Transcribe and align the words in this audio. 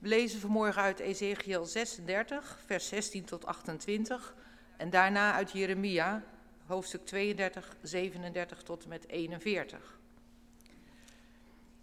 We 0.00 0.08
lezen 0.08 0.40
vanmorgen 0.40 0.82
uit 0.82 1.00
Ezekiel 1.00 1.64
36, 1.64 2.58
vers 2.66 2.88
16 2.88 3.24
tot 3.24 3.46
28 3.46 4.34
en 4.76 4.90
daarna 4.90 5.32
uit 5.32 5.52
Jeremia, 5.52 6.22
hoofdstuk 6.66 7.06
32, 7.06 7.76
37 7.82 8.62
tot 8.62 8.86
met 8.86 9.08
41. 9.08 9.98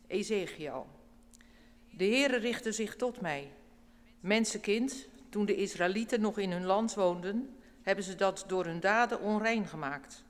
Ezekiel. 0.08 0.88
De 1.92 2.06
Heere 2.06 2.38
richtte 2.38 2.72
zich 2.72 2.96
tot 2.96 3.22
mij. 3.22 3.52
Mensenkind, 4.20 5.08
toen 5.30 5.46
de 5.46 5.56
Israëlieten 5.56 6.22
nog 6.22 6.38
in 6.38 6.52
hun 6.52 6.66
land 6.66 6.94
woonden, 6.94 7.58
hebben 7.82 8.04
ze 8.04 8.16
dat 8.16 8.44
door 8.48 8.66
hun 8.66 8.80
daden 8.80 9.22
onrein 9.22 9.68
gemaakt. 9.68 10.24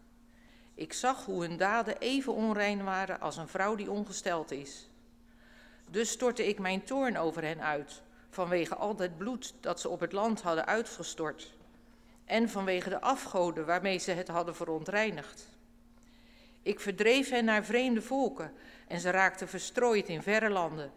Ik 0.73 0.93
zag 0.93 1.25
hoe 1.25 1.41
hun 1.41 1.57
daden 1.57 1.97
even 1.97 2.33
onrein 2.33 2.83
waren 2.83 3.19
als 3.19 3.37
een 3.37 3.47
vrouw 3.47 3.75
die 3.75 3.91
ongesteld 3.91 4.51
is. 4.51 4.89
Dus 5.89 6.09
stortte 6.09 6.47
ik 6.47 6.59
mijn 6.59 6.83
toorn 6.83 7.17
over 7.17 7.43
hen 7.43 7.61
uit, 7.61 8.01
vanwege 8.29 8.75
al 8.75 8.97
het 8.97 9.17
bloed 9.17 9.53
dat 9.59 9.79
ze 9.79 9.89
op 9.89 9.99
het 9.99 10.11
land 10.11 10.41
hadden 10.41 10.65
uitgestort, 10.65 11.53
en 12.25 12.49
vanwege 12.49 12.89
de 12.89 13.01
afgoden 13.01 13.65
waarmee 13.65 13.97
ze 13.97 14.11
het 14.11 14.27
hadden 14.27 14.55
verontreinigd. 14.55 15.47
Ik 16.61 16.79
verdreef 16.79 17.29
hen 17.29 17.45
naar 17.45 17.65
vreemde 17.65 18.01
volken 18.01 18.53
en 18.87 18.99
ze 18.99 19.09
raakten 19.09 19.47
verstrooid 19.47 20.07
in 20.07 20.21
verre 20.21 20.49
landen. 20.49 20.91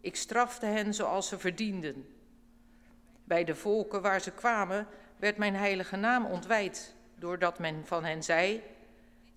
Ik 0.00 0.16
strafte 0.16 0.66
hen 0.66 0.94
zoals 0.94 1.28
ze 1.28 1.38
verdienden. 1.38 2.06
Bij 3.24 3.44
de 3.44 3.54
volken 3.54 4.02
waar 4.02 4.20
ze 4.20 4.30
kwamen 4.30 4.86
werd 5.16 5.36
mijn 5.36 5.54
heilige 5.54 5.96
naam 5.96 6.26
ontwijd, 6.26 6.94
doordat 7.14 7.58
men 7.58 7.86
van 7.86 8.04
hen 8.04 8.22
zei: 8.22 8.62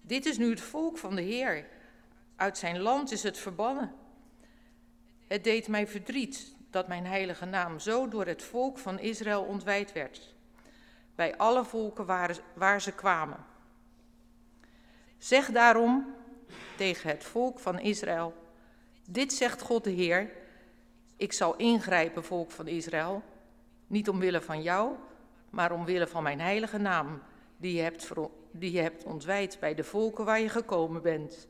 Dit 0.01 0.25
is 0.25 0.37
nu 0.37 0.49
het 0.49 0.61
volk 0.61 0.97
van 0.97 1.15
de 1.15 1.21
Heer. 1.21 1.65
Uit 2.35 2.57
zijn 2.57 2.79
land 2.79 3.11
is 3.11 3.23
het 3.23 3.37
verbannen. 3.37 3.93
Het 5.27 5.43
deed 5.43 5.67
mij 5.67 5.87
verdriet 5.87 6.55
dat 6.69 6.87
mijn 6.87 7.05
heilige 7.05 7.45
naam 7.45 7.79
zo 7.79 8.07
door 8.07 8.25
het 8.25 8.43
volk 8.43 8.77
van 8.77 8.99
Israël 8.99 9.43
ontwijd 9.43 9.93
werd, 9.93 10.33
bij 11.15 11.37
alle 11.37 11.65
volken 11.65 12.05
waar, 12.53 12.81
ze 12.81 12.91
kwamen. 12.91 13.45
Zeg 15.17 15.51
daarom 15.51 16.13
tegen 16.77 17.09
het 17.09 17.23
volk 17.23 17.59
van 17.59 17.79
Israël: 17.79 18.33
Dit 19.09 19.33
zegt 19.33 19.61
God 19.61 19.83
de 19.83 19.89
Heer: 19.89 20.31
Ik 21.17 21.33
zal 21.33 21.55
ingrijpen, 21.55 22.23
volk 22.23 22.51
van 22.51 22.67
Israël, 22.67 23.23
niet 23.87 24.09
omwille 24.09 24.41
van 24.41 24.61
jou, 24.61 24.95
maar 25.49 25.71
omwille 25.71 26.07
van 26.07 26.23
mijn 26.23 26.39
heilige 26.39 26.77
naam, 26.77 27.21
die 27.57 27.75
je 27.75 27.81
hebt, 27.81 28.11
die 28.51 28.71
je 28.71 28.79
hebt 28.79 29.03
ontwijd 29.03 29.57
bij 29.59 29.75
de 29.75 29.83
volken 29.83 30.25
waar 30.25 30.39
je 30.39 30.49
gekomen 30.49 31.01
bent. 31.01 31.47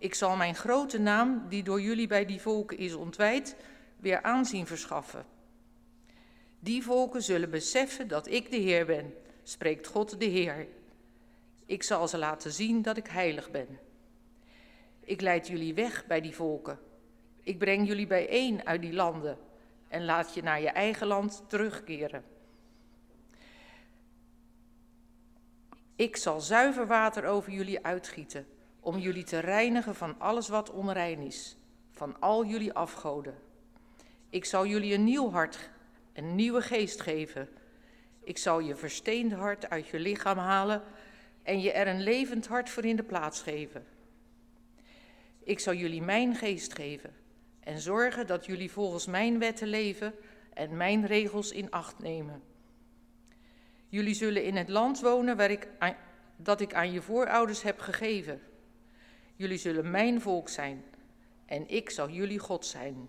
Ik 0.00 0.14
zal 0.14 0.36
mijn 0.36 0.54
grote 0.54 0.98
naam, 0.98 1.48
die 1.48 1.62
door 1.62 1.80
jullie 1.80 2.06
bij 2.06 2.24
die 2.24 2.40
volken 2.40 2.78
is 2.78 2.94
ontwijd, 2.94 3.56
weer 3.96 4.22
aanzien 4.22 4.66
verschaffen. 4.66 5.24
Die 6.60 6.82
volken 6.82 7.22
zullen 7.22 7.50
beseffen 7.50 8.08
dat 8.08 8.26
ik 8.26 8.50
de 8.50 8.56
Heer 8.56 8.86
ben, 8.86 9.14
spreekt 9.42 9.86
God 9.86 10.20
de 10.20 10.24
Heer. 10.24 10.66
Ik 11.66 11.82
zal 11.82 12.08
ze 12.08 12.18
laten 12.18 12.52
zien 12.52 12.82
dat 12.82 12.96
ik 12.96 13.06
heilig 13.06 13.50
ben. 13.50 13.78
Ik 15.00 15.20
leid 15.20 15.46
jullie 15.46 15.74
weg 15.74 16.06
bij 16.06 16.20
die 16.20 16.34
volken. 16.34 16.78
Ik 17.42 17.58
breng 17.58 17.86
jullie 17.86 18.06
bijeen 18.06 18.66
uit 18.66 18.80
die 18.80 18.92
landen 18.92 19.38
en 19.88 20.04
laat 20.04 20.34
je 20.34 20.42
naar 20.42 20.60
je 20.60 20.70
eigen 20.70 21.06
land 21.06 21.44
terugkeren. 21.46 22.24
Ik 25.96 26.16
zal 26.16 26.40
zuiver 26.40 26.86
water 26.86 27.24
over 27.24 27.52
jullie 27.52 27.84
uitgieten, 27.84 28.46
om 28.80 28.98
jullie 28.98 29.24
te 29.24 29.38
reinigen 29.38 29.94
van 29.94 30.14
alles 30.18 30.48
wat 30.48 30.70
onrein 30.70 31.20
is, 31.20 31.56
van 31.90 32.20
al 32.20 32.44
jullie 32.44 32.72
afgoden. 32.72 33.34
Ik 34.30 34.44
zal 34.44 34.66
jullie 34.66 34.94
een 34.94 35.04
nieuw 35.04 35.30
hart, 35.30 35.70
een 36.12 36.34
nieuwe 36.34 36.62
geest 36.62 37.00
geven. 37.00 37.48
Ik 38.24 38.38
zal 38.38 38.60
je 38.60 38.76
versteende 38.76 39.34
hart 39.34 39.70
uit 39.70 39.88
je 39.88 39.98
lichaam 39.98 40.38
halen 40.38 40.82
en 41.42 41.60
je 41.60 41.72
er 41.72 41.88
een 41.88 42.02
levend 42.02 42.46
hart 42.46 42.70
voor 42.70 42.84
in 42.84 42.96
de 42.96 43.02
plaats 43.02 43.42
geven. 43.42 43.84
Ik 45.44 45.60
zal 45.60 45.74
jullie 45.74 46.02
mijn 46.02 46.34
geest 46.34 46.74
geven 46.74 47.14
en 47.60 47.78
zorgen 47.78 48.26
dat 48.26 48.46
jullie 48.46 48.70
volgens 48.70 49.06
mijn 49.06 49.38
wetten 49.38 49.68
leven 49.68 50.14
en 50.54 50.76
mijn 50.76 51.06
regels 51.06 51.52
in 51.52 51.70
acht 51.70 51.98
nemen. 51.98 52.42
Jullie 53.88 54.14
zullen 54.14 54.44
in 54.44 54.56
het 54.56 54.68
land 54.68 55.00
wonen 55.00 55.36
waar 55.36 55.50
ik 55.50 55.68
dat 56.36 56.60
ik 56.60 56.74
aan 56.74 56.92
je 56.92 57.02
voorouders 57.02 57.62
heb 57.62 57.78
gegeven. 57.78 58.40
Jullie 59.40 59.58
zullen 59.58 59.90
mijn 59.90 60.20
volk 60.20 60.48
zijn 60.48 60.84
en 61.46 61.68
ik 61.68 61.90
zal 61.90 62.10
jullie 62.10 62.38
God 62.38 62.66
zijn. 62.66 63.08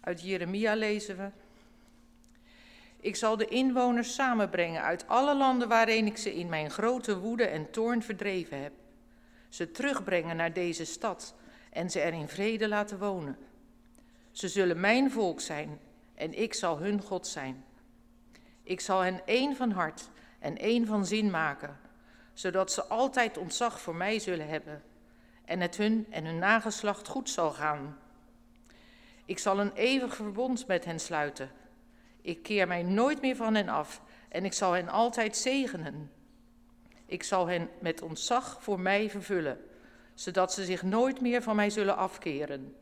Uit 0.00 0.22
Jeremia 0.22 0.74
lezen 0.74 1.16
we. 1.16 1.30
Ik 3.00 3.16
zal 3.16 3.36
de 3.36 3.46
inwoners 3.46 4.14
samenbrengen 4.14 4.82
uit 4.82 5.08
alle 5.08 5.36
landen 5.36 5.68
waarin 5.68 6.06
ik 6.06 6.16
ze 6.16 6.34
in 6.34 6.48
mijn 6.48 6.70
grote 6.70 7.18
woede 7.18 7.46
en 7.46 7.70
toorn 7.70 8.02
verdreven 8.02 8.62
heb. 8.62 8.72
Ze 9.48 9.70
terugbrengen 9.70 10.36
naar 10.36 10.52
deze 10.52 10.84
stad 10.84 11.34
en 11.70 11.90
ze 11.90 12.00
er 12.00 12.12
in 12.12 12.28
vrede 12.28 12.68
laten 12.68 12.98
wonen. 12.98 13.36
Ze 14.30 14.48
zullen 14.48 14.80
mijn 14.80 15.10
volk 15.10 15.40
zijn 15.40 15.78
en 16.14 16.38
ik 16.38 16.54
zal 16.54 16.78
hun 16.78 17.02
God 17.02 17.26
zijn. 17.26 17.64
Ik 18.62 18.80
zal 18.80 19.00
hen 19.00 19.26
één 19.26 19.56
van 19.56 19.70
hart 19.70 20.10
en 20.38 20.56
één 20.56 20.86
van 20.86 21.06
zin 21.06 21.30
maken, 21.30 21.86
zodat 22.38 22.72
ze 22.72 22.84
altijd 22.84 23.38
ontzag 23.38 23.80
voor 23.80 23.94
mij 23.94 24.18
zullen 24.18 24.48
hebben 24.48 24.82
en 25.44 25.60
het 25.60 25.76
hun 25.76 26.06
en 26.10 26.24
hun 26.24 26.38
nageslacht 26.38 27.08
goed 27.08 27.30
zal 27.30 27.50
gaan. 27.50 27.98
Ik 29.24 29.38
zal 29.38 29.60
een 29.60 29.72
eeuwig 29.72 30.16
verbond 30.16 30.66
met 30.66 30.84
hen 30.84 31.00
sluiten. 31.00 31.50
Ik 32.20 32.42
keer 32.42 32.66
mij 32.66 32.82
nooit 32.82 33.20
meer 33.20 33.36
van 33.36 33.54
hen 33.54 33.68
af 33.68 34.02
en 34.28 34.44
ik 34.44 34.52
zal 34.52 34.72
hen 34.72 34.88
altijd 34.88 35.36
zegenen. 35.36 36.10
Ik 37.06 37.22
zal 37.22 37.46
hen 37.46 37.68
met 37.80 38.02
ontzag 38.02 38.62
voor 38.62 38.80
mij 38.80 39.10
vervullen, 39.10 39.58
zodat 40.14 40.52
ze 40.52 40.64
zich 40.64 40.82
nooit 40.82 41.20
meer 41.20 41.42
van 41.42 41.56
mij 41.56 41.70
zullen 41.70 41.96
afkeren. 41.96 42.76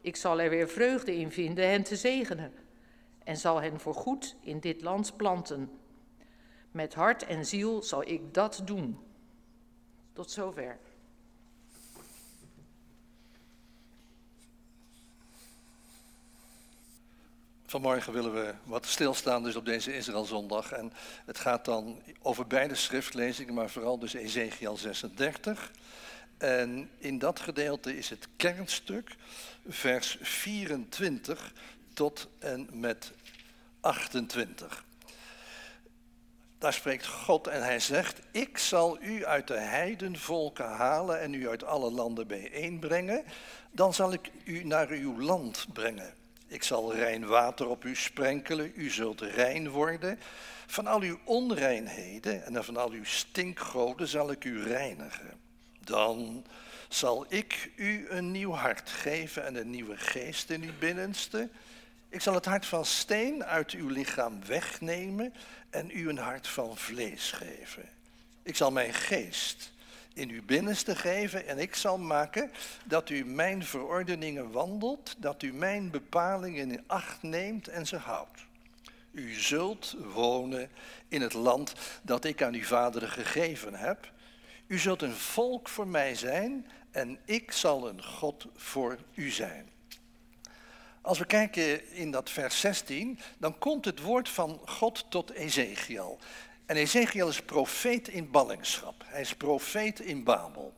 Ik 0.00 0.16
zal 0.16 0.40
er 0.40 0.50
weer 0.50 0.68
vreugde 0.68 1.16
in 1.16 1.30
vinden 1.30 1.68
hen 1.68 1.82
te 1.82 1.96
zegenen 1.96 2.52
en 3.24 3.36
zal 3.36 3.62
hen 3.62 3.80
voorgoed 3.80 4.36
in 4.40 4.60
dit 4.60 4.82
land 4.82 5.16
planten. 5.16 5.79
Met 6.70 6.94
hart 6.94 7.24
en 7.24 7.46
ziel 7.46 7.82
zal 7.82 8.08
ik 8.08 8.34
dat 8.34 8.62
doen. 8.64 8.98
Tot 10.12 10.30
zover. 10.30 10.78
Vanmorgen 17.64 18.12
willen 18.12 18.34
we 18.34 18.54
wat 18.64 18.86
stilstaan 18.86 19.42
dus 19.42 19.56
op 19.56 19.64
deze 19.64 19.96
Israëlzondag. 19.96 20.72
En 20.72 20.92
het 21.24 21.38
gaat 21.38 21.64
dan 21.64 22.02
over 22.22 22.46
beide 22.46 22.74
schriftlezingen, 22.74 23.54
maar 23.54 23.70
vooral 23.70 23.98
dus 23.98 24.12
Ezekiel 24.12 24.76
36. 24.76 25.70
En 26.38 26.90
in 26.98 27.18
dat 27.18 27.40
gedeelte 27.40 27.96
is 27.96 28.10
het 28.10 28.28
kernstuk, 28.36 29.16
vers 29.68 30.18
24 30.20 31.52
tot 31.92 32.28
en 32.38 32.68
met 32.72 33.12
28. 33.80 34.84
Daar 36.60 36.72
spreekt 36.72 37.06
God 37.06 37.46
en 37.46 37.62
hij 37.62 37.80
zegt, 37.80 38.20
ik 38.30 38.58
zal 38.58 39.02
u 39.02 39.24
uit 39.24 39.46
de 39.46 39.58
heidenvolken 39.58 40.68
halen 40.68 41.20
en 41.20 41.34
u 41.34 41.48
uit 41.48 41.64
alle 41.64 41.90
landen 41.90 42.26
bijeenbrengen. 42.26 43.24
Dan 43.70 43.94
zal 43.94 44.12
ik 44.12 44.30
u 44.44 44.64
naar 44.64 44.88
uw 44.88 45.20
land 45.20 45.66
brengen. 45.72 46.14
Ik 46.46 46.62
zal 46.62 46.94
rein 46.94 47.26
water 47.26 47.68
op 47.68 47.84
u 47.84 47.96
sprenkelen, 47.96 48.72
u 48.74 48.90
zult 48.90 49.20
rein 49.20 49.70
worden. 49.70 50.18
Van 50.66 50.86
al 50.86 51.00
uw 51.00 51.18
onreinheden 51.24 52.44
en 52.44 52.64
van 52.64 52.76
al 52.76 52.90
uw 52.90 53.04
stinkgoden 53.04 54.08
zal 54.08 54.30
ik 54.30 54.44
u 54.44 54.62
reinigen. 54.62 55.40
Dan 55.80 56.44
zal 56.88 57.26
ik 57.28 57.70
u 57.76 58.06
een 58.08 58.30
nieuw 58.30 58.52
hart 58.52 58.90
geven 58.90 59.46
en 59.46 59.54
een 59.54 59.70
nieuwe 59.70 59.96
geest 59.96 60.50
in 60.50 60.62
uw 60.62 60.78
binnenste. 60.78 61.48
Ik 62.10 62.20
zal 62.20 62.34
het 62.34 62.44
hart 62.44 62.66
van 62.66 62.84
steen 62.84 63.44
uit 63.44 63.70
uw 63.70 63.88
lichaam 63.88 64.44
wegnemen 64.44 65.34
en 65.70 65.90
u 65.90 66.08
een 66.08 66.18
hart 66.18 66.48
van 66.48 66.76
vlees 66.76 67.32
geven. 67.32 67.88
Ik 68.42 68.56
zal 68.56 68.70
mijn 68.70 68.94
geest 68.94 69.72
in 70.14 70.28
uw 70.30 70.44
binnenste 70.44 70.96
geven 70.96 71.46
en 71.46 71.58
ik 71.58 71.74
zal 71.74 71.98
maken 71.98 72.50
dat 72.84 73.10
u 73.10 73.24
mijn 73.24 73.64
verordeningen 73.64 74.50
wandelt, 74.50 75.16
dat 75.18 75.42
u 75.42 75.52
mijn 75.52 75.90
bepalingen 75.90 76.70
in 76.70 76.84
acht 76.86 77.22
neemt 77.22 77.68
en 77.68 77.86
ze 77.86 77.96
houdt. 77.96 78.44
U 79.10 79.34
zult 79.34 79.96
wonen 80.12 80.70
in 81.08 81.20
het 81.20 81.32
land 81.32 81.74
dat 82.02 82.24
ik 82.24 82.42
aan 82.42 82.54
uw 82.54 82.64
vaderen 82.64 83.08
gegeven 83.08 83.74
heb. 83.74 84.12
U 84.66 84.78
zult 84.78 85.02
een 85.02 85.16
volk 85.16 85.68
voor 85.68 85.88
mij 85.88 86.14
zijn 86.14 86.66
en 86.90 87.18
ik 87.24 87.52
zal 87.52 87.88
een 87.88 88.04
God 88.04 88.46
voor 88.56 88.98
u 89.14 89.30
zijn. 89.30 89.68
Als 91.02 91.18
we 91.18 91.24
kijken 91.24 91.92
in 91.92 92.10
dat 92.10 92.30
vers 92.30 92.60
16, 92.60 93.18
dan 93.38 93.58
komt 93.58 93.84
het 93.84 94.00
woord 94.00 94.28
van 94.28 94.60
God 94.64 95.04
tot 95.08 95.30
Ezekiel. 95.30 96.18
En 96.66 96.76
Ezekiel 96.76 97.28
is 97.28 97.42
profeet 97.42 98.08
in 98.08 98.30
ballingschap. 98.30 99.04
Hij 99.06 99.20
is 99.20 99.34
profeet 99.34 100.00
in 100.00 100.24
Babel. 100.24 100.74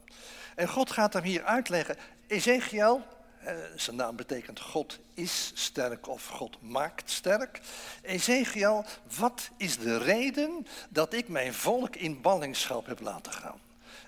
En 0.54 0.68
God 0.68 0.90
gaat 0.90 1.12
hem 1.12 1.22
hier 1.22 1.44
uitleggen. 1.44 1.96
Ezekiel, 2.26 3.02
eh, 3.38 3.54
zijn 3.76 3.96
naam 3.96 4.16
betekent 4.16 4.60
God 4.60 4.98
is 5.14 5.52
sterk 5.54 6.08
of 6.08 6.26
God 6.26 6.56
maakt 6.60 7.10
sterk. 7.10 7.60
Ezekiel, 8.02 8.84
wat 9.18 9.50
is 9.56 9.78
de 9.78 9.98
reden 9.98 10.66
dat 10.88 11.12
ik 11.12 11.28
mijn 11.28 11.54
volk 11.54 11.96
in 11.96 12.20
ballingschap 12.20 12.86
heb 12.86 13.00
laten 13.00 13.32
gaan? 13.32 13.60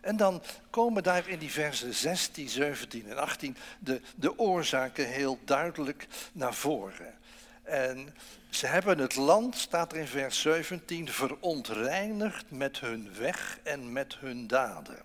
En 0.04 0.16
dan 0.16 0.42
komen 0.70 1.02
daar 1.02 1.28
in 1.28 1.38
die 1.38 1.50
versen 1.50 1.94
16, 1.94 2.48
17 2.48 3.10
en 3.10 3.18
18 3.18 3.56
de, 3.78 4.00
de 4.16 4.38
oorzaken 4.38 5.08
heel 5.08 5.38
duidelijk 5.44 6.06
naar 6.32 6.54
voren. 6.54 7.14
En 7.62 8.14
ze 8.50 8.66
hebben 8.66 8.98
het 8.98 9.16
land, 9.16 9.56
staat 9.56 9.92
er 9.92 9.98
in 9.98 10.06
vers 10.06 10.40
17, 10.40 11.08
verontreinigd 11.08 12.44
met 12.50 12.80
hun 12.80 13.14
weg 13.18 13.58
en 13.62 13.92
met 13.92 14.16
hun 14.18 14.46
daden. 14.46 15.02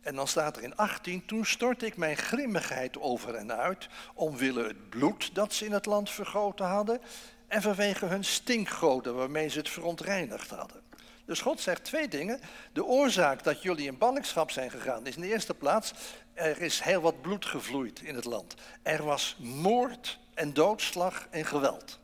En 0.00 0.14
dan 0.14 0.28
staat 0.28 0.56
er 0.56 0.62
in 0.62 0.76
18, 0.76 1.26
toen 1.26 1.44
stortte 1.44 1.86
ik 1.86 1.96
mijn 1.96 2.16
grimmigheid 2.16 3.00
over 3.00 3.34
en 3.34 3.56
uit, 3.56 3.88
omwille 4.14 4.66
het 4.66 4.88
bloed 4.88 5.34
dat 5.34 5.52
ze 5.52 5.64
in 5.64 5.72
het 5.72 5.86
land 5.86 6.10
vergoten 6.10 6.66
hadden, 6.66 7.00
en 7.46 7.62
vanwege 7.62 8.06
hun 8.06 8.24
stinkgoden 8.24 9.14
waarmee 9.14 9.48
ze 9.48 9.58
het 9.58 9.68
verontreinigd 9.68 10.50
hadden. 10.50 10.82
Dus 11.24 11.40
God 11.40 11.60
zegt 11.60 11.84
twee 11.84 12.08
dingen. 12.08 12.40
De 12.72 12.84
oorzaak 12.84 13.42
dat 13.44 13.62
jullie 13.62 13.86
in 13.86 13.98
ballingschap 13.98 14.50
zijn 14.50 14.70
gegaan 14.70 15.06
is 15.06 15.14
in 15.14 15.20
de 15.20 15.28
eerste 15.28 15.54
plaats, 15.54 15.92
er 16.34 16.60
is 16.60 16.80
heel 16.80 17.00
wat 17.00 17.20
bloed 17.20 17.46
gevloeid 17.46 18.00
in 18.00 18.14
het 18.14 18.24
land. 18.24 18.54
Er 18.82 19.04
was 19.04 19.36
moord 19.38 20.18
en 20.34 20.52
doodslag 20.52 21.26
en 21.30 21.44
geweld. 21.44 21.98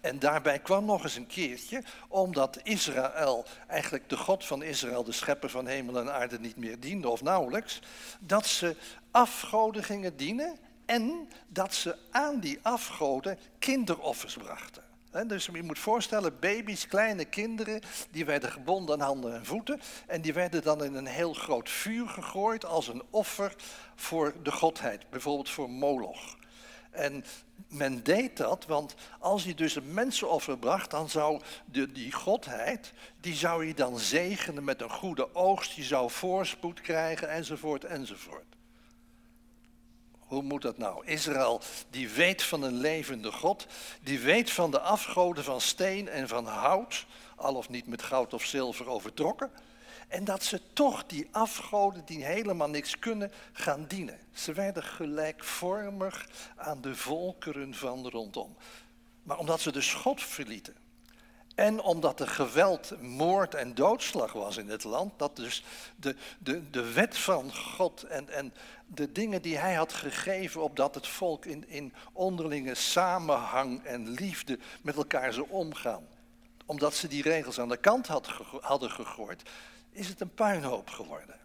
En 0.00 0.18
daarbij 0.18 0.58
kwam 0.58 0.84
nog 0.84 1.02
eens 1.02 1.16
een 1.16 1.26
keertje, 1.26 1.82
omdat 2.08 2.60
Israël, 2.62 3.44
eigenlijk 3.66 4.08
de 4.08 4.16
God 4.16 4.46
van 4.46 4.62
Israël, 4.62 5.04
de 5.04 5.12
schepper 5.12 5.50
van 5.50 5.66
hemel 5.66 5.98
en 5.98 6.12
aarde, 6.12 6.40
niet 6.40 6.56
meer 6.56 6.80
diende 6.80 7.08
of 7.08 7.22
nauwelijks, 7.22 7.80
dat 8.18 8.46
ze 8.46 8.76
afgoden 9.10 9.84
gingen 9.84 10.16
dienen 10.16 10.58
en 10.86 11.28
dat 11.48 11.74
ze 11.74 11.96
aan 12.10 12.40
die 12.40 12.58
afgoden 12.62 13.38
kinderoffers 13.58 14.34
brachten. 14.36 14.89
Dus 15.26 15.46
je 15.46 15.62
moet 15.62 15.78
voorstellen, 15.78 16.38
baby's, 16.38 16.86
kleine 16.86 17.24
kinderen, 17.24 17.80
die 18.10 18.24
werden 18.24 18.52
gebonden 18.52 18.94
aan 18.94 19.06
handen 19.06 19.34
en 19.34 19.46
voeten. 19.46 19.80
En 20.06 20.20
die 20.20 20.32
werden 20.32 20.62
dan 20.62 20.84
in 20.84 20.94
een 20.94 21.06
heel 21.06 21.32
groot 21.32 21.68
vuur 21.70 22.08
gegooid 22.08 22.64
als 22.64 22.88
een 22.88 23.02
offer 23.10 23.54
voor 23.94 24.34
de 24.42 24.52
godheid, 24.52 25.10
bijvoorbeeld 25.10 25.50
voor 25.50 25.70
Moloch. 25.70 26.36
En 26.90 27.24
men 27.68 28.02
deed 28.02 28.36
dat, 28.36 28.66
want 28.66 28.94
als 29.18 29.44
hij 29.44 29.54
dus 29.54 29.74
een 29.74 29.94
mensenoffer 29.94 30.58
bracht, 30.58 30.90
dan 30.90 31.08
zou 31.08 31.40
de, 31.64 31.92
die 31.92 32.12
godheid, 32.12 32.92
die 33.20 33.34
zou 33.34 33.64
hij 33.64 33.74
dan 33.74 33.98
zegenen 33.98 34.64
met 34.64 34.80
een 34.80 34.90
goede 34.90 35.34
oogst, 35.34 35.74
die 35.74 35.84
zou 35.84 36.10
voorspoed 36.10 36.80
krijgen, 36.80 37.30
enzovoort, 37.30 37.84
enzovoort. 37.84 38.49
Hoe 40.30 40.42
moet 40.42 40.62
dat 40.62 40.78
nou? 40.78 41.06
Israël, 41.06 41.60
die 41.90 42.08
weet 42.08 42.42
van 42.42 42.62
een 42.62 42.76
levende 42.76 43.32
God, 43.32 43.66
die 44.02 44.18
weet 44.18 44.50
van 44.50 44.70
de 44.70 44.80
afgoden 44.80 45.44
van 45.44 45.60
steen 45.60 46.08
en 46.08 46.28
van 46.28 46.46
hout, 46.46 47.06
al 47.36 47.54
of 47.54 47.68
niet 47.68 47.86
met 47.86 48.02
goud 48.02 48.34
of 48.34 48.44
zilver 48.44 48.88
overtrokken. 48.88 49.50
En 50.08 50.24
dat 50.24 50.44
ze 50.44 50.60
toch 50.72 51.06
die 51.06 51.28
afgoden 51.30 52.02
die 52.04 52.24
helemaal 52.24 52.68
niks 52.68 52.98
kunnen 52.98 53.32
gaan 53.52 53.84
dienen. 53.88 54.18
Ze 54.32 54.52
werden 54.52 54.82
gelijkvormig 54.82 56.28
aan 56.56 56.80
de 56.80 56.94
volkeren 56.94 57.74
van 57.74 58.08
rondom. 58.08 58.56
Maar 59.22 59.38
omdat 59.38 59.60
ze 59.60 59.72
dus 59.72 59.94
God 59.94 60.22
verlieten. 60.22 60.74
En 61.54 61.80
omdat 61.80 62.20
er 62.20 62.28
geweld, 62.28 63.00
moord 63.00 63.54
en 63.54 63.74
doodslag 63.74 64.32
was 64.32 64.56
in 64.56 64.68
het 64.68 64.84
land, 64.84 65.12
dat 65.16 65.36
dus 65.36 65.64
de, 65.96 66.16
de, 66.38 66.70
de 66.70 66.92
wet 66.92 67.18
van 67.18 67.54
God 67.54 68.02
en, 68.02 68.28
en 68.28 68.52
de 68.86 69.12
dingen 69.12 69.42
die 69.42 69.58
hij 69.58 69.74
had 69.74 69.92
gegeven, 69.92 70.62
opdat 70.62 70.94
het 70.94 71.06
volk 71.06 71.44
in, 71.44 71.68
in 71.68 71.94
onderlinge 72.12 72.74
samenhang 72.74 73.84
en 73.84 74.08
liefde 74.08 74.58
met 74.82 74.96
elkaar 74.96 75.32
zou 75.32 75.46
omgaan. 75.48 76.06
Omdat 76.66 76.94
ze 76.94 77.08
die 77.08 77.22
regels 77.22 77.60
aan 77.60 77.68
de 77.68 77.76
kant 77.76 78.06
had, 78.06 78.28
hadden 78.60 78.90
gegooid, 78.90 79.42
is 79.92 80.08
het 80.08 80.20
een 80.20 80.34
puinhoop 80.34 80.90
geworden. 80.90 81.38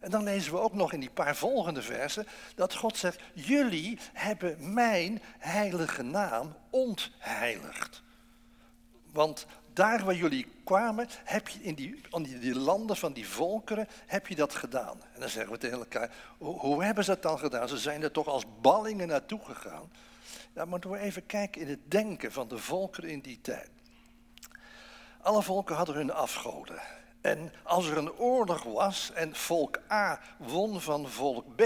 En 0.00 0.10
dan 0.10 0.22
lezen 0.22 0.52
we 0.52 0.58
ook 0.58 0.74
nog 0.74 0.92
in 0.92 1.00
die 1.00 1.10
paar 1.10 1.36
volgende 1.36 1.82
versen 1.82 2.26
dat 2.54 2.74
God 2.74 2.96
zegt, 2.96 3.20
jullie 3.34 3.98
hebben 4.12 4.72
mijn 4.72 5.22
heilige 5.38 6.02
naam 6.02 6.56
ontheiligd. 6.70 8.02
Want 9.12 9.46
daar 9.72 10.04
waar 10.04 10.14
jullie 10.14 10.46
kwamen, 10.64 11.08
heb 11.24 11.48
je 11.48 11.58
in 11.62 11.74
die, 11.74 12.00
die 12.38 12.58
landen 12.58 12.96
van 12.96 13.12
die 13.12 13.28
volkeren, 13.28 13.88
heb 14.06 14.26
je 14.26 14.34
dat 14.34 14.54
gedaan. 14.54 15.02
En 15.14 15.20
dan 15.20 15.28
zeggen 15.28 15.52
we 15.52 15.58
tegen 15.58 15.78
elkaar, 15.78 16.14
hoe, 16.38 16.58
hoe 16.58 16.84
hebben 16.84 17.04
ze 17.04 17.10
dat 17.10 17.22
dan 17.22 17.38
gedaan? 17.38 17.68
Ze 17.68 17.78
zijn 17.78 18.02
er 18.02 18.10
toch 18.10 18.26
als 18.26 18.44
ballingen 18.60 19.08
naartoe 19.08 19.40
gegaan. 19.44 19.92
Ja, 20.54 20.64
moeten 20.64 20.90
we 20.90 20.98
even 20.98 21.26
kijken 21.26 21.60
in 21.60 21.68
het 21.68 21.90
denken 21.90 22.32
van 22.32 22.48
de 22.48 22.58
volkeren 22.58 23.10
in 23.10 23.20
die 23.20 23.40
tijd. 23.40 23.70
Alle 25.20 25.42
volken 25.42 25.76
hadden 25.76 25.94
hun 25.94 26.12
afgoden. 26.12 26.80
En 27.20 27.52
als 27.62 27.86
er 27.86 27.96
een 27.96 28.12
oorlog 28.12 28.62
was 28.62 29.12
en 29.12 29.34
volk 29.34 29.78
A 29.90 30.20
won 30.38 30.80
van 30.80 31.08
volk 31.08 31.56
B, 31.56 31.62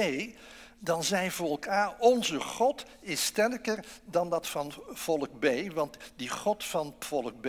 dan 0.78 1.04
zei 1.04 1.30
volk 1.30 1.68
A, 1.68 1.96
onze 1.98 2.40
God 2.40 2.84
is 3.00 3.24
sterker 3.24 3.84
dan 4.04 4.30
dat 4.30 4.48
van 4.48 4.72
volk 4.88 5.38
B, 5.38 5.72
want 5.74 5.96
die 6.16 6.28
God 6.28 6.64
van 6.64 6.94
volk 6.98 7.40
B 7.40 7.48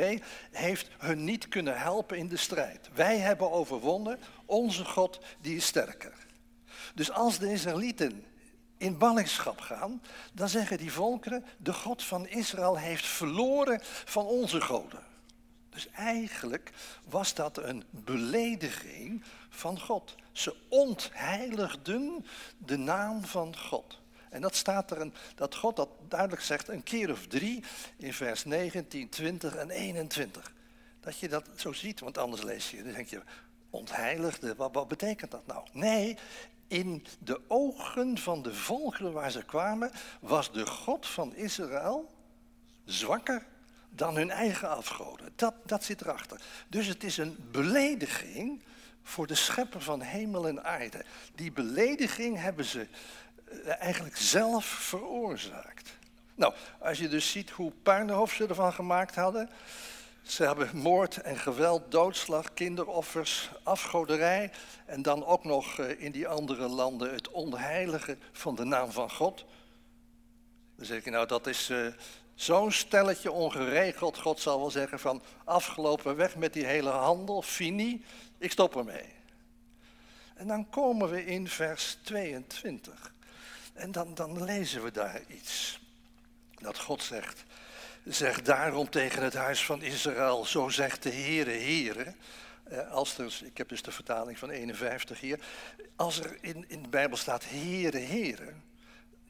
heeft 0.52 0.88
hun 0.98 1.24
niet 1.24 1.48
kunnen 1.48 1.80
helpen 1.80 2.18
in 2.18 2.28
de 2.28 2.38
strijd. 2.38 2.90
Wij 2.94 3.18
hebben 3.18 3.52
overwonnen, 3.52 4.20
onze 4.46 4.86
God 4.86 5.20
die 5.42 5.56
is 5.56 5.66
sterker. 5.66 6.14
Dus 6.96 7.12
als 7.12 7.40
de 7.40 7.52
Israëlieten 7.52 8.26
in 8.78 8.98
ballingschap 8.98 9.60
gaan, 9.60 10.02
dan 10.34 10.50
zeggen 10.50 10.78
die 10.78 10.92
volkeren, 10.92 11.46
de 11.58 11.74
God 11.74 12.04
van 12.04 12.28
Israël 12.28 12.78
heeft 12.78 13.06
verloren 13.06 13.80
van 14.06 14.26
onze 14.26 14.62
goden. 14.62 15.04
Dus 15.70 15.90
eigenlijk 15.90 16.72
was 17.04 17.34
dat 17.34 17.58
een 17.58 17.84
belediging 17.90 19.24
van 19.50 19.80
God. 19.80 20.16
Ze 20.38 20.56
ontheiligden 20.68 22.26
de 22.58 22.78
naam 22.78 23.26
van 23.26 23.58
God. 23.58 24.00
En 24.30 24.42
dat 24.42 24.56
staat 24.56 24.92
er, 24.92 25.02
een, 25.02 25.14
dat 25.36 25.56
God 25.56 25.76
dat 25.76 25.90
duidelijk 26.08 26.42
zegt 26.42 26.68
een 26.68 26.84
keer 26.84 27.12
of 27.12 27.28
drie 27.28 27.64
in 27.98 28.14
vers 28.14 28.46
19, 28.46 29.10
20 29.10 29.56
en 29.56 29.70
21. 29.70 30.52
Dat 31.00 31.20
je 31.20 31.28
dat 31.28 31.50
zo 31.56 31.74
ziet, 31.74 32.00
want 32.00 32.18
anders 32.18 32.42
lees 32.44 32.72
je, 32.72 32.84
dan 32.84 32.94
denk 32.94 33.08
je, 33.08 33.22
ontheiligde, 33.70 34.56
wat, 34.56 34.74
wat 34.74 34.88
betekent 34.88 35.32
dat 35.32 35.48
nou? 35.48 35.68
Nee, 35.72 36.18
in 36.68 37.06
de 37.20 37.42
ogen 37.48 38.18
van 38.18 38.42
de 38.42 38.54
volkeren 38.54 39.14
waar 39.14 39.32
ze 39.32 39.44
kwamen, 39.44 39.92
was 40.20 40.52
de 40.52 40.66
God 40.66 41.08
van 41.08 41.36
Israël 41.36 42.10
zwakker 42.86 43.46
dan 43.90 44.16
hun 44.16 44.32
eigen 44.32 44.70
afgoden. 44.70 45.32
Dat, 45.36 45.54
dat 45.66 45.84
zit 45.84 46.02
erachter. 46.02 46.42
Dus 46.68 46.88
het 46.88 47.04
is 47.04 47.18
een 47.18 47.38
belediging 47.52 48.62
voor 49.08 49.28
de 49.28 49.36
schepper 49.36 49.82
van 49.82 50.02
hemel 50.02 50.48
en 50.48 50.64
aarde. 50.64 51.04
Die 51.36 51.52
belediging 51.52 52.40
hebben 52.40 52.66
ze 52.66 52.88
eh, 53.46 53.82
eigenlijk 53.82 54.18
zelf 54.18 54.66
veroorzaakt. 54.66 55.98
Nou, 56.36 56.54
als 56.80 56.98
je 56.98 57.08
dus 57.08 57.32
ziet 57.32 57.50
hoe 57.50 57.72
puinhoofd 57.84 58.36
ze 58.36 58.48
ervan 58.48 58.74
gemaakt 58.74 59.16
hadden. 59.16 59.50
Ze 60.22 60.44
hebben 60.44 60.78
moord 60.78 61.22
en 61.22 61.38
geweld, 61.38 61.92
doodslag, 61.92 62.54
kinderoffers, 62.54 63.50
afgoderij. 63.64 64.52
En 64.86 65.02
dan 65.02 65.26
ook 65.26 65.44
nog 65.44 65.80
eh, 65.80 66.02
in 66.02 66.12
die 66.12 66.28
andere 66.28 66.68
landen 66.68 67.14
het 67.14 67.32
onheilige 67.32 68.18
van 68.32 68.56
de 68.56 68.64
naam 68.64 68.92
van 68.92 69.12
God. 69.12 69.46
Dan 70.76 70.86
zeg 70.86 71.04
je, 71.04 71.10
nou 71.10 71.28
dat 71.28 71.48
is, 71.48 71.70
uh, 71.70 71.88
Zo'n 72.38 72.72
stelletje 72.72 73.32
ongeregeld, 73.32 74.18
God 74.18 74.40
zal 74.40 74.60
wel 74.60 74.72
zeggen 74.72 75.00
van 75.00 75.22
afgelopen 75.44 76.16
weg 76.16 76.36
met 76.36 76.54
die 76.54 76.66
hele 76.66 76.90
handel, 76.90 77.42
fini, 77.42 78.04
ik 78.38 78.52
stop 78.52 78.76
ermee. 78.76 79.14
En 80.36 80.48
dan 80.48 80.70
komen 80.70 81.10
we 81.10 81.26
in 81.26 81.48
vers 81.48 81.98
22. 82.02 83.14
En 83.74 83.92
dan, 83.92 84.14
dan 84.14 84.44
lezen 84.44 84.84
we 84.84 84.92
daar 84.92 85.22
iets. 85.28 85.80
Dat 86.52 86.80
God 86.80 87.04
zegt, 87.04 87.44
zeg 88.04 88.42
daarom 88.42 88.90
tegen 88.90 89.24
het 89.24 89.34
huis 89.34 89.66
van 89.66 89.82
Israël, 89.82 90.46
zo 90.46 90.70
zegt 90.70 91.04
de 91.04 91.12
Heere, 91.12 91.50
Heere. 91.50 92.14
Eh, 92.64 92.92
als 92.92 93.18
er, 93.18 93.40
ik 93.44 93.58
heb 93.58 93.70
dus 93.70 93.82
de 93.82 93.92
vertaling 93.92 94.38
van 94.38 94.50
51 94.50 95.20
hier. 95.20 95.40
Als 95.96 96.20
er 96.20 96.38
in, 96.42 96.66
in 96.68 96.84
de 96.84 96.90
Bijbel 96.90 97.18
staat 97.18 97.50
Heere, 97.50 98.00
Heere, 98.00 98.54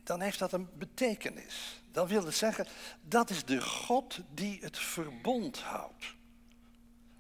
dan 0.03 0.21
heeft 0.21 0.39
dat 0.39 0.51
een 0.51 0.69
betekenis. 0.73 1.81
Dan 1.91 2.07
wil 2.07 2.25
het 2.25 2.35
zeggen, 2.35 2.67
dat 3.01 3.29
is 3.29 3.45
de 3.45 3.61
God 3.61 4.19
die 4.33 4.59
het 4.61 4.79
verbond 4.79 5.59
houdt. 5.59 6.15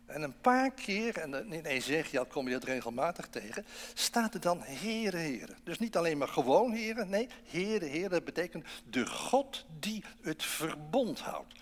En 0.07 0.21
een 0.21 0.39
paar 0.41 0.71
keer, 0.71 1.17
en 1.17 1.51
in 1.51 1.65
Ezekiel 1.65 2.25
kom 2.25 2.47
je 2.47 2.53
dat 2.53 2.63
regelmatig 2.63 3.27
tegen, 3.27 3.65
staat 3.93 4.33
er 4.33 4.39
dan 4.39 4.61
Heere, 4.61 5.17
Heere. 5.17 5.55
Dus 5.63 5.79
niet 5.79 5.97
alleen 5.97 6.17
maar 6.17 6.27
gewoon 6.27 6.71
Heere, 6.71 7.05
nee, 7.05 7.29
Heere, 7.45 7.85
Heere, 7.85 8.09
dat 8.09 8.25
betekent 8.25 8.65
de 8.89 9.05
God 9.05 9.65
die 9.79 10.03
het 10.21 10.43
verbond 10.43 11.19
houdt. 11.19 11.53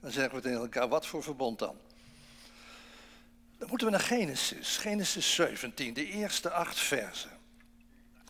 Dan 0.00 0.10
zeggen 0.10 0.34
we 0.34 0.40
tegen 0.40 0.60
elkaar, 0.60 0.88
wat 0.88 1.06
voor 1.06 1.22
verbond 1.22 1.58
dan? 1.58 1.76
Dan 3.58 3.68
moeten 3.68 3.86
we 3.86 3.92
naar 3.92 4.02
Genesis, 4.02 4.76
Genesis 4.76 5.34
17, 5.34 5.94
de 5.94 6.06
eerste 6.06 6.50
acht 6.50 6.78
versen. 6.78 7.30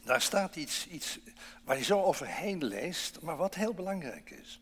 Daar 0.04 0.23
staat 0.23 0.57
iets, 0.57 0.87
iets 0.87 1.18
waar 1.64 1.76
je 1.76 1.85
zo 1.85 2.02
overheen 2.02 2.64
leest, 2.64 3.21
maar 3.21 3.37
wat 3.37 3.54
heel 3.54 3.75
belangrijk 3.75 4.30
is. 4.30 4.61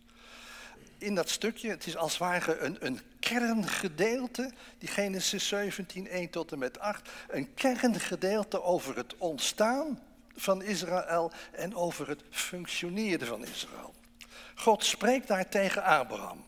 In 0.98 1.14
dat 1.14 1.30
stukje, 1.30 1.70
het 1.70 1.86
is 1.86 1.96
als 1.96 2.18
ware 2.18 2.58
een, 2.58 2.76
een 2.80 3.00
kerngedeelte, 3.20 4.52
die 4.78 4.88
Genesis 4.88 5.48
17, 5.48 6.08
1 6.08 6.30
tot 6.30 6.52
en 6.52 6.58
met 6.58 6.78
8, 6.78 7.08
een 7.28 7.54
kerngedeelte 7.54 8.62
over 8.62 8.96
het 8.96 9.14
ontstaan 9.18 10.00
van 10.34 10.62
Israël 10.62 11.32
en 11.52 11.74
over 11.74 12.08
het 12.08 12.22
functioneren 12.30 13.26
van 13.26 13.44
Israël. 13.44 13.94
God 14.54 14.84
spreekt 14.84 15.28
daar 15.28 15.48
tegen 15.48 15.82
Abraham. 15.82 16.44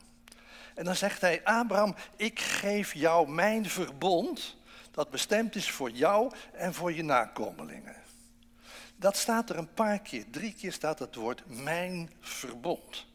En 0.74 0.84
dan 0.84 0.96
zegt 0.96 1.20
hij, 1.20 1.40
Abraham, 1.44 1.94
ik 2.16 2.40
geef 2.40 2.94
jou 2.94 3.28
mijn 3.28 3.68
verbond, 3.68 4.56
dat 4.90 5.10
bestemd 5.10 5.56
is 5.56 5.70
voor 5.70 5.90
jou 5.90 6.32
en 6.52 6.74
voor 6.74 6.92
je 6.92 7.04
nakomelingen. 7.04 7.96
Dat 8.96 9.16
staat 9.16 9.50
er 9.50 9.58
een 9.58 9.74
paar 9.74 9.98
keer, 9.98 10.24
drie 10.30 10.54
keer 10.54 10.72
staat 10.72 10.98
het 10.98 11.14
woord 11.14 11.42
mijn 11.46 12.10
verbond. 12.20 13.06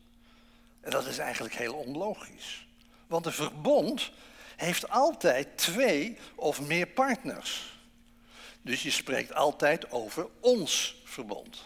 En 0.84 0.92
dat 0.92 1.06
is 1.06 1.18
eigenlijk 1.18 1.56
heel 1.56 1.74
onlogisch. 1.74 2.68
Want 3.08 3.26
een 3.26 3.32
verbond 3.32 4.12
heeft 4.56 4.90
altijd 4.90 5.58
twee 5.58 6.18
of 6.36 6.62
meer 6.62 6.88
partners. 6.88 7.80
Dus 8.62 8.84
je 8.84 8.92
spreekt 8.92 9.34
altijd 9.34 9.92
over 9.92 10.28
ons 10.40 11.02
verbond. 11.04 11.64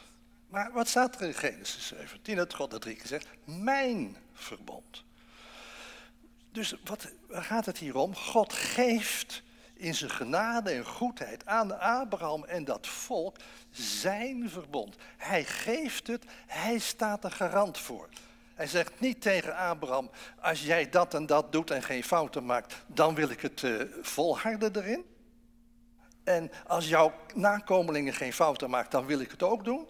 Maar 0.50 0.71
wat 0.71 0.88
staat 0.88 1.21
er 1.21 1.27
in 1.27 1.33
Genesis 1.33 1.88
17? 1.88 2.36
Dat 2.36 2.53
God 2.53 2.71
dat 2.71 2.81
drie 2.81 2.95
keer 2.95 3.24
mijn 3.43 4.17
verbond. 4.33 5.03
Dus 6.51 6.75
wat, 6.83 7.07
waar 7.27 7.43
gaat 7.43 7.65
het 7.65 7.77
hier 7.77 7.95
om? 7.95 8.15
God 8.15 8.53
geeft 8.53 9.43
in 9.74 9.95
zijn 9.95 10.12
genade 10.12 10.71
en 10.71 10.86
goedheid 10.86 11.45
aan 11.45 11.79
Abraham 11.79 12.43
en 12.43 12.63
dat 12.63 12.88
volk 12.88 13.38
zijn 13.71 14.50
verbond. 14.50 14.95
Hij 15.17 15.45
geeft 15.45 16.07
het, 16.07 16.25
hij 16.47 16.79
staat 16.79 17.24
er 17.24 17.31
garant 17.31 17.77
voor. 17.77 18.09
Hij 18.58 18.68
zegt 18.68 19.00
niet 19.00 19.22
tegen 19.22 19.56
Abraham, 19.56 20.10
als 20.42 20.62
jij 20.62 20.90
dat 20.90 21.14
en 21.14 21.26
dat 21.26 21.52
doet 21.52 21.72
en 21.72 21.84
geen 21.84 22.04
fouten 22.04 22.46
maakt, 22.46 22.76
dan 22.88 23.16
wil 23.16 23.30
ik 23.30 23.42
het 23.42 23.62
uh, 23.62 23.82
volharden 24.02 24.76
erin. 24.76 25.06
En 26.24 26.52
als 26.68 26.88
jouw 26.88 27.14
nakomelingen 27.36 28.14
geen 28.14 28.34
fouten 28.34 28.70
maakt, 28.70 28.92
dan 28.92 29.06
wil 29.06 29.20
ik 29.20 29.32
het 29.32 29.44
ook 29.44 29.66
doen. 29.66 29.88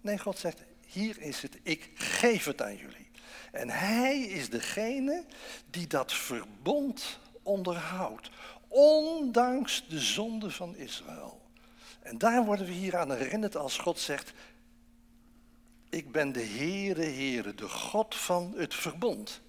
Nee, 0.00 0.18
God 0.18 0.38
zegt, 0.38 0.62
hier 0.86 1.20
is 1.20 1.42
het, 1.42 1.58
ik 1.62 1.90
geef 1.94 2.44
het 2.44 2.62
aan 2.62 2.76
jullie. 2.76 3.10
En 3.52 3.70
hij 3.70 4.20
is 4.20 4.50
degene 4.50 5.24
die 5.70 5.86
dat 5.86 6.12
verbond 6.12 7.18
onderhoudt, 7.42 8.30
ondanks 8.68 9.84
de 9.88 10.00
zonde 10.00 10.50
van 10.50 10.76
Israël. 10.76 11.40
En 12.00 12.18
daar 12.18 12.44
worden 12.44 12.66
we 12.66 12.72
hier 12.72 12.96
aan 12.96 13.12
herinnerd 13.12 13.56
als 13.56 13.78
God 13.78 13.98
zegt, 13.98 14.32
ik 15.88 16.12
ben 16.12 16.32
de 16.32 16.44
Heere, 16.44 17.02
Heere, 17.02 17.54
de 17.54 17.68
God 17.68 18.14
van 18.14 18.54
het 18.56 18.74
verbond. 18.74 19.40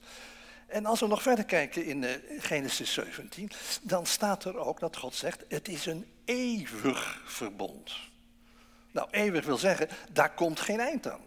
En 0.68 0.86
als 0.86 1.00
we 1.00 1.08
nog 1.08 1.22
verder 1.22 1.46
kijken 1.46 1.86
in 1.86 2.04
eh, 2.04 2.12
Genesis 2.40 2.94
17, 2.94 3.52
dan 3.82 4.06
staat 4.06 4.46
er 4.46 4.58
ook 4.58 4.80
dat 4.80 4.98
God 4.98 5.16
zegt, 5.16 5.44
het 5.48 5.68
is 5.68 5.86
een 5.86 6.06
eeuwig 6.26 7.22
verbond. 7.26 7.92
Nou, 8.92 9.08
eeuwig 9.12 9.46
wil 9.46 9.58
zeggen, 9.58 9.90
daar 10.12 10.34
komt 10.34 10.60
geen 10.60 10.80
eind 10.80 11.08
aan. 11.08 11.22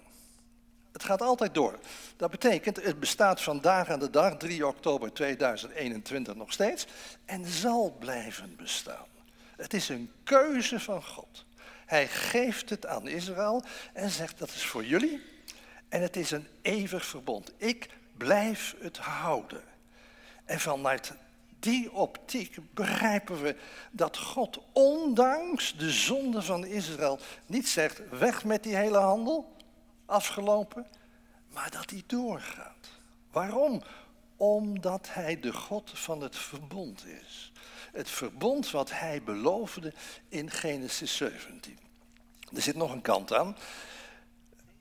Het 0.93 1.05
gaat 1.05 1.23
altijd 1.23 1.55
door. 1.55 1.79
Dat 2.17 2.31
betekent, 2.31 2.85
het 2.85 3.01
bestaat 3.01 3.43
vandaag 3.43 3.89
aan 3.89 3.99
de 3.99 4.11
dag, 4.11 4.37
3 4.37 4.67
oktober 4.67 5.13
2021 5.13 6.35
nog 6.35 6.53
steeds, 6.53 6.87
en 7.25 7.47
zal 7.47 7.97
blijven 7.99 8.57
bestaan. 8.57 9.07
Het 9.57 9.75
is 9.75 9.89
een 9.89 10.13
keuze 10.25 10.81
van 10.81 11.03
God. 11.03 11.45
Hij 11.93 12.09
geeft 12.09 12.71
het 12.71 12.87
aan 12.87 13.09
Israël 13.09 13.63
en 13.93 14.11
zegt 14.11 14.39
dat 14.39 14.49
is 14.49 14.65
voor 14.65 14.85
jullie 14.85 15.23
en 15.89 16.03
het 16.03 16.17
is 16.17 16.31
een 16.31 16.47
eeuwig 16.63 17.05
verbond. 17.05 17.53
Ik 17.57 17.89
blijf 18.17 18.75
het 18.81 18.97
houden. 18.99 19.63
En 20.45 20.61
vanuit 20.61 21.13
die 21.59 21.93
optiek 21.93 22.57
begrijpen 22.75 23.43
we 23.43 23.57
dat 23.91 24.17
God 24.17 24.61
ondanks 24.73 25.77
de 25.77 25.91
zonde 25.91 26.43
van 26.43 26.67
Israël 26.67 27.19
niet 27.47 27.69
zegt 27.69 28.09
weg 28.11 28.45
met 28.45 28.63
die 28.63 28.77
hele 28.77 28.99
handel, 28.99 29.57
afgelopen, 30.07 30.87
maar 31.49 31.71
dat 31.71 31.91
hij 31.91 32.03
doorgaat. 32.07 32.89
Waarom? 33.31 33.83
Omdat 34.37 35.09
hij 35.11 35.41
de 35.41 35.53
God 35.53 35.91
van 35.95 36.21
het 36.21 36.37
verbond 36.37 37.07
is. 37.07 37.53
Het 37.93 38.11
verbond 38.11 38.71
wat 38.71 38.91
hij 38.91 39.23
beloofde 39.23 39.93
in 40.29 40.51
Genesis 40.51 41.17
17. 41.17 41.82
Er 42.55 42.63
zit 42.63 42.77
nog 42.77 42.93
een 42.93 43.03
kant 43.03 43.33
aan. 43.33 43.57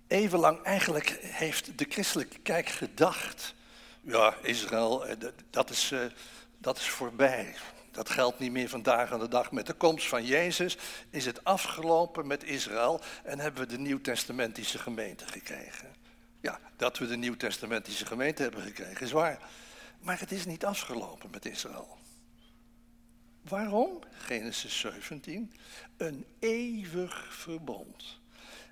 Evenlang 0.07 0.63
eigenlijk 0.63 1.17
heeft 1.21 1.77
de 1.77 1.85
christelijke 1.89 2.39
kijk 2.39 2.69
gedacht, 2.69 3.53
ja, 4.01 4.35
Israël, 4.41 5.05
eh, 5.05 5.15
dat 5.49 5.69
is, 5.69 5.91
eh, 5.91 5.99
dat 6.57 6.77
is 6.77 6.89
voorbij. 6.89 7.55
Dat 7.91 8.09
geldt 8.09 8.39
niet 8.39 8.51
meer 8.51 8.69
vandaag 8.69 9.11
aan 9.11 9.19
de 9.19 9.27
dag. 9.27 9.51
Met 9.51 9.65
de 9.65 9.73
komst 9.73 10.07
van 10.07 10.25
Jezus 10.25 10.77
is 11.09 11.25
het 11.25 11.43
afgelopen 11.43 12.27
met 12.27 12.43
Israël 12.43 13.01
en 13.23 13.39
hebben 13.39 13.61
we 13.61 13.67
de 13.67 13.79
Nieuw-Testamentische 13.79 14.77
gemeente 14.77 15.27
gekregen. 15.27 15.95
Ja, 16.41 16.59
dat 16.75 16.97
we 16.97 17.07
de 17.07 17.17
Nieuw-Testamentische 17.17 18.05
gemeente 18.05 18.41
hebben 18.41 18.61
gekregen 18.61 19.05
is 19.05 19.11
waar. 19.11 19.39
Maar 19.99 20.19
het 20.19 20.31
is 20.31 20.45
niet 20.45 20.65
afgelopen 20.65 21.29
met 21.29 21.45
Israël. 21.45 21.97
Waarom? 23.41 23.99
Genesis 24.11 24.79
17. 24.79 25.53
Een 25.97 26.25
eeuwig 26.39 27.33
verbond. 27.33 28.19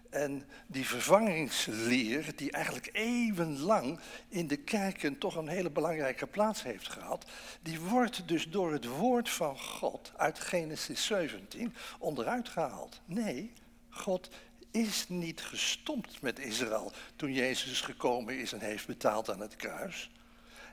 En 0.10 0.44
die 0.68 0.86
vervangingsleer, 0.86 2.36
die 2.36 2.52
eigenlijk 2.52 2.90
eeuwenlang 2.92 4.00
in 4.28 4.48
de 4.48 4.58
kerken 4.58 5.18
toch 5.18 5.36
een 5.36 5.48
hele 5.48 5.70
belangrijke 5.70 6.28
plaats 6.28 6.64
heeft 6.64 6.88
gehad, 6.88 7.26
die 7.62 7.80
wordt 7.80 8.28
dus 8.28 8.50
door 8.50 8.72
het 8.72 8.86
woord 8.86 9.30
van 9.30 9.60
God 9.60 10.12
uit 10.18 10.40
Genesis 10.40 11.06
17 11.06 11.74
onderuit 12.00 12.50
gehaald. 12.50 13.02
Nee, 13.06 13.54
God 13.90 14.30
is 14.72 15.06
niet 15.10 15.42
gestompt 15.42 16.22
met 16.22 16.40
Israël 16.40 16.92
toen 17.16 17.34
Jezus 17.34 17.82
gekomen 17.82 18.40
is 18.40 18.54
en 18.54 18.60
heeft 18.60 18.88
betaald 18.88 19.30
aan 19.30 19.40
het 19.40 19.56
kruis. 19.56 20.12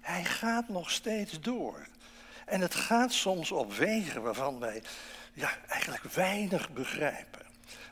Hij 0.00 0.24
gaat 0.24 0.68
nog 0.68 0.90
steeds 0.90 1.40
door. 1.40 1.86
En 2.46 2.60
het 2.60 2.74
gaat 2.74 3.12
soms 3.12 3.52
op 3.52 3.72
wegen 3.72 4.22
waarvan 4.22 4.58
wij 4.58 4.82
ja, 5.32 5.50
eigenlijk 5.68 6.04
weinig 6.04 6.70
begrijpen. 6.72 7.42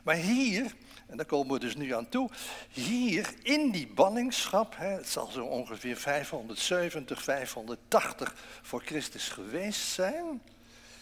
Maar 0.03 0.15
hier, 0.15 0.75
en 1.07 1.17
daar 1.17 1.25
komen 1.25 1.53
we 1.53 1.59
dus 1.59 1.75
nu 1.75 1.93
aan 1.93 2.09
toe, 2.09 2.29
hier 2.69 3.33
in 3.41 3.71
die 3.71 3.87
ballingschap, 3.87 4.75
hè, 4.77 4.87
het 4.87 5.09
zal 5.09 5.27
zo 5.27 5.45
ongeveer 5.45 5.97
570, 5.97 7.23
580 7.23 8.35
voor 8.61 8.81
Christus 8.85 9.29
geweest 9.29 9.87
zijn, 9.87 10.41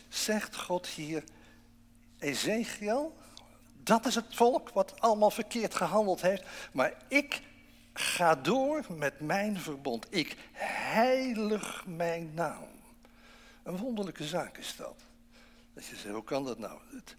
zegt 0.09 0.55
God 0.55 0.87
hier, 0.87 1.23
Ezekiel, 2.19 3.15
dat 3.83 4.05
is 4.05 4.15
het 4.15 4.35
volk 4.35 4.69
wat 4.69 4.99
allemaal 4.99 5.31
verkeerd 5.31 5.75
gehandeld 5.75 6.21
heeft, 6.21 6.43
maar 6.71 6.93
ik 7.07 7.41
ga 7.93 8.35
door 8.35 8.85
met 8.89 9.19
mijn 9.19 9.59
verbond. 9.59 10.07
Ik 10.09 10.37
heilig 10.53 11.83
mijn 11.85 12.31
naam. 12.33 12.72
Een 13.63 13.77
wonderlijke 13.77 14.23
zaak 14.23 14.57
is 14.57 14.75
dat. 14.75 15.01
Dat 15.73 15.85
je 15.85 15.95
zegt, 15.95 16.13
hoe 16.13 16.23
kan 16.23 16.45
dat 16.45 16.59
nou? 16.59 16.79
Het, 16.91 17.15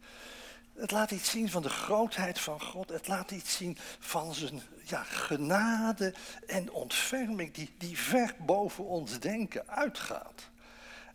het 0.75 0.91
laat 0.91 1.11
iets 1.11 1.31
zien 1.31 1.51
van 1.51 1.63
de 1.63 1.69
grootheid 1.69 2.39
van 2.41 2.61
God. 2.61 2.89
Het 2.89 3.09
laat 3.09 3.31
iets 3.31 3.57
zien 3.57 3.77
van 3.99 4.35
zijn 4.35 4.63
ja, 4.85 5.03
genade 5.03 6.15
en 6.47 6.73
ontferming 6.73 7.55
die, 7.55 7.75
die 7.79 7.99
ver 7.99 8.35
boven 8.39 8.85
ons 8.85 9.19
denken 9.19 9.69
uitgaat. 9.69 10.51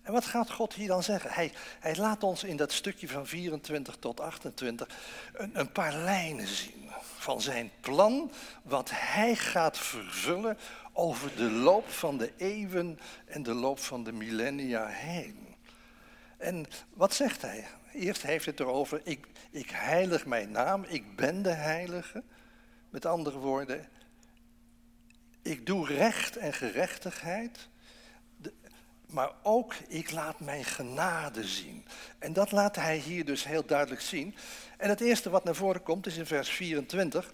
En 0.01 0.13
wat 0.13 0.25
gaat 0.25 0.51
God 0.51 0.73
hier 0.73 0.87
dan 0.87 1.03
zeggen? 1.03 1.31
Hij, 1.31 1.51
hij 1.79 1.95
laat 1.95 2.23
ons 2.23 2.43
in 2.43 2.57
dat 2.57 2.71
stukje 2.71 3.07
van 3.07 3.27
24 3.27 3.95
tot 3.99 4.19
28 4.19 4.87
een, 5.33 5.59
een 5.59 5.71
paar 5.71 5.93
lijnen 5.93 6.47
zien 6.47 6.88
van 7.19 7.41
zijn 7.41 7.71
plan, 7.79 8.31
wat 8.61 8.89
hij 8.93 9.35
gaat 9.35 9.77
vervullen 9.77 10.57
over 10.93 11.35
de 11.35 11.51
loop 11.51 11.89
van 11.89 12.17
de 12.17 12.31
eeuwen 12.37 12.99
en 13.25 13.43
de 13.43 13.53
loop 13.53 13.79
van 13.79 14.03
de 14.03 14.11
millennia 14.11 14.85
heen. 14.85 15.55
En 16.37 16.65
wat 16.93 17.13
zegt 17.13 17.41
hij? 17.41 17.67
Eerst 17.93 18.21
heeft 18.21 18.45
het 18.45 18.59
erover, 18.59 19.01
ik, 19.03 19.27
ik 19.51 19.69
heilig 19.69 20.25
mijn 20.25 20.51
naam, 20.51 20.83
ik 20.87 21.15
ben 21.15 21.41
de 21.41 21.49
heilige. 21.53 22.23
Met 22.89 23.05
andere 23.05 23.37
woorden, 23.37 23.87
ik 25.41 25.65
doe 25.65 25.87
recht 25.87 26.37
en 26.37 26.53
gerechtigheid, 26.53 27.69
maar 29.09 29.31
ook 29.43 29.73
ik 29.87 30.11
laat 30.11 30.39
mijn 30.39 30.65
genade 30.65 31.43
zien. 31.43 31.85
En 32.19 32.33
dat 32.33 32.51
laat 32.51 32.75
hij 32.75 32.97
hier 32.97 33.25
dus 33.25 33.43
heel 33.43 33.65
duidelijk 33.65 34.01
zien. 34.01 34.35
En 34.77 34.89
het 34.89 35.01
eerste 35.01 35.29
wat 35.29 35.43
naar 35.43 35.55
voren 35.55 35.83
komt 35.83 36.05
is 36.05 36.17
in 36.17 36.25
vers 36.25 36.49
24, 36.49 37.29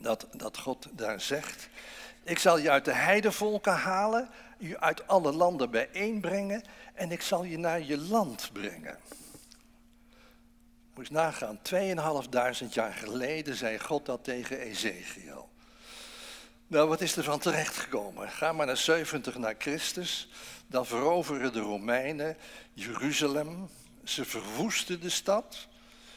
dat, 0.00 0.26
dat 0.32 0.58
God 0.58 0.88
daar 0.92 1.20
zegt, 1.20 1.68
ik 2.22 2.38
zal 2.38 2.58
je 2.58 2.70
uit 2.70 2.84
de 2.84 2.92
heidevolken 2.92 3.72
halen, 3.72 4.28
je 4.58 4.80
uit 4.80 5.06
alle 5.06 5.32
landen 5.32 5.70
bijeenbrengen 5.70 6.62
en 6.94 7.10
ik 7.10 7.22
zal 7.22 7.44
je 7.44 7.58
naar 7.58 7.82
je 7.82 7.98
land 7.98 8.50
brengen. 8.52 8.98
Moet 10.94 11.06
je 11.06 11.12
nagaan, 11.12 11.58
2500 11.62 12.74
jaar 12.74 12.92
geleden 12.92 13.54
zei 13.54 13.78
God 13.78 14.06
dat 14.06 14.24
tegen 14.24 14.58
Ezekiel. 14.58 15.48
Nou, 16.66 16.88
wat 16.88 17.00
is 17.00 17.16
er 17.16 17.24
van 17.24 17.38
terechtgekomen? 17.38 18.30
Ga 18.30 18.52
maar 18.52 18.66
naar 18.66 18.76
70 18.76 19.38
na 19.38 19.54
Christus. 19.58 20.28
Dan 20.66 20.86
veroveren 20.86 21.52
de 21.52 21.60
Romeinen 21.60 22.36
Jeruzalem. 22.72 23.68
Ze 24.04 24.24
verwoesten 24.24 25.00
de 25.00 25.10
stad. 25.10 25.68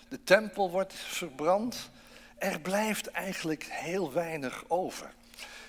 De 0.09 0.23
tempel 0.23 0.71
wordt 0.71 0.93
verbrand. 0.93 1.89
Er 2.37 2.59
blijft 2.59 3.07
eigenlijk 3.07 3.63
heel 3.69 4.13
weinig 4.13 4.63
over. 4.67 5.13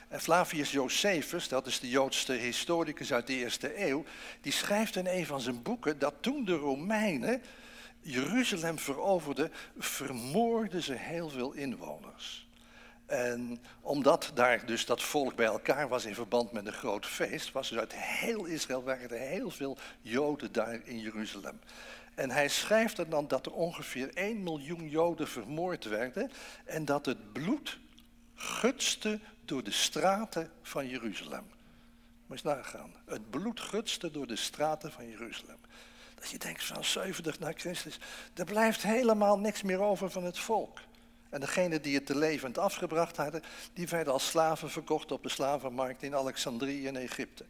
En 0.09 0.21
Flavius 0.21 0.71
Josephus, 0.71 1.49
dat 1.49 1.67
is 1.67 1.81
de 1.81 1.89
Joodste 1.89 2.33
historicus 2.33 3.13
uit 3.13 3.27
de 3.27 3.37
eerste 3.37 3.87
eeuw, 3.87 4.05
die 4.41 4.53
schrijft 4.53 4.97
in 4.97 5.07
een 5.07 5.27
van 5.27 5.41
zijn 5.41 5.63
boeken 5.63 5.99
dat 5.99 6.15
toen 6.21 6.45
de 6.45 6.55
Romeinen 6.55 7.43
Jeruzalem 8.01 8.79
veroverden, 8.79 9.53
vermoorden 9.79 10.83
ze 10.83 10.93
heel 10.93 11.29
veel 11.29 11.53
inwoners. 11.53 12.48
En 13.09 13.61
omdat 13.81 14.31
daar 14.35 14.67
dus 14.67 14.87
dat 14.87 15.03
volk 15.03 15.35
bij 15.35 15.47
elkaar 15.47 15.89
was 15.89 16.05
in 16.05 16.15
verband 16.15 16.53
met 16.53 16.67
een 16.67 16.73
groot 16.73 17.07
feest, 17.07 17.53
was 17.53 17.69
dus 17.69 17.79
uit 17.79 17.95
heel 17.95 18.45
Israël 18.45 18.83
waren 18.83 19.11
er 19.11 19.19
heel 19.19 19.51
veel 19.51 19.77
Joden 20.01 20.53
daar 20.53 20.81
in 20.85 20.99
Jeruzalem. 20.99 21.61
En 22.15 22.31
hij 22.31 22.49
schrijft 22.49 22.99
er 22.99 23.09
dan 23.09 23.29
dat 23.29 23.47
er 23.47 23.53
ongeveer 23.53 24.15
1 24.15 24.43
miljoen 24.43 24.89
Joden 24.89 25.29
vermoord 25.29 25.85
werden 25.85 26.31
en 26.65 26.85
dat 26.85 27.07
het 27.07 27.33
bloed 27.33 27.79
gutste 28.35 29.21
door 29.45 29.65
de 29.65 29.71
straten 29.71 30.51
van 30.63 30.89
Jeruzalem. 30.89 31.45
Moet 32.27 32.41
je 32.41 32.49
nagaan. 32.49 32.95
Het 33.07 33.31
bloed 33.31 33.61
gutste 33.61 34.11
door 34.11 34.27
de 34.27 34.37
straten 34.37 34.93
van 34.93 35.09
Jeruzalem. 35.09 35.59
Dat 36.15 36.31
je 36.31 36.39
denkt 36.39 36.65
van 36.65 36.85
70 36.85 37.39
na 37.39 37.53
Christus, 37.57 37.99
er 38.35 38.45
blijft 38.45 38.83
helemaal 38.83 39.39
niks 39.39 39.63
meer 39.63 39.81
over 39.81 40.11
van 40.11 40.25
het 40.25 40.39
volk. 40.39 40.79
En 41.29 41.41
degenen 41.41 41.83
die 41.83 41.95
het 41.95 42.07
te 42.07 42.17
levend 42.19 42.59
afgebracht 42.59 43.17
hadden, 43.17 43.43
die 43.73 43.89
werden 43.89 44.13
als 44.13 44.29
slaven 44.29 44.71
verkocht 44.71 45.13
op 45.13 45.23
de 45.23 45.29
slavenmarkt 45.29 46.03
in 46.03 46.15
Alexandrië 46.15 46.87
en 46.87 46.97
Egypte. 46.97 47.45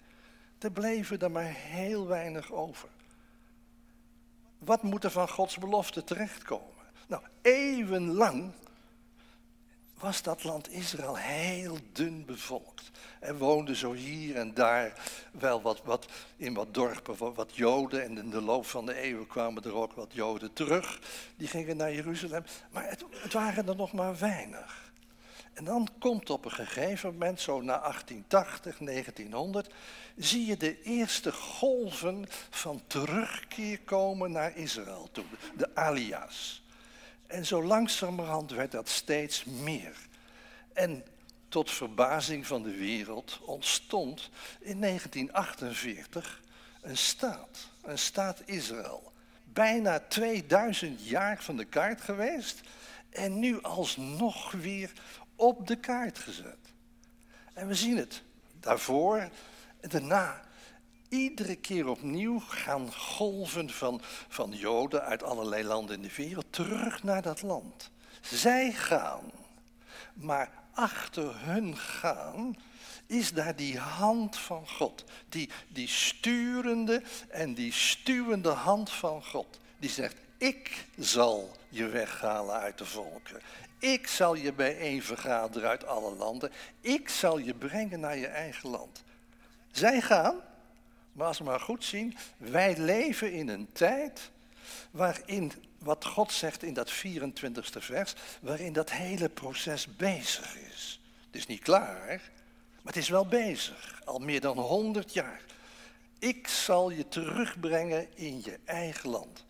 Er 0.59 0.73
bleven 0.73 1.21
er 1.21 1.31
maar 1.31 1.53
heel 1.55 2.07
weinig 2.07 2.53
over. 2.53 2.89
Wat 4.59 4.83
moet 4.83 5.05
er 5.05 5.11
van 5.11 5.29
Gods 5.29 5.59
belofte 5.59 6.05
terechtkomen? 6.05 6.75
Nou, 7.09 7.23
eeuwenlang 7.43 8.53
was 9.99 10.23
dat 10.23 10.45
land 10.45 10.71
Israël 10.71 11.17
heel 11.17 11.79
dun 11.93 12.25
bevolkt. 12.25 12.91
Er 13.21 13.39
woonden 13.39 13.77
zo 13.77 13.93
hier 13.93 14.37
en 14.37 14.55
daar 14.55 14.93
wel 15.31 15.63
wat, 15.63 15.83
wat 15.85 16.07
in 16.37 16.55
wat 16.55 16.75
dorpen 16.75 17.35
wat, 17.35 17.57
Joden. 17.57 18.05
En 18.05 18.19
in 18.19 18.31
de 18.31 18.41
loop 18.41 18.67
van 18.67 18.87
de 18.87 18.95
eeuwen 18.95 19.27
kwamen 19.27 19.65
er 19.65 19.75
ook 19.75 19.93
wat 19.93 20.13
Joden 20.13 20.53
terug. 20.53 21.01
Die 21.37 21.49
gingen 21.49 21.77
naar 21.77 21.93
Jeruzalem. 21.93 22.45
Maar 22.71 22.89
het, 22.89 23.05
het 23.11 23.33
waren 23.33 23.69
er 23.69 23.77
nog 23.77 23.93
maar 23.93 24.19
weinig. 24.19 24.87
En 25.53 25.65
dan 25.65 25.89
komt 25.99 26.31
op 26.31 26.45
een 26.45 26.51
gegeven 26.51 27.13
moment, 27.13 27.41
zo 27.41 27.61
na 27.61 27.79
1880, 27.79 28.79
1900, 28.79 29.75
zie 30.17 30.47
je 30.47 30.57
de 30.57 30.83
eerste 30.83 31.33
golven 31.33 32.27
van 32.51 32.83
terugkeer 32.87 33.81
komen 33.81 34.33
naar 34.33 34.57
Israël 34.57 35.09
toe, 35.13 35.25
de 35.57 35.75
alias. 35.75 36.63
En 37.29 37.47
zo 37.47 37.63
langzamerhand 37.65 38.51
werd 38.51 38.71
dat 38.71 38.89
steeds 38.89 39.45
meer. 39.45 39.97
En 40.73 41.05
tot 41.49 41.71
verbazing 41.71 42.47
van 42.47 42.63
de 42.63 42.77
wereld 42.77 43.41
ontstond 43.43 44.31
in 44.61 44.81
1948 44.81 46.43
een 46.81 46.97
staat, 46.97 47.69
een 47.83 47.99
staat 47.99 48.43
Israël. 48.45 49.13
Bijna 49.45 50.01
2000 50.01 51.09
jaar 51.09 51.43
van 51.43 51.57
de 51.57 51.65
kaart 51.65 52.01
geweest 52.01 52.61
en 53.11 53.39
nu 53.39 53.63
alsnog 53.63 54.53
weer 54.53 54.93
op 55.37 55.67
de 55.67 55.77
kaart 55.77 56.19
gezet. 56.19 56.59
En 57.53 57.69
we 57.69 57.75
zien 57.75 57.97
het 57.97 58.23
daarvoor 58.61 59.31
en 59.81 59.89
daarna. 59.89 60.47
Iedere 61.09 61.57
keer 61.57 61.89
opnieuw 61.89 62.39
gaan 62.39 62.95
golven 62.95 63.71
van, 63.71 64.01
van 64.29 64.53
Joden 64.53 65.03
uit 65.03 65.23
allerlei 65.23 65.65
landen 65.65 65.97
in 65.97 66.03
de 66.03 66.15
wereld 66.17 66.47
terug 66.51 67.03
naar 67.03 67.23
dat 67.23 67.43
land. 67.43 67.91
Zij 68.21 68.73
gaan, 68.73 69.31
maar 70.15 70.51
achter 70.73 71.45
hun 71.45 71.77
gaan 71.77 72.57
is 73.07 73.33
daar 73.33 73.57
die 73.57 73.79
hand 73.79 74.37
van 74.37 74.69
God. 74.69 75.05
Die, 75.29 75.51
die 75.69 75.89
sturende 75.89 77.03
en 77.29 77.55
die 77.55 77.73
stuwende 77.73 78.49
hand 78.49 78.91
van 78.91 79.25
God. 79.25 79.59
Die 79.79 79.91
zegt, 79.91 80.17
ik 80.39 80.87
zal 80.99 81.53
je 81.69 81.87
weghalen 81.87 82.55
uit 82.55 82.79
de 82.79 82.85
volken. 82.85 83.41
Ik 83.79 84.07
zal 84.07 84.35
je 84.35 84.53
bijeen 84.53 85.03
vergaderen 85.03 85.69
uit 85.69 85.87
alle 85.87 86.15
landen. 86.15 86.53
Ik 86.81 87.09
zal 87.09 87.39
je 87.39 87.55
brengen 87.55 88.01
naar 88.01 88.17
je 88.17 88.27
eigen 88.27 88.71
land. 88.71 89.05
Zij 89.71 90.01
gaan, 90.01 90.35
maar 91.19 91.27
als 91.27 91.39
we 91.39 91.45
maar 91.45 91.61
goed 91.61 91.85
zien, 91.85 92.17
wij 92.37 92.77
leven 92.77 93.33
in 93.33 93.49
een 93.49 93.69
tijd 93.73 94.31
waarin, 94.91 95.53
wat 95.79 96.05
God 96.05 96.33
zegt 96.33 96.63
in 96.63 96.75
dat 96.75 96.93
24ste 96.93 97.79
vers, 97.79 98.15
waarin 98.41 98.73
dat 98.73 98.91
hele 98.91 99.29
proces 99.29 99.97
bezig 99.97 100.57
is. 100.57 101.01
Het 101.27 101.37
is 101.37 101.47
niet 101.47 101.63
klaar, 101.63 102.07
maar 102.83 102.93
het 102.93 102.97
is 102.97 103.09
wel 103.09 103.27
bezig, 103.27 104.01
al 104.05 104.19
meer 104.19 104.41
dan 104.41 104.59
100 104.59 105.13
jaar. 105.13 105.41
Ik 106.19 106.49
zal 106.49 106.91
je 106.91 107.09
terugbrengen 107.09 108.17
in 108.17 108.41
je 108.45 108.59
eigen 108.65 109.11
land. 109.11 109.45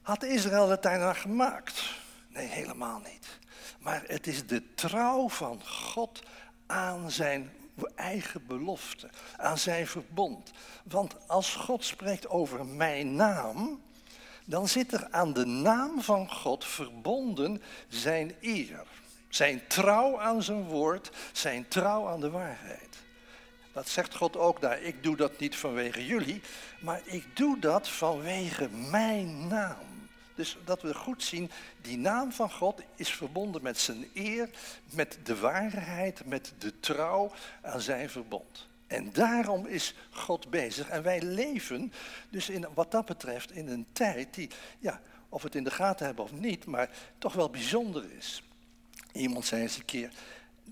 Had 0.00 0.22
Israël 0.22 0.68
het 0.68 0.82
daarna 0.82 1.12
gemaakt? 1.12 1.82
Nee, 2.28 2.46
helemaal 2.46 2.98
niet. 2.98 3.38
Maar 3.78 4.02
het 4.06 4.26
is 4.26 4.46
de 4.46 4.74
trouw 4.74 5.28
van 5.28 5.66
God 5.66 6.22
aan 6.66 7.10
zijn 7.10 7.50
eigen 7.94 8.46
belofte, 8.46 9.10
aan 9.36 9.58
zijn 9.58 9.86
verbond. 9.86 10.50
Want 10.84 11.28
als 11.28 11.54
God 11.54 11.84
spreekt 11.84 12.28
over 12.28 12.66
mijn 12.66 13.14
naam, 13.14 13.80
dan 14.44 14.68
zit 14.68 14.92
er 14.92 15.08
aan 15.10 15.32
de 15.32 15.44
naam 15.46 16.02
van 16.02 16.30
God 16.30 16.64
verbonden 16.64 17.62
zijn 17.88 18.34
eer. 18.40 18.82
Zijn 19.28 19.66
trouw 19.66 20.20
aan 20.20 20.42
zijn 20.42 20.64
woord, 20.64 21.10
zijn 21.32 21.68
trouw 21.68 22.08
aan 22.08 22.20
de 22.20 22.30
waarheid. 22.30 22.98
Dat 23.72 23.88
zegt 23.88 24.14
God 24.14 24.36
ook 24.36 24.60
daar. 24.60 24.82
Ik 24.82 25.02
doe 25.02 25.16
dat 25.16 25.38
niet 25.38 25.56
vanwege 25.56 26.06
jullie, 26.06 26.40
maar 26.80 27.00
ik 27.04 27.36
doe 27.36 27.58
dat 27.58 27.88
vanwege 27.88 28.68
mijn 28.68 29.46
naam. 29.46 29.91
Dus 30.34 30.56
dat 30.64 30.82
we 30.82 30.94
goed 30.94 31.22
zien, 31.22 31.50
die 31.80 31.98
naam 31.98 32.32
van 32.32 32.50
God 32.50 32.80
is 32.96 33.10
verbonden 33.10 33.62
met 33.62 33.78
zijn 33.78 34.10
eer, 34.14 34.50
met 34.90 35.18
de 35.22 35.36
waarheid, 35.36 36.26
met 36.26 36.52
de 36.58 36.80
trouw 36.80 37.32
aan 37.62 37.80
zijn 37.80 38.10
verbond. 38.10 38.66
En 38.86 39.12
daarom 39.12 39.66
is 39.66 39.94
God 40.10 40.50
bezig. 40.50 40.88
En 40.88 41.02
wij 41.02 41.22
leven 41.22 41.92
dus 42.30 42.48
in, 42.48 42.66
wat 42.74 42.90
dat 42.90 43.04
betreft 43.04 43.50
in 43.50 43.68
een 43.68 43.86
tijd 43.92 44.34
die, 44.34 44.50
ja, 44.78 45.00
of 45.28 45.40
we 45.42 45.46
het 45.46 45.56
in 45.56 45.64
de 45.64 45.70
gaten 45.70 46.06
hebben 46.06 46.24
of 46.24 46.32
niet, 46.32 46.64
maar 46.64 46.90
toch 47.18 47.32
wel 47.32 47.50
bijzonder 47.50 48.04
is. 48.16 48.42
Iemand 49.12 49.46
zei 49.46 49.62
eens 49.62 49.76
een 49.76 49.84
keer, 49.84 50.10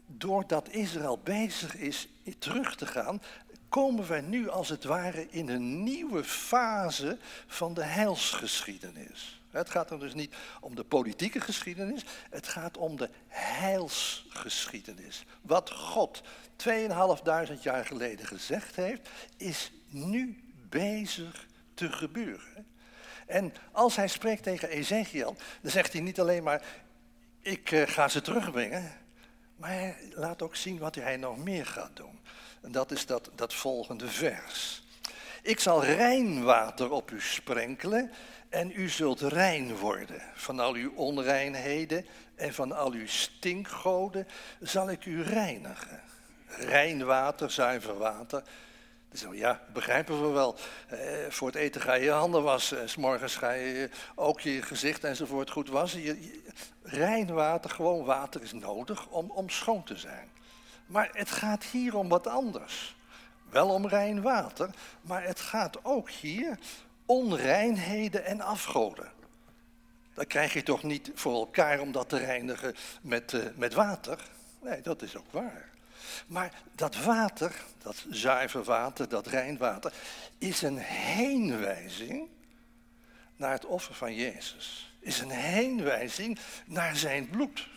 doordat 0.06 0.68
Israël 0.68 1.18
bezig 1.18 1.76
is 1.76 2.08
terug 2.38 2.76
te 2.76 2.86
gaan, 2.86 3.22
komen 3.68 4.08
wij 4.08 4.20
nu 4.20 4.48
als 4.48 4.68
het 4.68 4.84
ware 4.84 5.26
in 5.30 5.48
een 5.48 5.82
nieuwe 5.82 6.24
fase 6.24 7.18
van 7.46 7.74
de 7.74 7.84
heilsgeschiedenis. 7.84 9.39
Het 9.50 9.70
gaat 9.70 9.90
er 9.90 9.98
dus 9.98 10.14
niet 10.14 10.34
om 10.60 10.74
de 10.74 10.84
politieke 10.84 11.40
geschiedenis, 11.40 12.04
het 12.30 12.48
gaat 12.48 12.76
om 12.76 12.96
de 12.96 13.10
heilsgeschiedenis. 13.28 15.24
Wat 15.42 15.70
God 15.70 16.22
2500 16.56 17.62
jaar 17.62 17.86
geleden 17.86 18.26
gezegd 18.26 18.76
heeft, 18.76 19.08
is 19.36 19.72
nu 19.88 20.44
bezig 20.68 21.46
te 21.74 21.92
gebeuren. 21.92 22.66
En 23.26 23.52
als 23.72 23.96
hij 23.96 24.08
spreekt 24.08 24.42
tegen 24.42 24.68
Ezekiel, 24.68 25.36
dan 25.60 25.70
zegt 25.70 25.92
hij 25.92 26.02
niet 26.02 26.20
alleen 26.20 26.42
maar, 26.42 26.62
ik 27.40 27.72
eh, 27.72 27.86
ga 27.86 28.08
ze 28.08 28.20
terugbrengen, 28.20 28.92
maar 29.56 29.70
hij 29.70 29.96
laat 30.14 30.42
ook 30.42 30.56
zien 30.56 30.78
wat 30.78 30.94
hij 30.94 31.16
nog 31.16 31.38
meer 31.38 31.66
gaat 31.66 31.96
doen. 31.96 32.20
En 32.60 32.72
dat 32.72 32.90
is 32.90 33.06
dat, 33.06 33.30
dat 33.34 33.54
volgende 33.54 34.08
vers. 34.08 34.82
Ik 35.42 35.60
zal 35.60 35.84
rijnwater 35.84 36.90
op 36.90 37.10
u 37.10 37.20
sprenkelen 37.20 38.10
en 38.50 38.72
u 38.74 38.88
zult 38.88 39.20
rein 39.20 39.76
worden 39.76 40.22
van 40.34 40.60
al 40.60 40.74
uw 40.74 40.92
onreinheden 40.94 42.06
en 42.34 42.54
van 42.54 42.72
al 42.72 42.92
uw 42.92 43.06
stinkgoden 43.06 44.26
zal 44.60 44.90
ik 44.90 45.06
u 45.06 45.22
reinigen. 45.22 46.00
Rein 46.46 47.04
water, 47.04 47.50
zuiver 47.50 47.98
water. 47.98 48.42
Dus 49.10 49.26
ja, 49.32 49.60
begrijpen 49.72 50.22
we 50.22 50.28
wel. 50.28 50.56
Eh, 50.88 50.98
voor 51.28 51.46
het 51.46 51.56
eten 51.56 51.80
ga 51.80 51.94
je 51.94 52.04
je 52.04 52.10
handen 52.10 52.42
wassen. 52.42 52.88
S 52.88 52.96
morgens 52.96 53.36
ga 53.36 53.50
je 53.50 53.90
ook 54.14 54.40
je 54.40 54.62
gezicht 54.62 55.04
enzovoort 55.04 55.50
goed 55.50 55.68
wassen. 55.68 56.00
Je, 56.00 57.24
water, 57.26 57.70
gewoon 57.70 58.04
water 58.04 58.42
is 58.42 58.52
nodig 58.52 59.06
om, 59.06 59.30
om 59.30 59.48
schoon 59.48 59.84
te 59.84 59.96
zijn. 59.96 60.28
Maar 60.86 61.08
het 61.12 61.30
gaat 61.30 61.64
hier 61.64 61.96
om 61.96 62.08
wat 62.08 62.26
anders. 62.26 62.96
Wel 63.50 63.68
om 63.68 63.86
rein 63.86 64.22
water, 64.22 64.70
maar 65.00 65.24
het 65.24 65.40
gaat 65.40 65.84
ook 65.84 66.10
hier 66.10 66.58
onreinheden 67.10 68.24
en 68.24 68.40
afgoden. 68.40 69.12
dan 70.14 70.26
krijg 70.26 70.52
je 70.52 70.62
toch 70.62 70.82
niet 70.82 71.10
voor 71.14 71.34
elkaar 71.34 71.80
om 71.80 71.92
dat 71.92 72.08
te 72.08 72.18
reinigen 72.18 72.74
met, 73.02 73.32
uh, 73.32 73.44
met 73.54 73.74
water. 73.74 74.28
Nee, 74.62 74.80
dat 74.80 75.02
is 75.02 75.16
ook 75.16 75.30
waar. 75.30 75.68
Maar 76.26 76.62
dat 76.74 76.96
water, 76.96 77.54
dat 77.78 78.04
zuiver 78.10 78.62
water, 78.62 79.08
dat 79.08 79.26
rijnwater, 79.26 79.92
is 80.38 80.62
een 80.62 80.78
heenwijzing 80.78 82.28
naar 83.36 83.52
het 83.52 83.66
offer 83.66 83.94
van 83.94 84.14
Jezus. 84.14 84.94
Is 85.00 85.20
een 85.20 85.30
heenwijzing 85.30 86.38
naar 86.66 86.96
zijn 86.96 87.28
bloed. 87.28 87.68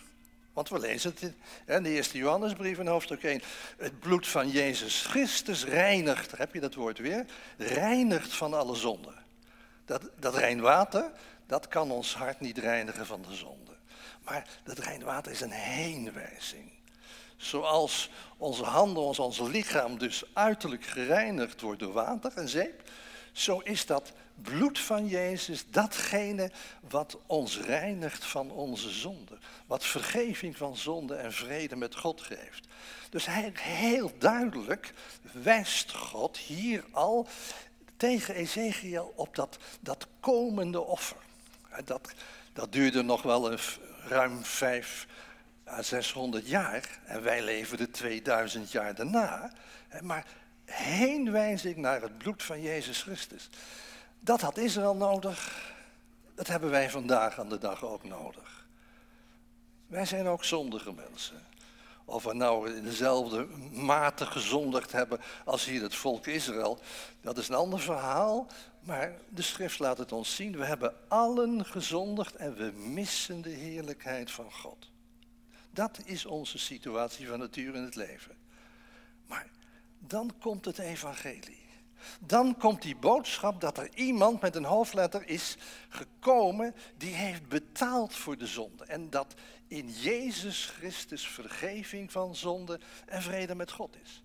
Want 0.54 0.70
we 0.70 0.80
lezen 0.80 1.14
het 1.16 1.34
in 1.66 1.84
de 1.84 1.90
eerste 1.90 2.18
Johannesbrief 2.18 2.80
in 2.80 2.88
hoofdstuk 2.88 3.24
1. 3.24 3.42
Het 3.78 4.00
bloed 4.00 4.28
van 4.28 4.50
Jezus 4.50 5.02
Christus 5.02 5.66
reinigt, 5.66 6.38
heb 6.38 6.54
je 6.54 6.60
dat 6.60 6.74
woord 6.74 6.98
weer, 6.98 7.26
reinigt 7.58 8.34
van 8.34 8.54
alle 8.54 8.76
zonden. 8.76 9.23
Dat, 9.86 10.10
dat 10.20 10.56
water, 10.60 11.12
dat 11.46 11.68
kan 11.68 11.92
ons 11.92 12.16
hart 12.16 12.40
niet 12.40 12.58
reinigen 12.58 13.06
van 13.06 13.22
de 13.22 13.36
zonde. 13.36 13.72
Maar 14.24 14.48
dat 14.64 14.78
rein 14.78 15.04
water 15.04 15.32
is 15.32 15.42
een 15.42 15.52
heenwijzing. 15.52 16.72
Zoals 17.38 18.10
onze 18.38 18.64
handen, 18.64 19.04
ons, 19.04 19.20
ons 19.20 19.40
lichaam 19.40 19.98
dus 19.98 20.24
uiterlijk 20.34 20.84
gereinigd 20.86 21.62
wordt 21.62 21.80
door 21.80 21.94
water 21.94 22.32
en 22.36 22.50
zeep, 22.50 22.90
zo 23.32 23.60
is 23.60 23.86
dat 23.86 24.12
bloed 24.36 24.80
van 24.80 25.08
Jezus 25.08 25.66
datgene 25.70 26.52
wat 26.90 27.18
ons 27.26 27.60
reinigt 27.60 28.26
van 28.26 28.52
onze 28.52 28.90
zonde. 28.90 29.38
Wat 29.66 29.86
vergeving 29.86 30.58
van 30.58 30.78
zonde 30.78 31.16
en 31.16 31.34
vrede 31.34 31.76
met 31.76 31.96
God 31.96 32.22
geeft. 32.22 32.68
Dus 33.10 33.26
heel 33.60 34.12
duidelijk 34.18 34.94
wijst 35.32 35.94
God 35.94 36.38
hier 36.38 36.84
al 36.92 37.28
tegen 37.98 38.36
Ezekiel 38.36 39.14
op 39.16 39.36
dat, 39.36 39.58
dat 39.80 40.08
komende 40.20 40.82
offer. 40.82 41.18
Dat, 41.86 42.14
dat 42.54 42.72
duurde 42.72 43.02
nog 43.02 43.22
wel 43.22 43.52
een, 43.52 43.60
ruim 44.08 44.44
vijf 44.44 45.08
à 45.68 45.82
600 45.82 46.48
jaar. 46.48 47.00
En 47.06 47.24
wij 47.24 47.44
leven 47.44 47.78
de 47.78 47.92
2000 47.92 48.72
jaar 48.72 48.96
daarna. 48.96 49.52
Maar 50.02 50.26
heenwijzing 50.66 51.76
naar 51.76 52.02
het 52.02 52.18
bloed 52.18 52.44
van 52.44 52.62
Jezus 52.62 53.02
Christus. 53.02 53.50
Dat 54.20 54.42
had 54.42 54.58
Israël 54.58 54.96
nodig. 54.96 55.72
Dat 56.36 56.48
hebben 56.48 56.70
wij 56.70 56.90
vandaag 56.90 57.40
aan 57.40 57.50
de 57.50 57.58
dag 57.58 57.84
ook 57.84 58.04
nodig. 58.04 58.66
Wij 59.88 60.06
zijn 60.06 60.28
ook 60.28 60.44
zondige 60.44 60.94
mensen. 60.94 61.42
Of 62.06 62.24
we 62.24 62.34
nou 62.34 62.74
in 62.74 62.84
dezelfde 62.84 63.48
mate 63.72 64.26
gezondigd 64.26 64.92
hebben 64.92 65.20
als 65.46 65.66
hier 65.66 65.82
het 65.82 65.96
volk 65.96 66.28
Israël, 66.28 66.80
dat 67.22 67.38
is 67.38 67.48
een 67.48 67.56
ander 67.56 67.80
verhaal. 67.80 68.48
Maar 68.80 69.14
de 69.30 69.42
schrift 69.42 69.80
laat 69.80 69.98
het 69.98 70.12
ons 70.12 70.36
zien. 70.36 70.58
We 70.58 70.66
hebben 70.66 70.94
allen 71.08 71.66
gezondigd 71.66 72.36
en 72.36 72.56
we 72.56 72.72
missen 72.72 73.42
de 73.42 73.50
heerlijkheid 73.50 74.32
van 74.32 74.52
God. 74.52 74.92
Dat 75.72 76.00
is 76.06 76.26
onze 76.26 76.58
situatie 76.58 77.28
van 77.28 77.40
natuur 77.40 77.76
in 77.76 77.84
het 77.84 77.96
leven. 77.96 78.36
Maar 79.28 79.48
dan 80.00 80.34
komt 80.40 80.66
het 80.66 80.78
evangelie. 80.78 81.62
Dan 82.20 82.58
komt 82.58 82.82
die 82.82 82.96
boodschap 82.96 83.62
dat 83.62 83.78
er 83.78 83.90
iemand 83.96 84.42
met 84.42 84.56
een 84.56 84.66
hoofdletter 84.66 85.28
is 85.28 85.58
gekomen 85.90 86.76
die 86.98 87.14
heeft 87.14 87.48
betaald 87.48 88.16
voor 88.16 88.38
de 88.38 88.48
zonde. 88.48 88.86
En 88.86 89.10
dat 89.10 89.34
in 89.74 89.90
Jezus 89.90 90.66
Christus 90.66 91.28
vergeving 91.28 92.12
van 92.12 92.36
zonde 92.36 92.80
en 93.06 93.22
vrede 93.22 93.56
met 93.56 93.72
God 93.72 93.96
is. 94.04 94.22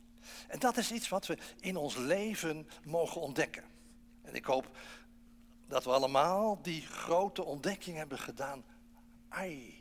En 0.48 0.58
dat 0.58 0.76
is 0.76 0.92
iets 0.92 1.08
wat 1.08 1.26
we 1.26 1.38
in 1.60 1.76
ons 1.76 1.96
leven 1.96 2.68
mogen 2.84 3.20
ontdekken. 3.20 3.64
En 4.22 4.34
ik 4.34 4.44
hoop 4.44 4.76
dat 5.66 5.84
we 5.84 5.90
allemaal 5.90 6.62
die 6.62 6.86
grote 6.86 7.44
ontdekking 7.44 7.96
hebben 7.96 8.18
gedaan. 8.18 8.64
Ai, 9.28 9.74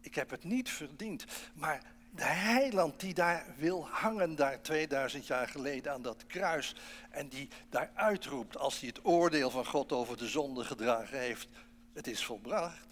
ik 0.00 0.14
heb 0.14 0.30
het 0.30 0.44
niet 0.44 0.70
verdiend, 0.70 1.24
maar 1.54 1.82
de 2.10 2.24
heiland 2.24 3.00
die 3.00 3.14
daar 3.14 3.46
wil 3.56 3.88
hangen, 3.88 4.34
daar 4.34 4.62
2000 4.62 5.26
jaar 5.26 5.48
geleden 5.48 5.92
aan 5.92 6.02
dat 6.02 6.26
kruis, 6.26 6.74
en 7.10 7.28
die 7.28 7.48
daar 7.70 7.90
uitroept 7.94 8.56
als 8.56 8.80
hij 8.80 8.88
het 8.88 9.04
oordeel 9.04 9.50
van 9.50 9.66
God 9.66 9.92
over 9.92 10.16
de 10.16 10.28
zonde 10.28 10.64
gedragen 10.64 11.18
heeft, 11.18 11.48
het 11.92 12.06
is 12.06 12.24
volbracht. 12.24 12.88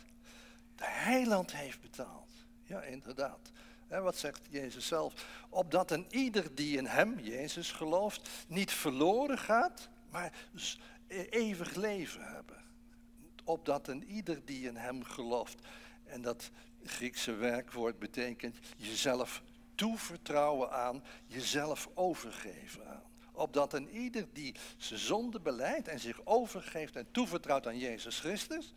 De 0.77 0.85
heiland 0.87 1.53
heeft 1.53 1.81
betaald. 1.81 2.31
Ja, 2.65 2.83
inderdaad. 2.83 3.51
En 3.89 4.03
wat 4.03 4.17
zegt 4.17 4.41
Jezus 4.51 4.87
zelf? 4.87 5.27
Opdat 5.49 5.91
een 5.91 6.07
ieder 6.11 6.55
die 6.55 6.77
in 6.77 6.87
hem, 6.87 7.19
Jezus, 7.19 7.73
gelooft, 7.73 8.29
niet 8.49 8.71
verloren 8.71 9.39
gaat, 9.39 9.89
maar 10.11 10.33
eeuwig 11.31 11.75
leven 11.75 12.25
hebben. 12.25 12.65
Opdat 13.45 13.89
een 13.89 14.05
ieder 14.05 14.45
die 14.45 14.69
in 14.69 14.77
hem 14.77 15.05
gelooft. 15.05 15.67
En 16.05 16.23
dat 16.23 16.51
Griekse 16.85 17.33
werkwoord 17.33 17.99
betekent 17.99 18.59
jezelf 18.77 19.43
toevertrouwen 19.75 20.71
aan, 20.71 21.05
jezelf 21.27 21.89
overgeven 21.95 22.89
aan. 22.89 23.03
Opdat 23.33 23.73
een 23.73 23.89
ieder 23.89 24.27
die 24.33 24.55
zijn 24.77 25.01
zonde 25.01 25.41
beleidt 25.41 25.89
en 25.89 26.01
zich 26.01 26.21
overgeeft 26.25 26.97
en 26.97 27.11
toevertrouwt 27.11 27.67
aan 27.67 27.79
Jezus 27.79 28.19
Christus, 28.21 28.75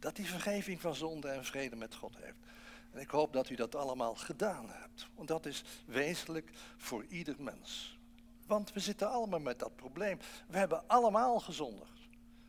dat 0.00 0.16
die 0.16 0.26
vergeving 0.26 0.80
van 0.80 0.94
zonde 0.94 1.28
en 1.28 1.44
vrede 1.44 1.76
met 1.76 1.94
God 1.94 2.16
heeft. 2.20 2.38
En 2.92 3.00
ik 3.00 3.10
hoop 3.10 3.32
dat 3.32 3.50
u 3.50 3.54
dat 3.54 3.74
allemaal 3.74 4.14
gedaan 4.14 4.70
hebt. 4.70 5.06
Want 5.14 5.28
dat 5.28 5.46
is 5.46 5.64
wezenlijk 5.84 6.50
voor 6.76 7.04
ieder 7.08 7.34
mens. 7.38 7.98
Want 8.46 8.72
we 8.72 8.80
zitten 8.80 9.10
allemaal 9.10 9.40
met 9.40 9.58
dat 9.58 9.76
probleem. 9.76 10.18
We 10.48 10.58
hebben 10.58 10.82
allemaal 10.86 11.40
gezondigd. 11.40 12.00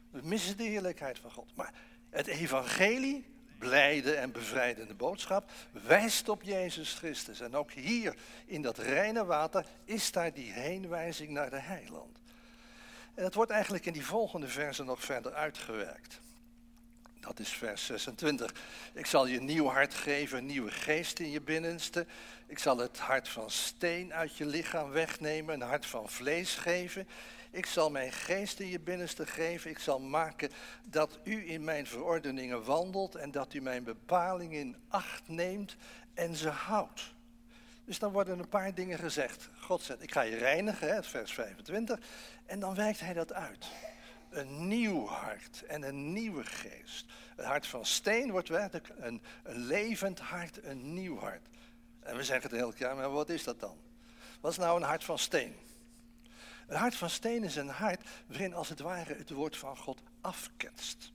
We 0.10 0.20
missen 0.24 0.58
de 0.58 0.64
heerlijkheid 0.64 1.20
van 1.20 1.32
God. 1.32 1.56
Maar 1.56 1.74
het 2.10 2.28
evangelie, 2.28 3.26
blijde 3.58 4.14
en 4.14 4.32
bevrijdende 4.32 4.94
boodschap, 4.94 5.52
wijst 5.72 6.30
op 6.30 6.44
Jezus 6.44 6.94
Christus. 6.94 7.40
En 7.40 7.56
ook 7.56 7.72
hier 7.72 8.16
in 8.46 8.62
dat 8.62 8.78
reine 8.78 9.26
water 9.26 9.66
is 9.86 10.12
daar 10.12 10.34
die 10.34 10.52
heenwijzing 10.52 11.30
naar 11.30 11.50
de 11.50 11.60
heiland. 11.60 12.20
En 13.14 13.24
het 13.24 13.34
wordt 13.34 13.52
eigenlijk 13.52 13.86
in 13.86 13.94
die 13.94 14.06
volgende 14.06 14.48
versen 14.48 14.86
nog 14.86 15.04
verder 15.04 15.34
uitgewerkt. 15.34 16.22
Dat 17.22 17.40
is 17.40 17.50
vers 17.50 17.86
26. 17.86 18.54
Ik 18.94 19.06
zal 19.06 19.26
je 19.26 19.42
nieuw 19.42 19.68
hart 19.68 19.94
geven, 19.94 20.38
een 20.38 20.46
nieuwe 20.46 20.72
geest 20.72 21.20
in 21.20 21.32
je 21.32 21.42
binnenste. 21.42 22.06
Ik 22.48 22.60
zal 22.60 22.78
het 22.78 23.00
hart 23.00 23.30
van 23.30 23.52
steen 23.52 24.14
uit 24.14 24.38
je 24.38 24.46
lichaam 24.46 24.90
wegnemen, 24.90 25.54
een 25.54 25.68
hart 25.68 25.86
van 25.86 26.10
vlees 26.10 26.56
geven. 26.56 27.08
Ik 27.52 27.66
zal 27.66 27.92
mijn 27.92 28.12
geest 28.12 28.60
in 28.60 28.68
je 28.68 28.80
binnenste 28.80 29.26
geven. 29.26 29.70
Ik 29.70 29.80
zal 29.80 30.00
maken 30.00 30.50
dat 30.84 31.20
u 31.24 31.50
in 31.52 31.64
mijn 31.64 31.88
verordeningen 31.88 32.64
wandelt 32.64 33.16
en 33.16 33.32
dat 33.32 33.54
u 33.54 33.62
mijn 33.62 33.84
bepalingen 33.84 34.60
in 34.60 34.76
acht 34.88 35.28
neemt 35.28 35.76
en 36.14 36.36
ze 36.36 36.50
houdt. 36.50 37.14
Dus 37.86 38.00
dan 38.00 38.12
worden 38.12 38.40
een 38.40 38.50
paar 38.50 38.74
dingen 38.74 39.00
gezegd. 39.00 39.50
God 39.60 39.82
zegt, 39.82 40.04
ik 40.04 40.12
ga 40.12 40.22
je 40.22 40.36
reinigen, 40.36 40.94
hè, 40.94 41.04
vers 41.04 41.34
25. 41.34 42.00
En 42.46 42.60
dan 42.60 42.76
werkt 42.76 43.00
hij 43.00 43.14
dat 43.14 43.34
uit 43.34 43.70
een 44.32 44.67
nieuw 44.67 45.06
hart 45.06 45.63
en 45.65 45.84
een 45.84 46.13
nieuwe 46.13 46.44
geest. 46.44 47.06
Het 47.36 47.46
hart 47.46 47.67
van 47.67 47.86
steen 47.86 48.32
wordt 48.32 48.50
werkelijk 48.50 48.89
een, 49.00 49.22
een 49.44 49.58
levend 49.58 50.20
hart, 50.20 50.63
een 50.63 50.94
nieuw 50.94 51.20
hart. 51.20 51.48
En 52.00 52.15
we 52.15 52.24
zeggen 52.24 52.50
het 52.50 52.60
elk 52.60 52.78
jaar, 52.78 52.96
maar 52.96 53.12
wat 53.12 53.30
is 53.30 53.44
dat 53.44 53.60
dan? 53.60 53.78
Wat 54.41 54.52
is 54.52 54.58
nou 54.58 54.78
een 54.78 54.88
hart 54.88 55.04
van 55.04 55.20
steen? 55.20 55.56
Een 56.67 56.78
hart 56.78 56.96
van 56.96 57.10
steen 57.10 57.44
is 57.44 57.56
een 57.56 57.70
hart 57.70 58.10
waarin 58.26 58.54
als 58.54 58.70
het 58.70 58.80
ware 58.80 59.15
het 59.15 59.30
woord 59.30 59.58
van 59.58 59.78
God 59.78 60.02
afketst. 60.22 61.12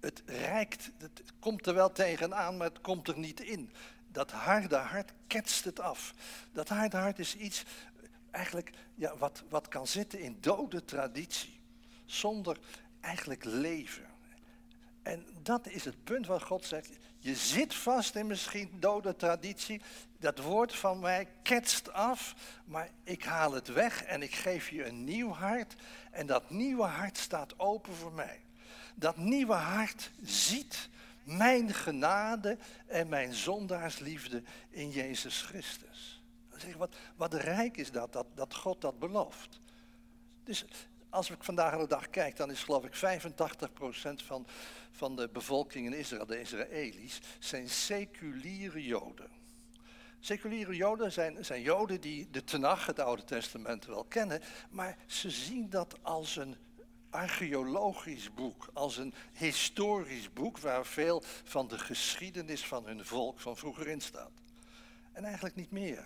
Het 0.00 0.22
rijkt, 0.26 0.90
het 0.98 1.22
komt 1.38 1.66
er 1.66 1.74
wel 1.74 1.92
tegenaan, 1.92 2.56
maar 2.56 2.68
het 2.68 2.80
komt 2.80 3.08
er 3.08 3.18
niet 3.18 3.40
in. 3.40 3.72
Dat 4.08 4.30
harde 4.30 4.76
hart 4.76 5.12
ketst 5.26 5.64
het 5.64 5.80
af. 5.80 6.14
Dat 6.52 6.68
harde 6.68 6.96
hart 6.96 7.18
is 7.18 7.36
iets 7.36 7.64
eigenlijk 8.30 8.70
ja, 8.94 9.16
wat, 9.16 9.42
wat 9.48 9.68
kan 9.68 9.86
zitten 9.86 10.20
in 10.20 10.36
dode 10.40 10.84
traditie 10.84 11.55
zonder 12.06 12.58
eigenlijk 13.00 13.44
leven. 13.44 14.06
En 15.02 15.26
dat 15.42 15.66
is 15.68 15.84
het 15.84 16.04
punt 16.04 16.26
waar 16.26 16.40
God 16.40 16.64
zegt, 16.64 16.98
je 17.18 17.34
zit 17.34 17.74
vast 17.74 18.14
in 18.14 18.26
misschien 18.26 18.70
dode 18.80 19.16
traditie, 19.16 19.82
dat 20.18 20.38
woord 20.38 20.74
van 20.74 20.98
mij 20.98 21.28
ketst 21.42 21.92
af, 21.92 22.34
maar 22.64 22.90
ik 23.02 23.24
haal 23.24 23.52
het 23.52 23.68
weg 23.68 24.02
en 24.02 24.22
ik 24.22 24.34
geef 24.34 24.68
je 24.68 24.84
een 24.84 25.04
nieuw 25.04 25.30
hart 25.30 25.74
en 26.10 26.26
dat 26.26 26.50
nieuwe 26.50 26.84
hart 26.84 27.18
staat 27.18 27.58
open 27.58 27.94
voor 27.94 28.12
mij. 28.12 28.40
Dat 28.94 29.16
nieuwe 29.16 29.54
hart 29.54 30.10
ziet 30.22 30.88
mijn 31.24 31.74
genade 31.74 32.58
en 32.86 33.08
mijn 33.08 33.34
zondaarsliefde 33.34 34.42
in 34.70 34.90
Jezus 34.90 35.42
Christus. 35.42 36.22
zeg, 36.56 36.76
wat, 36.76 36.96
wat 37.16 37.34
rijk 37.34 37.76
is 37.76 37.90
dat, 37.90 38.12
dat, 38.12 38.26
dat 38.34 38.54
God 38.54 38.80
dat 38.80 38.98
belooft. 38.98 39.58
Dus 40.44 40.64
als 41.16 41.30
ik 41.30 41.44
vandaag 41.44 41.72
aan 41.72 41.78
de 41.78 41.86
dag 41.86 42.10
kijk, 42.10 42.36
dan 42.36 42.50
is 42.50 42.64
geloof 42.64 42.84
ik 42.84 43.20
85% 43.20 44.24
van, 44.24 44.46
van 44.90 45.16
de 45.16 45.28
bevolking 45.32 45.86
in 45.86 45.92
Israël, 45.92 46.26
de 46.26 46.40
Israëli's, 46.40 47.20
zijn 47.38 47.68
seculiere 47.68 48.84
joden. 48.84 49.30
Seculiere 50.20 50.76
joden 50.76 51.12
zijn, 51.12 51.44
zijn 51.44 51.62
joden 51.62 52.00
die 52.00 52.30
de 52.30 52.44
Tenach, 52.44 52.86
het 52.86 53.00
Oude 53.00 53.24
Testament, 53.24 53.86
wel 53.86 54.04
kennen, 54.04 54.42
maar 54.70 54.96
ze 55.06 55.30
zien 55.30 55.70
dat 55.70 55.94
als 56.02 56.36
een 56.36 56.56
archeologisch 57.10 58.34
boek, 58.34 58.68
als 58.72 58.96
een 58.96 59.14
historisch 59.32 60.32
boek 60.32 60.58
waar 60.58 60.86
veel 60.86 61.22
van 61.44 61.68
de 61.68 61.78
geschiedenis 61.78 62.64
van 62.64 62.86
hun 62.86 63.04
volk 63.04 63.40
van 63.40 63.56
vroeger 63.56 63.88
in 63.88 64.00
staat. 64.00 64.32
En 65.12 65.24
eigenlijk 65.24 65.56
niet 65.56 65.70
meer. 65.70 66.04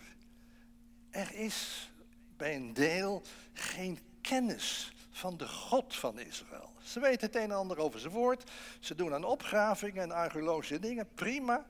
Er 1.10 1.34
is 1.34 1.90
bij 2.36 2.56
een 2.56 2.74
deel 2.74 3.22
geen 3.52 3.98
kennis 4.20 4.92
van 5.10 5.36
de 5.36 5.48
God 5.48 5.96
van 5.96 6.18
Israël. 6.18 6.72
Ze 6.82 7.00
weten 7.00 7.26
het 7.26 7.36
een 7.36 7.42
en 7.42 7.50
ander 7.50 7.78
over 7.78 8.00
zijn 8.00 8.12
woord. 8.12 8.50
Ze 8.80 8.94
doen 8.94 9.14
aan 9.14 9.24
opgravingen 9.24 10.02
en 10.02 10.10
archeologische 10.10 10.78
dingen. 10.78 11.08
Prima. 11.14 11.66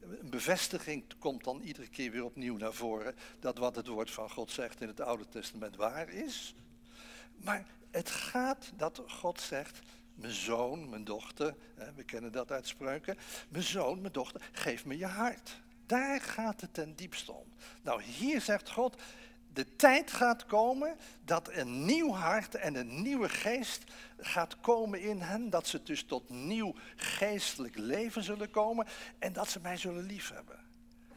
Een 0.00 0.30
bevestiging 0.30 1.04
komt 1.18 1.44
dan 1.44 1.60
iedere 1.60 1.88
keer 1.88 2.10
weer 2.10 2.24
opnieuw 2.24 2.56
naar 2.56 2.72
voren. 2.72 3.14
Dat 3.40 3.58
wat 3.58 3.76
het 3.76 3.86
woord 3.86 4.10
van 4.10 4.30
God 4.30 4.50
zegt 4.50 4.80
in 4.80 4.88
het 4.88 5.00
Oude 5.00 5.28
Testament 5.28 5.76
waar 5.76 6.08
is. 6.08 6.54
Maar 7.36 7.66
het 7.90 8.10
gaat 8.10 8.72
dat 8.76 9.02
God 9.08 9.40
zegt, 9.40 9.78
mijn 10.14 10.32
zoon, 10.32 10.88
mijn 10.88 11.04
dochter, 11.04 11.54
we 11.94 12.04
kennen 12.04 12.32
dat 12.32 12.52
uit 12.52 12.66
spreuken. 12.66 13.18
Mijn 13.48 13.64
zoon, 13.64 14.00
mijn 14.00 14.12
dochter, 14.12 14.48
geef 14.52 14.84
me 14.84 14.98
je 14.98 15.06
hart. 15.06 15.60
Daar 15.86 16.20
gaat 16.20 16.60
het 16.60 16.74
ten 16.74 16.94
diepste 16.94 17.32
om. 17.32 17.46
Nou, 17.82 18.02
hier 18.02 18.40
zegt 18.40 18.70
God, 18.70 19.02
de 19.56 19.76
tijd 19.76 20.12
gaat 20.12 20.46
komen 20.46 20.96
dat 21.24 21.48
een 21.52 21.84
nieuw 21.84 22.12
hart 22.12 22.54
en 22.54 22.74
een 22.74 23.02
nieuwe 23.02 23.28
geest 23.28 23.84
gaat 24.18 24.60
komen 24.60 25.00
in 25.00 25.20
hen. 25.20 25.50
Dat 25.50 25.66
ze 25.66 25.82
dus 25.82 26.02
tot 26.04 26.30
nieuw 26.30 26.74
geestelijk 26.96 27.76
leven 27.76 28.22
zullen 28.22 28.50
komen 28.50 28.86
en 29.18 29.32
dat 29.32 29.50
ze 29.50 29.60
mij 29.60 29.76
zullen 29.76 30.02
liefhebben. 30.02 30.58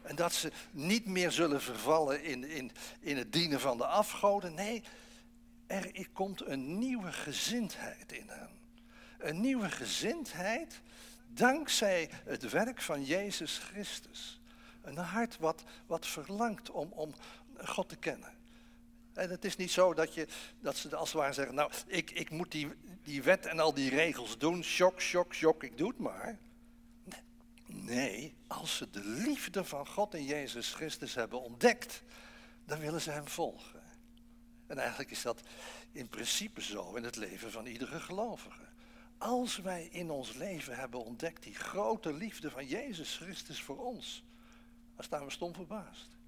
En 0.02 0.15
dat 0.15 0.34
ze 0.34 0.52
niet 0.71 1.06
meer 1.06 1.32
zullen 1.32 1.62
vervallen 1.62 2.23
in, 2.23 2.43
in, 2.43 2.71
in 2.99 3.17
het 3.17 3.34
dienen 3.34 3.60
van 3.60 3.78
de 3.78 3.86
afgoden. 3.86 4.54
Nee, 4.54 4.84
er 5.67 6.08
komt 6.13 6.45
een 6.45 6.78
nieuwe 6.78 7.12
gezindheid 7.12 8.12
in 8.12 8.30
hen. 8.30 8.49
Een 9.17 9.41
nieuwe 9.41 9.69
gezindheid 9.69 10.82
dankzij 11.28 12.10
het 12.25 12.49
werk 12.49 12.82
van 12.82 13.04
Jezus 13.04 13.58
Christus. 13.58 14.39
Een 14.82 14.97
hart 14.97 15.38
wat, 15.38 15.63
wat 15.88 16.08
verlangt 16.08 16.69
om, 16.69 16.91
om 16.91 17.13
God 17.67 17.89
te 17.89 17.95
kennen. 17.95 18.38
En 19.13 19.30
het 19.30 19.45
is 19.45 19.56
niet 19.56 19.72
zo 19.72 19.93
dat, 19.93 20.13
je, 20.13 20.28
dat 20.60 20.78
ze 20.78 20.95
als 20.95 21.10
het 21.10 21.22
ware 21.22 21.34
zeggen, 21.34 21.56
nou, 21.56 21.72
ik, 21.86 22.12
ik 22.12 22.30
moet 22.30 22.52
die, 22.52 22.67
die 23.04 23.24
wet 23.24 23.45
en 23.45 23.60
al 23.60 23.74
die 23.74 23.89
regels 23.89 24.38
doen, 24.38 24.63
shock, 24.63 25.02
shock, 25.02 25.34
shock, 25.34 25.63
ik 25.63 25.78
doe 25.78 25.89
het 25.89 26.00
maar. 26.00 26.38
Nee, 27.65 28.36
als 28.48 28.78
ze 28.78 28.89
de 28.89 29.06
liefde 29.06 29.63
van 29.63 29.88
God 29.88 30.13
en 30.13 30.26
Jezus 30.26 30.74
Christus 30.74 31.15
hebben 31.15 31.41
ontdekt, 31.41 32.04
dan 32.65 32.80
willen 32.80 33.02
ze 33.02 33.12
hem 33.12 33.28
volgen. 33.28 33.82
En 34.67 34.78
eigenlijk 34.78 35.12
is 35.12 35.22
dat 35.22 35.41
in 35.91 36.08
principe 36.08 36.62
zo 36.62 36.95
in 36.95 37.04
het 37.04 37.15
leven 37.15 37.52
van 37.52 37.65
iedere 37.65 38.00
gelovige. 38.00 38.67
Als 39.17 39.58
wij 39.58 39.88
in 39.91 40.10
ons 40.10 40.34
leven 40.34 40.76
hebben 40.76 41.06
ontdekt 41.06 41.43
die 41.43 41.56
grote 41.56 42.13
liefde 42.13 42.52
van 42.52 42.65
Jezus 42.65 43.17
Christus 43.17 43.62
voor 43.62 43.78
ons, 43.78 44.24
dan 44.95 45.04
staan 45.04 45.26
we 45.26 45.32
stom 45.32 45.54
verbaasd. 45.54 46.19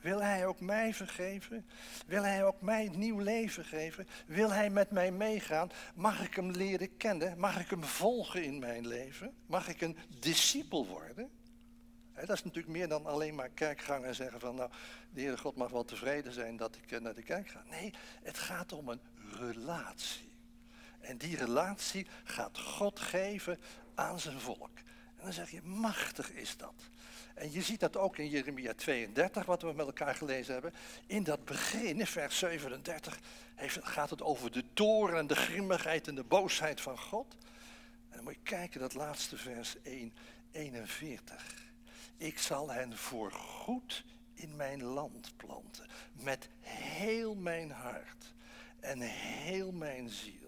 Wil 0.00 0.22
Hij 0.22 0.46
ook 0.46 0.60
mij 0.60 0.94
vergeven? 0.94 1.66
Wil 2.06 2.22
Hij 2.22 2.44
ook 2.44 2.60
mij 2.60 2.88
nieuw 2.88 3.18
leven 3.18 3.64
geven? 3.64 4.08
Wil 4.26 4.52
Hij 4.52 4.70
met 4.70 4.90
mij 4.90 5.10
meegaan? 5.12 5.70
Mag 5.94 6.24
ik 6.24 6.34
Hem 6.34 6.50
leren 6.50 6.96
kennen? 6.96 7.38
Mag 7.38 7.60
ik 7.60 7.70
Hem 7.70 7.84
volgen 7.84 8.44
in 8.44 8.58
mijn 8.58 8.86
leven? 8.86 9.34
Mag 9.46 9.68
ik 9.68 9.80
een 9.80 9.96
discipel 10.20 10.86
worden? 10.86 11.30
dat 12.24 12.36
is 12.36 12.44
natuurlijk 12.44 12.72
meer 12.72 12.88
dan 12.88 13.06
alleen 13.06 13.34
maar 13.34 13.48
kerkgang 13.48 14.04
en 14.04 14.14
zeggen 14.14 14.40
van 14.40 14.54
nou, 14.54 14.70
de 15.10 15.20
Heere 15.20 15.38
God 15.38 15.56
mag 15.56 15.70
wel 15.70 15.84
tevreden 15.84 16.32
zijn 16.32 16.56
dat 16.56 16.76
ik 16.76 16.92
eh, 16.92 17.00
naar 17.00 17.14
de 17.14 17.22
kerk 17.22 17.48
ga. 17.48 17.62
Nee, 17.70 17.92
het 18.22 18.38
gaat 18.38 18.72
om 18.72 18.88
een 18.88 19.00
relatie. 19.30 20.32
En 21.00 21.16
die 21.16 21.36
relatie 21.36 22.06
gaat 22.24 22.58
God 22.58 23.00
geven 23.00 23.58
aan 23.94 24.20
zijn 24.20 24.40
volk. 24.40 24.78
En 25.16 25.24
dan 25.24 25.32
zeg 25.32 25.50
je, 25.50 25.62
machtig 25.62 26.32
is 26.32 26.56
dat. 26.56 26.74
En 27.36 27.52
je 27.52 27.62
ziet 27.62 27.80
dat 27.80 27.96
ook 27.96 28.16
in 28.16 28.28
Jeremia 28.28 28.74
32, 28.74 29.44
wat 29.46 29.62
we 29.62 29.72
met 29.72 29.86
elkaar 29.86 30.14
gelezen 30.14 30.52
hebben. 30.52 30.74
In 31.06 31.22
dat 31.22 31.44
begin, 31.44 32.00
in 32.00 32.06
vers 32.06 32.38
37, 32.38 33.18
heeft, 33.54 33.78
gaat 33.82 34.10
het 34.10 34.22
over 34.22 34.52
de 34.52 34.64
toren 34.72 35.18
en 35.18 35.26
de 35.26 35.36
grimmigheid 35.36 36.08
en 36.08 36.14
de 36.14 36.24
boosheid 36.24 36.80
van 36.80 36.98
God. 36.98 37.36
En 38.08 38.16
dan 38.16 38.24
moet 38.24 38.34
je 38.34 38.40
kijken, 38.42 38.80
dat 38.80 38.94
laatste 38.94 39.36
vers 39.36 39.76
1, 39.82 40.14
41. 40.50 41.54
Ik 42.16 42.38
zal 42.38 42.70
hen 42.70 42.96
voorgoed 42.96 44.04
in 44.34 44.56
mijn 44.56 44.82
land 44.82 45.32
planten, 45.36 45.86
met 46.12 46.48
heel 46.60 47.34
mijn 47.34 47.70
hart 47.70 48.34
en 48.80 49.00
heel 49.00 49.72
mijn 49.72 50.08
ziel. 50.08 50.45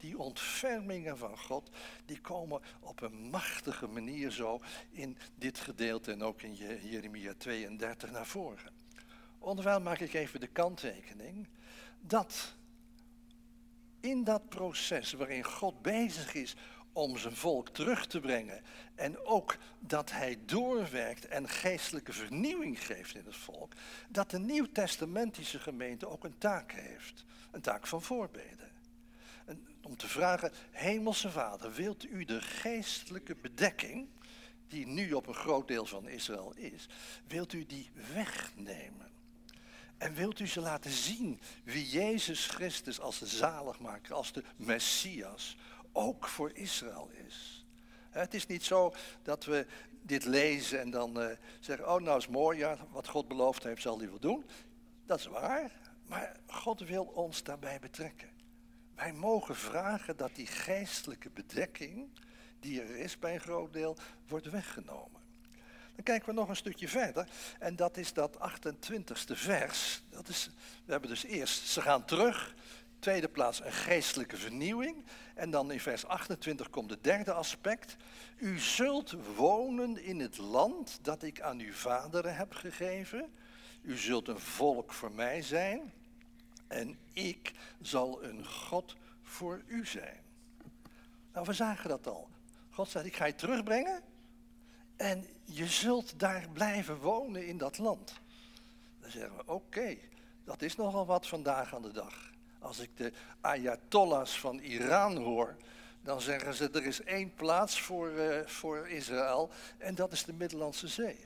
Die 0.00 0.18
ontfermingen 0.18 1.18
van 1.18 1.38
God, 1.38 1.70
die 2.04 2.20
komen 2.20 2.60
op 2.80 3.00
een 3.00 3.30
machtige 3.30 3.86
manier 3.86 4.30
zo 4.30 4.60
in 4.90 5.18
dit 5.34 5.58
gedeelte 5.58 6.12
en 6.12 6.22
ook 6.22 6.42
in 6.42 6.54
Jeremia 6.82 7.34
32 7.36 8.10
naar 8.10 8.26
voren. 8.26 8.72
Onderwijl 9.38 9.80
maak 9.80 9.98
ik 9.98 10.12
even 10.12 10.40
de 10.40 10.46
kanttekening 10.46 11.48
dat 12.00 12.54
in 14.00 14.24
dat 14.24 14.48
proces 14.48 15.12
waarin 15.12 15.44
God 15.44 15.82
bezig 15.82 16.34
is 16.34 16.56
om 16.92 17.18
zijn 17.18 17.36
volk 17.36 17.68
terug 17.68 18.06
te 18.06 18.20
brengen. 18.20 18.62
En 18.94 19.24
ook 19.24 19.56
dat 19.78 20.10
hij 20.10 20.38
doorwerkt 20.44 21.26
en 21.26 21.48
geestelijke 21.48 22.12
vernieuwing 22.12 22.86
geeft 22.86 23.14
in 23.14 23.24
het 23.24 23.36
volk. 23.36 23.72
Dat 24.08 24.30
de 24.30 24.38
nieuwtestamentische 24.38 25.58
gemeente 25.58 26.08
ook 26.08 26.24
een 26.24 26.38
taak 26.38 26.72
heeft. 26.72 27.24
Een 27.50 27.60
taak 27.60 27.86
van 27.86 28.02
voorbeden. 28.02 28.69
Om 29.82 29.96
te 29.96 30.08
vragen, 30.08 30.52
hemelse 30.70 31.30
vader, 31.30 31.72
wilt 31.72 32.04
u 32.04 32.24
de 32.24 32.40
geestelijke 32.40 33.34
bedekking, 33.34 34.08
die 34.68 34.86
nu 34.86 35.12
op 35.12 35.26
een 35.26 35.34
groot 35.34 35.68
deel 35.68 35.86
van 35.86 36.08
Israël 36.08 36.52
is, 36.56 36.88
wilt 37.26 37.52
u 37.52 37.66
die 37.66 37.90
wegnemen? 38.14 39.10
En 39.98 40.14
wilt 40.14 40.40
u 40.40 40.46
ze 40.46 40.60
laten 40.60 40.90
zien 40.90 41.40
wie 41.64 41.88
Jezus 41.88 42.46
Christus 42.46 43.00
als 43.00 43.18
de 43.18 43.26
zaligmaker, 43.26 44.14
als 44.14 44.32
de 44.32 44.44
Messias, 44.56 45.56
ook 45.92 46.28
voor 46.28 46.50
Israël 46.52 47.10
is. 47.26 47.64
Het 48.10 48.34
is 48.34 48.46
niet 48.46 48.64
zo 48.64 48.94
dat 49.22 49.44
we 49.44 49.66
dit 50.02 50.24
lezen 50.24 50.80
en 50.80 50.90
dan 50.90 51.22
uh, 51.22 51.30
zeggen, 51.60 51.94
oh 51.94 52.00
nou 52.00 52.18
is 52.18 52.28
mooi, 52.28 52.58
ja, 52.58 52.76
wat 52.90 53.08
God 53.08 53.28
beloofd 53.28 53.62
heeft 53.62 53.82
zal 53.82 53.98
hij 53.98 54.08
wel 54.08 54.18
doen. 54.18 54.44
Dat 55.06 55.18
is 55.18 55.26
waar, 55.26 55.70
maar 56.06 56.36
God 56.46 56.80
wil 56.80 57.04
ons 57.04 57.42
daarbij 57.42 57.78
betrekken. 57.78 58.28
Wij 59.00 59.12
mogen 59.12 59.56
vragen 59.56 60.16
dat 60.16 60.34
die 60.34 60.46
geestelijke 60.46 61.30
bedekking 61.30 62.08
die 62.58 62.82
er 62.82 62.96
is 62.96 63.18
bij 63.18 63.34
een 63.34 63.40
groot 63.40 63.72
deel, 63.72 63.96
wordt 64.28 64.50
weggenomen. 64.50 65.20
Dan 65.94 66.04
kijken 66.04 66.28
we 66.28 66.34
nog 66.34 66.48
een 66.48 66.56
stukje 66.56 66.88
verder 66.88 67.28
en 67.58 67.76
dat 67.76 67.96
is 67.96 68.12
dat 68.12 68.36
28ste 68.36 69.32
vers. 69.32 70.02
Dat 70.10 70.28
is, 70.28 70.50
we 70.84 70.92
hebben 70.92 71.10
dus 71.10 71.24
eerst, 71.24 71.68
ze 71.68 71.80
gaan 71.80 72.04
terug, 72.04 72.54
tweede 72.98 73.28
plaats 73.28 73.64
een 73.64 73.72
geestelijke 73.72 74.36
vernieuwing. 74.36 75.04
En 75.34 75.50
dan 75.50 75.72
in 75.72 75.80
vers 75.80 76.06
28 76.06 76.70
komt 76.70 76.90
het 76.90 77.04
derde 77.04 77.32
aspect. 77.32 77.96
U 78.36 78.58
zult 78.58 79.16
wonen 79.36 80.02
in 80.02 80.20
het 80.20 80.38
land 80.38 80.98
dat 81.02 81.22
ik 81.22 81.40
aan 81.40 81.58
uw 81.58 81.72
vaderen 81.72 82.36
heb 82.36 82.54
gegeven. 82.54 83.32
U 83.82 83.96
zult 83.96 84.28
een 84.28 84.40
volk 84.40 84.92
voor 84.92 85.12
mij 85.12 85.42
zijn. 85.42 85.92
En 86.70 86.98
ik 87.12 87.52
zal 87.80 88.24
een 88.24 88.46
God 88.46 88.96
voor 89.22 89.62
u 89.66 89.86
zijn. 89.86 90.20
Nou, 91.32 91.46
we 91.46 91.52
zagen 91.52 91.88
dat 91.88 92.06
al. 92.06 92.28
God 92.70 92.88
zei, 92.88 93.06
ik 93.06 93.16
ga 93.16 93.24
je 93.24 93.34
terugbrengen. 93.34 94.02
En 94.96 95.26
je 95.44 95.66
zult 95.66 96.18
daar 96.18 96.48
blijven 96.52 96.98
wonen 96.98 97.46
in 97.46 97.58
dat 97.58 97.78
land. 97.78 98.12
Dan 99.00 99.10
zeggen 99.10 99.36
we, 99.36 99.42
oké, 99.46 99.96
dat 100.44 100.62
is 100.62 100.76
nogal 100.76 101.06
wat 101.06 101.26
vandaag 101.26 101.74
aan 101.74 101.82
de 101.82 101.92
dag. 101.92 102.30
Als 102.58 102.78
ik 102.78 102.96
de 102.96 103.12
Ayatollahs 103.40 104.40
van 104.40 104.58
Iran 104.58 105.16
hoor, 105.16 105.56
dan 106.02 106.20
zeggen 106.20 106.54
ze 106.54 106.70
er 106.70 106.86
is 106.86 107.02
één 107.02 107.34
plaats 107.34 107.80
voor, 107.80 108.10
uh, 108.10 108.46
voor 108.46 108.88
Israël 108.88 109.50
en 109.78 109.94
dat 109.94 110.12
is 110.12 110.24
de 110.24 110.32
Middellandse 110.32 110.88
Zee. 110.88 111.18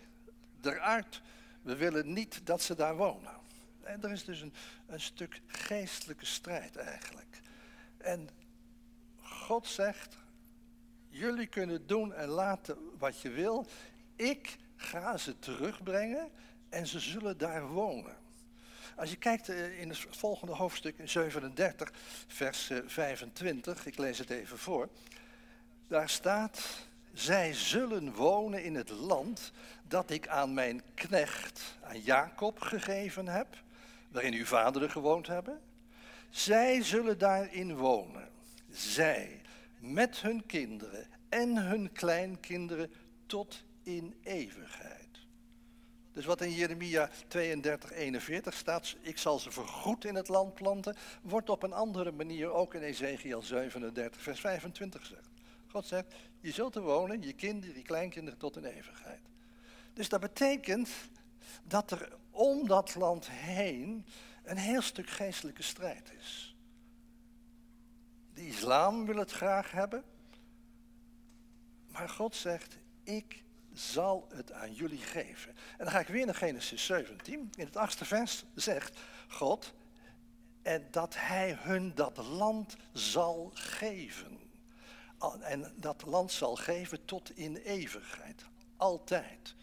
Eruit, 0.62 1.20
we 1.62 1.76
willen 1.76 2.12
niet 2.12 2.40
dat 2.46 2.62
ze 2.62 2.74
daar 2.74 2.96
wonen. 2.96 3.42
En 3.84 4.02
er 4.02 4.10
is 4.10 4.24
dus 4.24 4.40
een, 4.40 4.52
een 4.86 5.00
stuk 5.00 5.40
geestelijke 5.46 6.26
strijd 6.26 6.76
eigenlijk. 6.76 7.40
En 7.98 8.28
God 9.22 9.66
zegt, 9.66 10.16
jullie 11.08 11.46
kunnen 11.46 11.86
doen 11.86 12.12
en 12.12 12.28
laten 12.28 12.78
wat 12.98 13.20
je 13.20 13.30
wil. 13.30 13.66
Ik 14.16 14.56
ga 14.76 15.16
ze 15.16 15.38
terugbrengen 15.38 16.30
en 16.68 16.86
ze 16.86 17.00
zullen 17.00 17.38
daar 17.38 17.68
wonen. 17.68 18.16
Als 18.96 19.10
je 19.10 19.16
kijkt 19.16 19.48
eh, 19.48 19.80
in 19.80 19.88
het 19.88 20.06
volgende 20.10 20.52
hoofdstuk, 20.52 20.96
37, 21.04 21.92
vers 22.26 22.70
25, 22.86 23.80
eh, 23.80 23.86
ik 23.86 23.98
lees 23.98 24.18
het 24.18 24.30
even 24.30 24.58
voor. 24.58 24.88
Daar 25.88 26.08
staat, 26.08 26.86
zij 27.12 27.52
zullen 27.52 28.12
wonen 28.12 28.64
in 28.64 28.74
het 28.74 28.90
land 28.90 29.52
dat 29.88 30.10
ik 30.10 30.28
aan 30.28 30.54
mijn 30.54 30.82
knecht, 30.94 31.76
aan 31.82 32.00
Jacob 32.00 32.60
gegeven 32.60 33.28
heb, 33.28 33.62
waarin 34.14 34.34
uw 34.34 34.44
vaderen 34.44 34.90
gewoond 34.90 35.26
hebben. 35.26 35.60
Zij 36.30 36.82
zullen 36.82 37.18
daarin 37.18 37.76
wonen. 37.76 38.28
Zij, 38.70 39.40
met 39.78 40.20
hun 40.20 40.46
kinderen 40.46 41.06
en 41.28 41.56
hun 41.56 41.92
kleinkinderen 41.92 42.92
tot 43.26 43.64
in 43.82 44.14
eeuwigheid. 44.22 45.08
Dus 46.12 46.24
wat 46.24 46.40
in 46.40 46.52
Jeremia 46.52 47.10
32, 47.28 47.92
41 47.92 48.54
staat, 48.54 48.96
ik 49.00 49.18
zal 49.18 49.38
ze 49.38 49.50
vergoed 49.50 50.04
in 50.04 50.14
het 50.14 50.28
land 50.28 50.54
planten, 50.54 50.96
wordt 51.22 51.50
op 51.50 51.62
een 51.62 51.72
andere 51.72 52.12
manier 52.12 52.50
ook 52.52 52.74
in 52.74 52.82
Ezekiel 52.82 53.42
37, 53.42 54.22
vers 54.22 54.40
25 54.40 55.00
gezegd. 55.00 55.28
God 55.66 55.86
zegt, 55.86 56.14
je 56.40 56.50
zult 56.50 56.74
er 56.74 56.82
wonen, 56.82 57.22
je 57.22 57.32
kinderen, 57.32 57.76
je 57.76 57.82
kleinkinderen 57.82 58.38
tot 58.38 58.56
in 58.56 58.64
eeuwigheid. 58.64 59.22
Dus 59.92 60.08
dat 60.08 60.20
betekent 60.20 60.88
dat 61.64 61.90
er 61.90 62.08
om 62.34 62.66
dat 62.66 62.94
land 62.94 63.30
heen 63.30 64.06
een 64.42 64.56
heel 64.56 64.82
stuk 64.82 65.10
geestelijke 65.10 65.62
strijd 65.62 66.12
is. 66.18 66.56
De 68.34 68.46
islam 68.46 69.06
wil 69.06 69.16
het 69.16 69.30
graag 69.30 69.70
hebben, 69.70 70.04
maar 71.86 72.08
God 72.08 72.36
zegt, 72.36 72.78
ik 73.02 73.42
zal 73.72 74.28
het 74.34 74.52
aan 74.52 74.72
jullie 74.72 74.98
geven. 74.98 75.50
En 75.50 75.78
dan 75.78 75.90
ga 75.90 76.00
ik 76.00 76.06
weer 76.06 76.26
naar 76.26 76.34
Genesis 76.34 76.86
17. 76.86 77.52
In 77.54 77.64
het 77.64 77.76
achtste 77.76 78.04
vers 78.04 78.44
zegt 78.54 79.00
God, 79.28 79.74
en 80.62 80.86
dat 80.90 81.14
hij 81.16 81.56
hun 81.60 81.94
dat 81.94 82.16
land 82.16 82.76
zal 82.92 83.50
geven. 83.54 84.38
En 85.40 85.72
dat 85.76 86.04
land 86.06 86.32
zal 86.32 86.56
geven 86.56 87.04
tot 87.04 87.36
in 87.36 87.56
eeuwigheid. 87.56 88.44
Altijd. 88.76 89.54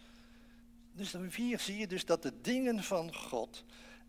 Dus 0.93 1.15
hier 1.35 1.59
zie 1.59 1.77
je 1.77 1.87
dus 1.87 2.05
dat 2.05 2.23
de 2.23 2.41
dingen 2.41 2.83
van 2.83 3.15
God 3.15 3.63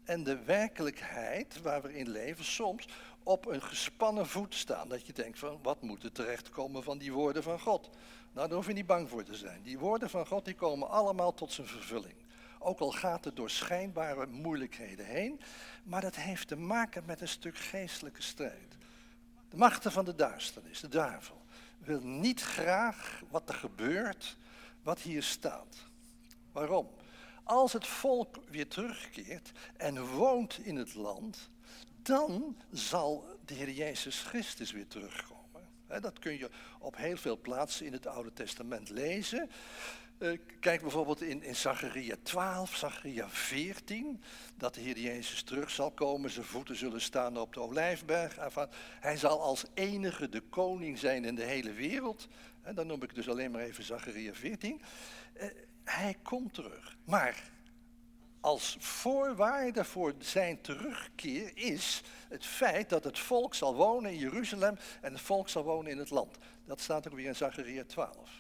en 0.05 0.25
de 0.25 0.43
werkelijkheid 0.43 1.61
waar 1.61 1.83
we 1.83 1.99
in 1.99 2.09
leven 2.09 2.45
soms 2.45 2.87
op 3.23 3.47
een 3.47 3.63
gespannen 3.63 4.27
voet 4.27 4.55
staan. 4.55 4.89
Dat 4.89 5.07
je 5.07 5.13
denkt 5.13 5.39
van 5.39 5.59
wat 5.63 5.83
moet 5.83 6.03
er 6.03 6.13
terechtkomen 6.13 6.83
van 6.83 6.99
die 6.99 7.13
woorden 7.13 7.43
van 7.43 7.61
God. 7.61 7.91
Nou, 8.33 8.49
daar 8.49 8.57
hoef 8.57 8.67
je 8.67 8.73
niet 8.73 8.87
bang 8.87 9.09
voor 9.09 9.25
te 9.25 9.35
zijn. 9.35 9.63
Die 9.63 9.79
woorden 9.79 10.11
van 10.11 10.27
God 10.27 10.45
die 10.45 10.55
komen 10.55 10.89
allemaal 10.89 11.35
tot 11.35 11.53
zijn 11.53 11.67
vervulling. 11.67 12.15
Ook 12.59 12.79
al 12.79 12.91
gaat 12.91 13.25
het 13.25 13.37
door 13.37 13.51
schijnbare 13.51 14.27
moeilijkheden 14.27 15.07
heen. 15.07 15.41
Maar 15.85 16.01
dat 16.01 16.17
heeft 16.17 16.49
te 16.49 16.57
maken 16.57 17.05
met 17.07 17.21
een 17.21 17.29
stuk 17.29 17.57
geestelijke 17.57 18.23
strijd. 18.23 18.77
De 19.49 19.57
machten 19.57 19.93
van 19.93 20.05
de 20.05 20.15
duisternis, 20.15 20.81
de 20.81 20.89
duivel, 20.89 21.43
wil 21.79 22.01
niet 22.01 22.41
graag 22.41 23.23
wat 23.31 23.49
er 23.49 23.55
gebeurt, 23.55 24.37
wat 24.83 25.01
hier 25.01 25.23
staat. 25.23 25.91
Waarom? 26.53 26.89
Als 27.45 27.73
het 27.73 27.87
volk 27.87 28.37
weer 28.51 28.69
terugkeert 28.69 29.53
en 29.77 30.07
woont 30.07 30.59
in 30.59 30.77
het 30.77 30.95
land, 30.95 31.51
dan 32.03 32.57
zal 32.71 33.25
de 33.45 33.55
Heer 33.55 33.71
Jezus 33.71 34.21
Christus 34.21 34.73
weer 34.73 34.87
terugkomen. 34.87 35.41
Dat 36.01 36.19
kun 36.19 36.39
je 36.39 36.51
op 36.79 36.97
heel 36.97 37.17
veel 37.17 37.39
plaatsen 37.41 37.87
in 37.87 37.93
het 37.93 38.07
Oude 38.07 38.33
Testament 38.33 38.89
lezen. 38.89 39.51
Eh, 40.19 40.39
kijk 40.61 40.81
bijvoorbeeld 40.81 41.23
in, 41.23 41.43
in 41.43 41.57
Zacharia 41.57 42.17
12, 42.23 42.77
Zacharia 42.77 43.29
14, 43.29 44.23
dat 44.57 44.75
de 44.75 44.81
Heer 44.81 44.99
Jezus 44.99 45.43
terug 45.43 45.71
zal 45.71 45.91
komen, 45.91 46.31
zijn 46.31 46.47
voeten 46.47 46.77
zullen 46.77 47.01
staan 47.01 47.39
op 47.39 47.55
de 47.55 47.61
Olijfberg. 47.61 48.37
Hij 49.01 49.17
zal 49.17 49.41
als 49.41 49.65
enige 49.75 50.29
de 50.29 50.41
koning 50.41 50.99
zijn 50.99 51.25
in 51.25 51.35
de 51.35 51.45
hele 51.45 51.73
wereld. 51.73 52.29
Dan 52.75 52.87
noem 52.87 53.03
ik 53.03 53.15
dus 53.15 53.29
alleen 53.29 53.51
maar 53.51 53.63
even 53.63 53.85
Zacharia 53.85 54.35
14. 54.35 54.83
Hij 55.85 56.17
komt 56.23 56.55
terug. 56.55 56.97
Maar 57.05 57.51
als 58.41 58.77
voorwaarde 58.81 59.85
voor 59.85 60.15
zijn 60.19 60.61
terugkeer 60.61 61.51
is 61.55 62.03
het 62.29 62.47
feit 62.47 62.89
dat 62.89 63.05
het 63.05 63.19
volk 63.19 63.55
zal 63.55 63.75
wonen 63.75 64.11
in 64.11 64.19
Jeruzalem 64.19 64.79
en 65.01 65.13
het 65.13 65.21
volk 65.21 65.49
zal 65.49 65.63
wonen 65.63 65.91
in 65.91 65.99
het 65.99 66.11
land. 66.11 66.39
Dat 66.65 66.81
staat 66.81 67.09
ook 67.09 67.15
weer 67.15 67.27
in 67.27 67.37
Zachariah 67.37 67.87
12. 67.87 68.31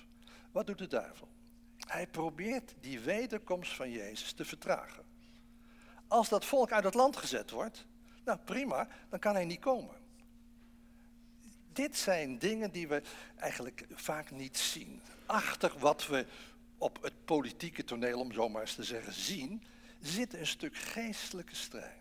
Wat 0.53 0.67
doet 0.67 0.79
de 0.79 0.87
duivel? 0.87 1.29
Hij 1.87 2.07
probeert 2.07 2.75
die 2.81 3.01
wederkomst 3.01 3.75
van 3.75 3.91
Jezus 3.91 4.33
te 4.33 4.45
vertragen. 4.45 5.05
Als 6.09 6.29
dat 6.29 6.45
volk 6.45 6.73
uit 6.73 6.85
het 6.85 6.95
land 6.95 7.17
gezet 7.17 7.51
wordt, 7.51 7.87
nou 8.25 8.39
prima, 8.45 8.89
dan 9.09 9.19
kan 9.19 9.35
hij 9.35 9.45
niet 9.45 9.61
komen. 9.61 9.95
Dit 11.73 11.97
zijn 11.97 12.39
dingen 12.39 12.71
die 12.71 12.89
we 12.89 13.03
eigenlijk 13.37 13.87
vaak 13.91 14.31
niet 14.31 14.59
zien. 14.59 15.01
Achter 15.27 15.73
wat 15.79 16.07
we 16.07 16.27
op 16.83 17.03
het 17.03 17.25
politieke 17.25 17.85
toneel, 17.85 18.21
om 18.21 18.33
zo 18.33 18.49
maar 18.49 18.61
eens 18.61 18.75
te 18.75 18.85
zeggen, 18.85 19.13
zien, 19.13 19.63
zit 20.01 20.35
een 20.35 20.47
stuk 20.47 20.77
geestelijke 20.77 21.55
strijd. 21.55 22.01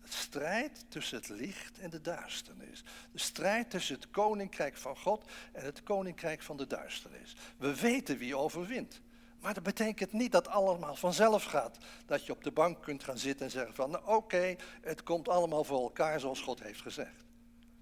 Het 0.00 0.12
strijd 0.12 0.84
tussen 0.88 1.16
het 1.16 1.28
licht 1.28 1.78
en 1.78 1.90
de 1.90 2.00
duisternis. 2.00 2.84
De 3.12 3.18
strijd 3.18 3.70
tussen 3.70 3.94
het 3.94 4.10
koninkrijk 4.10 4.76
van 4.76 4.96
God 4.96 5.30
en 5.52 5.64
het 5.64 5.82
koninkrijk 5.82 6.42
van 6.42 6.56
de 6.56 6.66
duisternis. 6.66 7.36
We 7.56 7.80
weten 7.80 8.18
wie 8.18 8.36
overwint. 8.36 9.00
Maar 9.40 9.54
dat 9.54 9.62
betekent 9.62 10.12
niet 10.12 10.32
dat 10.32 10.48
allemaal 10.48 10.96
vanzelf 10.96 11.44
gaat. 11.44 11.78
Dat 12.06 12.26
je 12.26 12.32
op 12.32 12.44
de 12.44 12.52
bank 12.52 12.82
kunt 12.82 13.04
gaan 13.04 13.18
zitten 13.18 13.46
en 13.46 13.52
zeggen 13.52 13.74
van 13.74 13.90
nou, 13.90 14.06
oké, 14.06 14.56
het 14.80 15.02
komt 15.02 15.28
allemaal 15.28 15.64
voor 15.64 15.82
elkaar 15.82 16.20
zoals 16.20 16.40
God 16.40 16.62
heeft 16.62 16.80
gezegd. 16.80 17.24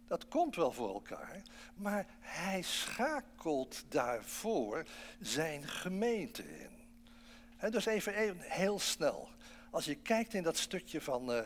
Dat 0.08 0.28
komt 0.28 0.56
wel 0.56 0.72
voor 0.72 0.94
elkaar, 0.94 1.42
maar 1.74 2.06
hij 2.20 2.62
schakelt 2.62 3.84
daarvoor 3.88 4.84
zijn 5.20 5.68
gemeente 5.68 6.42
in. 6.60 7.70
dus 7.70 7.86
even, 7.86 8.38
heel 8.38 8.78
snel. 8.78 9.28
Als 9.70 9.84
je 9.84 9.94
kijkt 9.94 10.34
in 10.34 10.42
dat 10.42 10.56
stukje 10.56 11.00
van, 11.00 11.34
uh, 11.34 11.44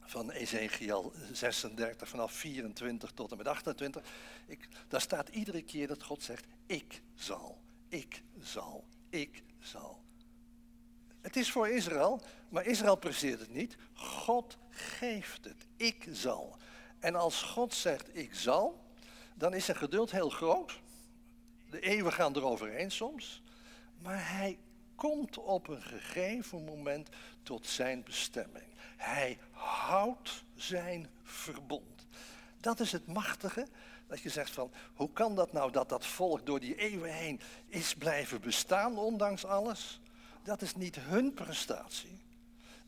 van 0.00 0.30
Ezekiel 0.30 1.12
36, 1.32 2.08
vanaf 2.08 2.32
24 2.32 3.10
tot 3.10 3.30
en 3.30 3.36
met 3.36 3.48
28, 3.48 4.02
ik, 4.46 4.68
daar 4.88 5.00
staat 5.00 5.28
iedere 5.28 5.62
keer 5.62 5.86
dat 5.86 6.02
God 6.02 6.22
zegt, 6.22 6.46
ik 6.66 7.02
zal, 7.14 7.60
ik 7.88 8.22
zal, 8.40 8.84
ik 9.10 9.42
zal. 9.58 10.02
Het 11.20 11.36
is 11.36 11.50
voor 11.52 11.68
Israël, 11.68 12.22
maar 12.48 12.66
Israël 12.66 12.96
presteert 12.96 13.40
het 13.40 13.52
niet. 13.52 13.76
God 13.94 14.58
geeft 14.70 15.44
het, 15.44 15.66
ik 15.76 16.08
zal. 16.12 16.56
En 17.04 17.14
als 17.14 17.42
God 17.42 17.74
zegt, 17.74 18.16
ik 18.16 18.34
zal, 18.34 18.84
dan 19.34 19.54
is 19.54 19.64
zijn 19.64 19.76
geduld 19.76 20.10
heel 20.10 20.30
groot. 20.30 20.80
De 21.70 21.80
eeuwen 21.80 22.12
gaan 22.12 22.36
eroverheen 22.36 22.90
soms. 22.90 23.42
Maar 23.98 24.30
hij 24.30 24.58
komt 24.94 25.38
op 25.38 25.68
een 25.68 25.82
gegeven 25.82 26.64
moment 26.64 27.08
tot 27.42 27.66
zijn 27.66 28.02
bestemming. 28.02 28.64
Hij 28.96 29.38
houdt 29.50 30.44
zijn 30.54 31.08
verbond. 31.22 32.06
Dat 32.60 32.80
is 32.80 32.92
het 32.92 33.06
machtige, 33.06 33.66
dat 34.06 34.20
je 34.20 34.28
zegt 34.28 34.50
van, 34.50 34.72
hoe 34.94 35.12
kan 35.12 35.34
dat 35.34 35.52
nou 35.52 35.72
dat 35.72 35.88
dat 35.88 36.06
volk 36.06 36.46
door 36.46 36.60
die 36.60 36.74
eeuwen 36.76 37.12
heen 37.12 37.40
is 37.66 37.94
blijven 37.94 38.40
bestaan, 38.40 38.98
ondanks 38.98 39.44
alles? 39.44 40.00
Dat 40.42 40.62
is 40.62 40.74
niet 40.74 40.96
hun 40.96 41.34
prestatie, 41.34 42.20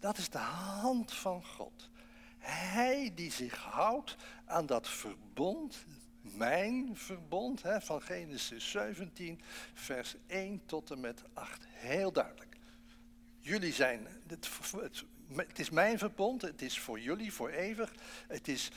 dat 0.01 0.19
is 0.19 0.29
de 0.29 0.39
hand 0.39 1.13
van 1.13 1.45
God. 1.45 1.89
Hij 2.49 3.13
die 3.15 3.31
zich 3.31 3.57
houdt 3.57 4.17
aan 4.45 4.67
dat 4.67 4.89
verbond, 4.89 5.85
mijn 6.21 6.97
verbond, 6.97 7.63
hè, 7.63 7.81
van 7.81 8.03
Genesis 8.03 8.71
17, 8.71 9.41
vers 9.75 10.15
1 10.27 10.63
tot 10.67 10.91
en 10.91 11.01
met 11.01 11.23
8. 11.33 11.65
Heel 11.69 12.13
duidelijk. 12.13 12.57
Jullie 13.41 13.73
zijn, 13.73 14.07
het, 14.27 14.49
het, 15.37 15.59
is 15.59 15.71
mijn 15.71 15.99
verbond, 15.99 16.43
het 16.43 16.63
is 16.63 16.79
voor 16.79 17.01
jullie 17.01 17.33
voor 17.33 17.51
eeuwig. 17.51 17.95
Het 18.29 18.49
is 18.49 18.71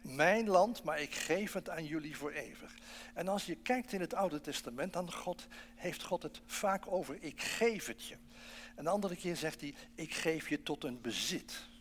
mijn 0.00 0.48
land, 0.48 0.82
maar 0.82 1.00
ik 1.00 1.14
geef 1.14 1.52
het 1.52 1.70
aan 1.70 1.84
jullie 1.84 2.16
voor 2.16 2.30
eeuwig. 2.30 2.74
En 3.14 3.28
als 3.28 3.46
je 3.46 3.56
kijkt 3.56 3.92
in 3.92 4.00
het 4.00 4.14
Oude 4.14 4.40
Testament, 4.40 4.92
dan 4.92 5.12
God, 5.12 5.46
heeft 5.74 6.02
God 6.02 6.22
het 6.22 6.40
vaak 6.46 6.86
over 6.86 7.16
ik 7.20 7.42
geef 7.42 7.86
het 7.86 8.04
je. 8.04 8.16
Een 8.76 8.86
andere 8.86 9.16
keer 9.16 9.36
zegt 9.36 9.60
hij, 9.60 9.74
ik 9.94 10.14
geef 10.14 10.48
je 10.48 10.62
tot 10.62 10.84
een 10.84 11.00
bezit. 11.00 11.72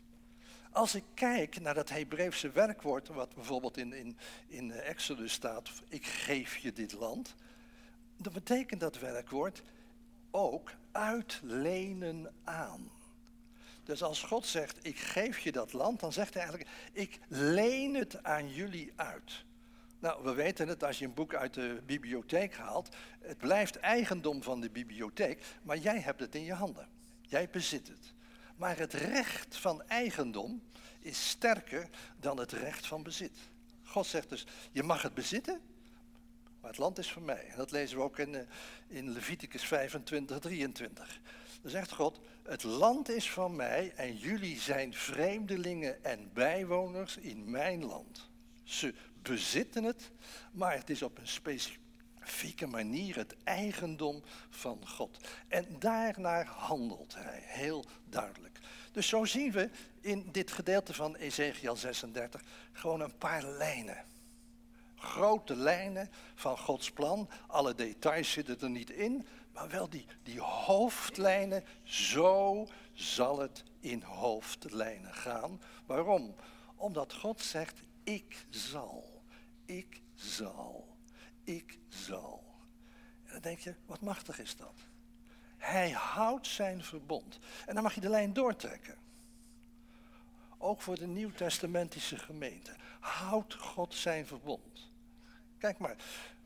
Als 0.74 0.96
ik 0.96 1.04
kijk 1.14 1.60
naar 1.60 1.74
dat 1.74 1.90
Hebreeuwse 1.90 2.50
werkwoord, 2.50 3.08
wat 3.08 3.36
bijvoorbeeld 3.36 3.78
in, 3.78 3.94
in, 3.94 4.18
in 4.48 4.72
Exodus 4.72 5.34
staat, 5.34 5.72
ik 5.88 6.06
geef 6.06 6.58
je 6.58 6.74
dit 6.74 6.94
land, 6.94 7.36
dan 8.18 8.34
betekent 8.34 8.80
dat 8.80 9.00
werkwoord 9.00 9.64
ook 10.32 10.72
uitlenen 10.92 12.34
aan. 12.44 12.92
Dus 13.84 14.04
als 14.04 14.24
God 14.24 14.46
zegt, 14.46 14.86
ik 14.86 14.98
geef 14.98 15.40
je 15.40 15.52
dat 15.52 15.74
land, 15.74 16.00
dan 16.00 16.14
zegt 16.14 16.34
hij 16.34 16.44
eigenlijk, 16.44 16.72
ik 16.94 17.20
leen 17.28 17.96
het 17.96 18.24
aan 18.24 18.54
jullie 18.54 18.94
uit. 18.96 19.46
Nou, 20.00 20.24
we 20.24 20.34
weten 20.34 20.68
het, 20.68 20.84
als 20.84 21.00
je 21.00 21.06
een 21.06 21.14
boek 21.14 21.34
uit 21.34 21.54
de 21.54 21.82
bibliotheek 21.86 22.56
haalt, 22.56 22.96
het 23.20 23.38
blijft 23.38 23.80
eigendom 23.80 24.44
van 24.44 24.62
de 24.62 24.70
bibliotheek, 24.70 25.44
maar 25.64 25.78
jij 25.78 26.00
hebt 26.00 26.20
het 26.20 26.36
in 26.36 26.44
je 26.44 26.54
handen. 26.54 26.88
Jij 27.22 27.50
bezit 27.50 27.88
het. 27.88 28.14
Maar 28.64 28.78
het 28.78 28.94
recht 28.94 29.56
van 29.58 29.84
eigendom 29.88 30.62
is 31.00 31.30
sterker 31.30 31.90
dan 32.20 32.38
het 32.38 32.52
recht 32.52 32.88
van 32.88 33.04
bezit. 33.04 33.38
God 33.84 34.06
zegt 34.06 34.30
dus, 34.30 34.46
je 34.72 34.84
mag 34.84 35.02
het 35.02 35.14
bezitten, 35.14 35.62
maar 36.62 36.70
het 36.70 36.80
land 36.80 36.98
is 36.98 37.12
voor 37.12 37.22
mij. 37.22 37.48
En 37.48 37.58
dat 37.58 37.72
lezen 37.72 37.98
we 37.98 38.04
ook 38.04 38.20
in, 38.20 38.36
eh, 38.36 38.42
in 38.88 39.10
Leviticus 39.12 39.64
25, 39.64 40.40
23. 40.40 41.20
Dan 41.62 41.72
zegt 41.72 41.92
God, 41.92 42.20
het 42.44 42.64
land 42.64 43.10
is 43.10 43.32
van 43.32 43.56
mij 43.56 43.94
en 43.96 44.18
jullie 44.18 44.60
zijn 44.60 44.94
vreemdelingen 44.94 46.04
en 46.04 46.30
bijwoners 46.34 47.18
in 47.18 47.50
mijn 47.50 47.86
land. 47.86 48.30
Ze 48.64 48.94
bezitten 49.22 49.84
het, 49.84 50.12
maar 50.52 50.78
het 50.78 50.90
is 50.90 51.02
op 51.02 51.18
een 51.18 51.28
specifieke 52.28 52.68
manier 52.68 53.16
het 53.16 53.36
eigendom 53.44 54.24
van 54.50 54.88
God. 54.88 55.18
En 55.48 55.66
daarnaar 55.80 56.46
handelt 56.46 57.16
hij, 57.16 57.40
heel 57.44 57.86
duidelijk. 58.10 58.60
Dus 58.92 59.08
zo 59.08 59.26
zien 59.26 59.52
we 59.52 59.70
in 60.02 60.30
dit 60.32 60.52
gedeelte 60.52 60.94
van 60.94 61.16
Ezekiel 61.16 61.76
36 61.76 62.42
gewoon 62.72 63.02
een 63.02 63.18
paar 63.18 63.44
lijnen. 63.44 64.06
Grote 64.96 65.56
lijnen 65.56 66.10
van 66.36 66.58
Gods 66.58 66.92
plan. 66.92 67.30
Alle 67.48 67.76
details 67.76 68.32
zitten 68.32 68.60
er 68.60 68.70
niet 68.70 68.90
in, 68.90 69.28
maar 69.54 69.70
wel 69.70 69.90
die, 69.90 70.06
die 70.24 70.40
hoofdlijnen. 70.40 71.64
Zo 71.84 72.68
zal 72.94 73.40
het 73.40 73.64
in 73.80 74.02
hoofdlijnen 74.02 75.14
gaan. 75.14 75.62
Waarom? 75.86 76.36
Omdat 76.76 77.14
God 77.14 77.42
zegt, 77.42 77.80
ik 78.04 78.46
zal, 78.50 79.22
ik 79.66 80.02
zal, 80.16 80.93
ik 81.44 81.80
zal. 81.88 82.44
En 83.24 83.32
dan 83.32 83.42
denk 83.42 83.60
je, 83.60 83.76
wat 83.86 84.02
machtig 84.02 84.40
is 84.40 84.56
dat? 84.56 84.76
Hij 85.58 85.92
houdt 85.92 86.48
zijn 86.48 86.84
verbond. 86.84 87.40
En 87.66 87.74
dan 87.74 87.84
mag 87.84 87.96
je 87.96 88.02
de 88.02 88.10
lijn 88.10 88.34
doortrekken. 88.34 88.98
Ook 90.58 90.82
voor 90.82 90.96
de 90.96 91.08
nieuwtestamentische 91.08 92.18
gemeente. 92.18 92.76
Houdt 93.00 93.54
God 93.54 93.94
zijn 93.94 94.28
verbond. 94.28 94.92
Kijk 95.58 95.78
maar, 95.78 95.96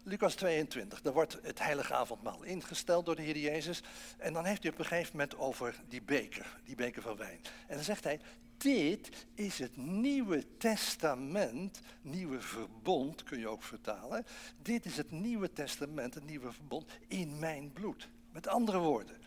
Lucas 0.04 0.36
22, 0.36 1.02
daar 1.02 1.14
wordt 1.14 1.38
het 1.42 1.60
heilige 1.60 1.94
avondmaal 1.94 2.44
ingesteld 2.44 3.06
door 3.06 3.16
de 3.16 3.22
Heer 3.22 3.38
Jezus. 3.38 3.84
En 4.18 4.34
dan 4.34 4.46
heeft 4.46 4.64
hij 4.64 4.72
op 4.72 4.80
een 4.80 4.86
gegeven 4.86 5.12
moment 5.12 5.38
over 5.38 5.76
die 5.88 6.02
beker, 6.02 6.60
die 6.64 6.76
beker 6.76 7.02
van 7.02 7.18
wijn. 7.18 7.40
En 7.68 7.76
dan 7.76 7.84
zegt 7.84 8.04
hij, 8.04 8.20
dit 8.58 9.10
is 9.34 9.60
het 9.60 9.78
Nieuwe 9.78 10.58
Testament, 10.58 11.82
Nieuwe 12.02 12.42
Verbond 12.42 13.24
kun 13.24 13.40
je 13.40 13.48
ook 13.48 13.64
vertalen. 13.64 14.26
Dit 14.62 14.86
is 14.86 14.98
het 14.98 15.12
Nieuwe 15.12 15.54
Testament, 15.54 16.14
het 16.14 16.26
Nieuwe 16.26 16.52
Verbond 16.52 16.86
in 17.08 17.40
mijn 17.40 17.72
bloed. 17.74 18.08
Met 18.32 18.48
andere 18.48 18.78
woorden, 18.78 19.18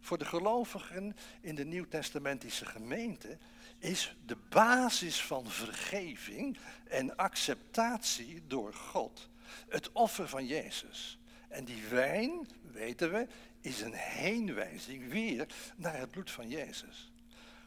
voor 0.00 0.18
de 0.18 0.24
gelovigen 0.24 1.16
in 1.40 1.54
de 1.54 1.64
Nieuwtestamentische 1.64 2.66
gemeente 2.66 3.38
is 3.78 4.16
de 4.26 4.36
basis 4.48 5.22
van 5.22 5.46
vergeving 5.46 6.58
en 6.88 7.16
acceptatie 7.16 8.42
door 8.46 8.74
God 8.74 9.28
het 9.68 9.92
offer 9.92 10.28
van 10.28 10.46
Jezus. 10.46 11.18
En 11.48 11.64
die 11.64 11.82
wijn, 11.90 12.48
weten 12.72 13.12
we, 13.12 13.26
is 13.60 13.80
een 13.80 13.94
heenwijzing 13.94 15.10
weer 15.10 15.46
naar 15.76 15.98
het 15.98 16.10
bloed 16.10 16.30
van 16.30 16.48
Jezus. 16.48 17.10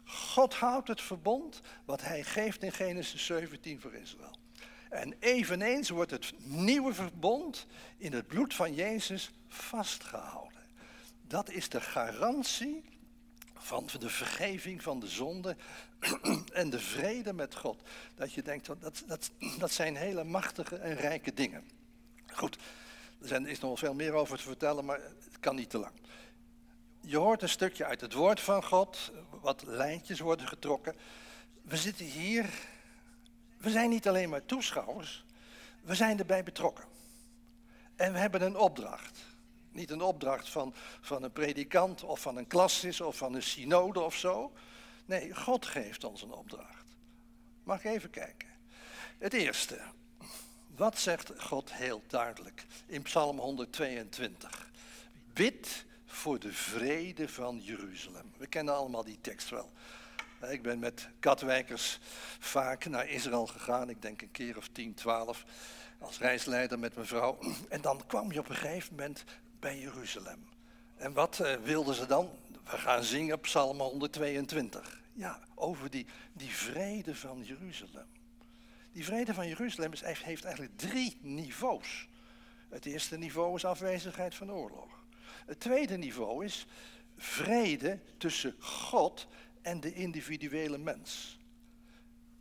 God 0.06 0.54
houdt 0.54 0.88
het 0.88 1.02
verbond 1.02 1.62
wat 1.86 2.02
hij 2.02 2.24
geeft 2.24 2.64
in 2.64 2.72
Genesis 2.72 3.26
17 3.26 3.82
voor 3.82 3.94
Israël. 3.94 4.40
En 4.90 5.16
eveneens 5.20 5.90
wordt 5.90 6.12
het 6.12 6.34
nieuwe 6.44 6.94
verbond 6.94 7.66
in 7.98 8.14
het 8.14 8.28
bloed 8.28 8.54
van 8.54 8.74
Jezus 8.74 9.32
vastgehouden. 9.48 10.62
Dat 11.28 11.50
is 11.50 11.70
de 11.70 11.82
garantie 11.82 12.84
van 13.56 13.88
de 14.00 14.10
vergeving 14.10 14.82
van 14.82 15.00
de 15.00 15.08
zonde 15.08 15.56
en 16.54 16.70
de 16.70 16.80
vrede 16.80 17.34
met 17.34 17.56
God. 17.56 17.82
Dat 18.16 18.34
je 18.34 18.42
denkt, 18.42 18.66
dat, 18.66 19.04
dat, 19.08 19.32
dat 19.60 19.72
zijn 19.72 19.96
hele 19.96 20.24
machtige 20.24 20.76
en 20.76 20.96
rijke 20.96 21.34
dingen. 21.34 21.64
Goed, 22.28 22.58
er 23.22 23.48
is 23.48 23.60
nog 23.60 23.70
wel 23.70 23.78
veel 23.78 23.94
meer 23.94 24.14
over 24.14 24.38
te 24.38 24.44
vertellen, 24.44 24.86
maar 24.86 25.00
het 25.02 25.40
kan 25.40 25.56
niet 25.56 25.70
te 25.70 25.78
lang. 25.78 25.94
Je 27.02 27.18
hoort 27.18 27.42
een 27.42 27.50
stukje 27.50 27.86
uit 27.86 28.02
het 28.02 28.14
woord 28.14 28.40
van 28.40 28.64
God, 28.64 29.12
wat 29.42 29.64
lijntjes 29.66 30.20
worden 30.20 30.48
getrokken. 30.48 30.96
We 31.62 31.78
zitten 31.78 32.06
hier, 32.06 32.50
we 33.58 33.70
zijn 33.70 33.90
niet 33.90 34.08
alleen 34.08 34.30
maar 34.30 34.46
toeschouwers, 34.46 35.26
we 35.82 35.96
zijn 35.96 36.20
erbij 36.20 36.44
betrokken. 36.44 36.86
En 37.96 38.14
we 38.14 38.20
hebben 38.20 38.42
een 38.42 38.58
opdracht. 38.58 39.20
Niet 39.72 39.92
een 39.92 40.02
opdracht 40.02 40.50
van, 40.50 40.74
van 41.02 41.24
een 41.24 41.32
predikant 41.32 42.04
of 42.04 42.20
van 42.20 42.38
een 42.38 42.48
klassis 42.48 43.02
of 43.02 43.18
van 43.18 43.34
een 43.34 43.44
synode 43.44 44.00
of 44.00 44.16
zo. 44.16 44.52
Nee, 45.06 45.36
God 45.36 45.66
geeft 45.66 46.04
ons 46.04 46.22
een 46.22 46.32
opdracht. 46.32 46.86
Mag 47.64 47.84
ik 47.84 47.92
even 47.92 48.10
kijken? 48.10 48.50
Het 49.18 49.34
eerste. 49.34 49.80
Wat 50.76 51.00
zegt 51.00 51.32
God 51.38 51.74
heel 51.74 52.02
duidelijk 52.08 52.66
in 52.86 53.02
Psalm 53.02 53.38
122? 53.40 54.72
Bid 55.34 55.86
voor 56.12 56.40
de 56.40 56.54
vrede 56.54 57.30
van 57.30 57.60
Jeruzalem. 57.60 58.32
We 58.38 58.48
kennen 58.48 58.76
allemaal 58.76 59.04
die 59.04 59.18
tekst 59.22 59.50
wel. 59.50 59.72
Ik 60.50 60.62
ben 60.62 60.80
met 60.80 61.10
Katwijkers 61.20 62.00
vaak 62.40 62.86
naar 62.86 63.10
Israël 63.10 63.48
gegaan, 63.48 63.90
ik 63.90 64.02
denk 64.02 64.22
een 64.22 64.32
keer 64.32 64.58
of 64.58 64.68
10, 64.68 64.94
12, 64.94 65.44
als 66.00 66.20
reisleider 66.20 66.80
met 66.80 66.96
mijn 66.96 67.08
vrouw. 67.08 67.38
En 67.70 67.82
dan 67.82 68.02
kwam 68.08 68.32
je 68.32 68.40
op 68.40 68.50
een 68.50 68.56
gegeven 68.56 68.96
moment 68.96 69.24
bij 69.60 69.80
Jeruzalem. 69.80 70.50
En 70.96 71.14
wat 71.14 71.40
uh, 71.42 71.54
wilden 71.54 71.96
ze 71.96 72.06
dan? 72.06 72.30
We 72.64 72.78
gaan 72.78 73.04
zingen 73.04 73.40
Psalm 73.40 73.80
122. 73.80 75.02
Ja, 75.14 75.40
over 75.56 75.90
die, 75.90 76.06
die 76.34 76.56
vrede 76.56 77.16
van 77.16 77.44
Jeruzalem. 77.44 78.08
Die 78.92 79.06
vrede 79.06 79.34
van 79.34 79.48
Jeruzalem 79.48 79.94
is, 79.94 80.02
heeft 80.02 80.44
eigenlijk 80.44 80.78
drie 80.78 81.18
niveaus. 81.22 82.08
Het 82.70 82.86
eerste 82.86 83.18
niveau 83.18 83.56
is 83.56 83.66
afwezigheid 83.66 84.36
van 84.36 84.52
oorlog. 84.52 85.01
Het 85.46 85.60
tweede 85.60 85.98
niveau 85.98 86.46
is 86.46 86.66
vrede 87.18 88.00
tussen 88.18 88.56
God 88.60 89.28
en 89.62 89.80
de 89.80 89.94
individuele 89.94 90.78
mens. 90.78 91.40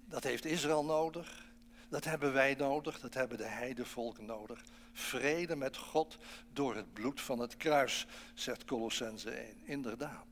Dat 0.05 0.25
heeft 0.25 0.45
Israël 0.45 0.85
nodig, 0.85 1.53
dat 1.89 2.05
hebben 2.05 2.33
wij 2.33 2.55
nodig, 2.55 3.01
dat 3.01 3.15
hebben 3.15 3.39
de 3.39 3.47
heidevolken 3.47 4.25
nodig. 4.25 4.65
Vrede 4.93 5.57
met 5.57 5.77
God 5.77 6.19
door 6.53 6.77
het 6.77 6.93
bloed 6.93 7.21
van 7.21 7.39
het 7.39 7.57
kruis, 7.57 8.07
zegt 8.35 8.65
Colossense 8.65 9.31
1. 9.31 9.57
Inderdaad. 9.65 10.27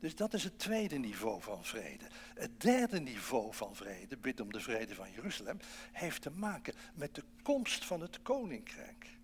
Dus 0.00 0.14
dat 0.16 0.34
is 0.34 0.44
het 0.44 0.58
tweede 0.58 0.96
niveau 0.96 1.42
van 1.42 1.64
vrede. 1.64 2.04
Het 2.34 2.60
derde 2.60 3.00
niveau 3.00 3.54
van 3.54 3.76
vrede, 3.76 4.16
bid 4.16 4.40
om 4.40 4.52
de 4.52 4.60
vrede 4.60 4.94
van 4.94 5.10
Jeruzalem, 5.12 5.58
heeft 5.92 6.22
te 6.22 6.30
maken 6.30 6.74
met 6.94 7.14
de 7.14 7.22
komst 7.42 7.84
van 7.84 8.00
het 8.00 8.22
koninkrijk. 8.22 9.17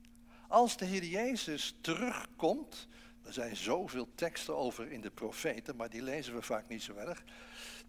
Als 0.54 0.76
de 0.76 0.84
Heer 0.84 1.04
Jezus 1.04 1.74
terugkomt, 1.80 2.88
er 3.22 3.32
zijn 3.32 3.56
zoveel 3.56 4.08
teksten 4.14 4.56
over 4.56 4.92
in 4.92 5.00
de 5.00 5.10
profeten, 5.10 5.76
maar 5.76 5.90
die 5.90 6.02
lezen 6.02 6.34
we 6.34 6.42
vaak 6.42 6.68
niet 6.68 6.82
zo 6.82 6.94
erg. 6.94 7.22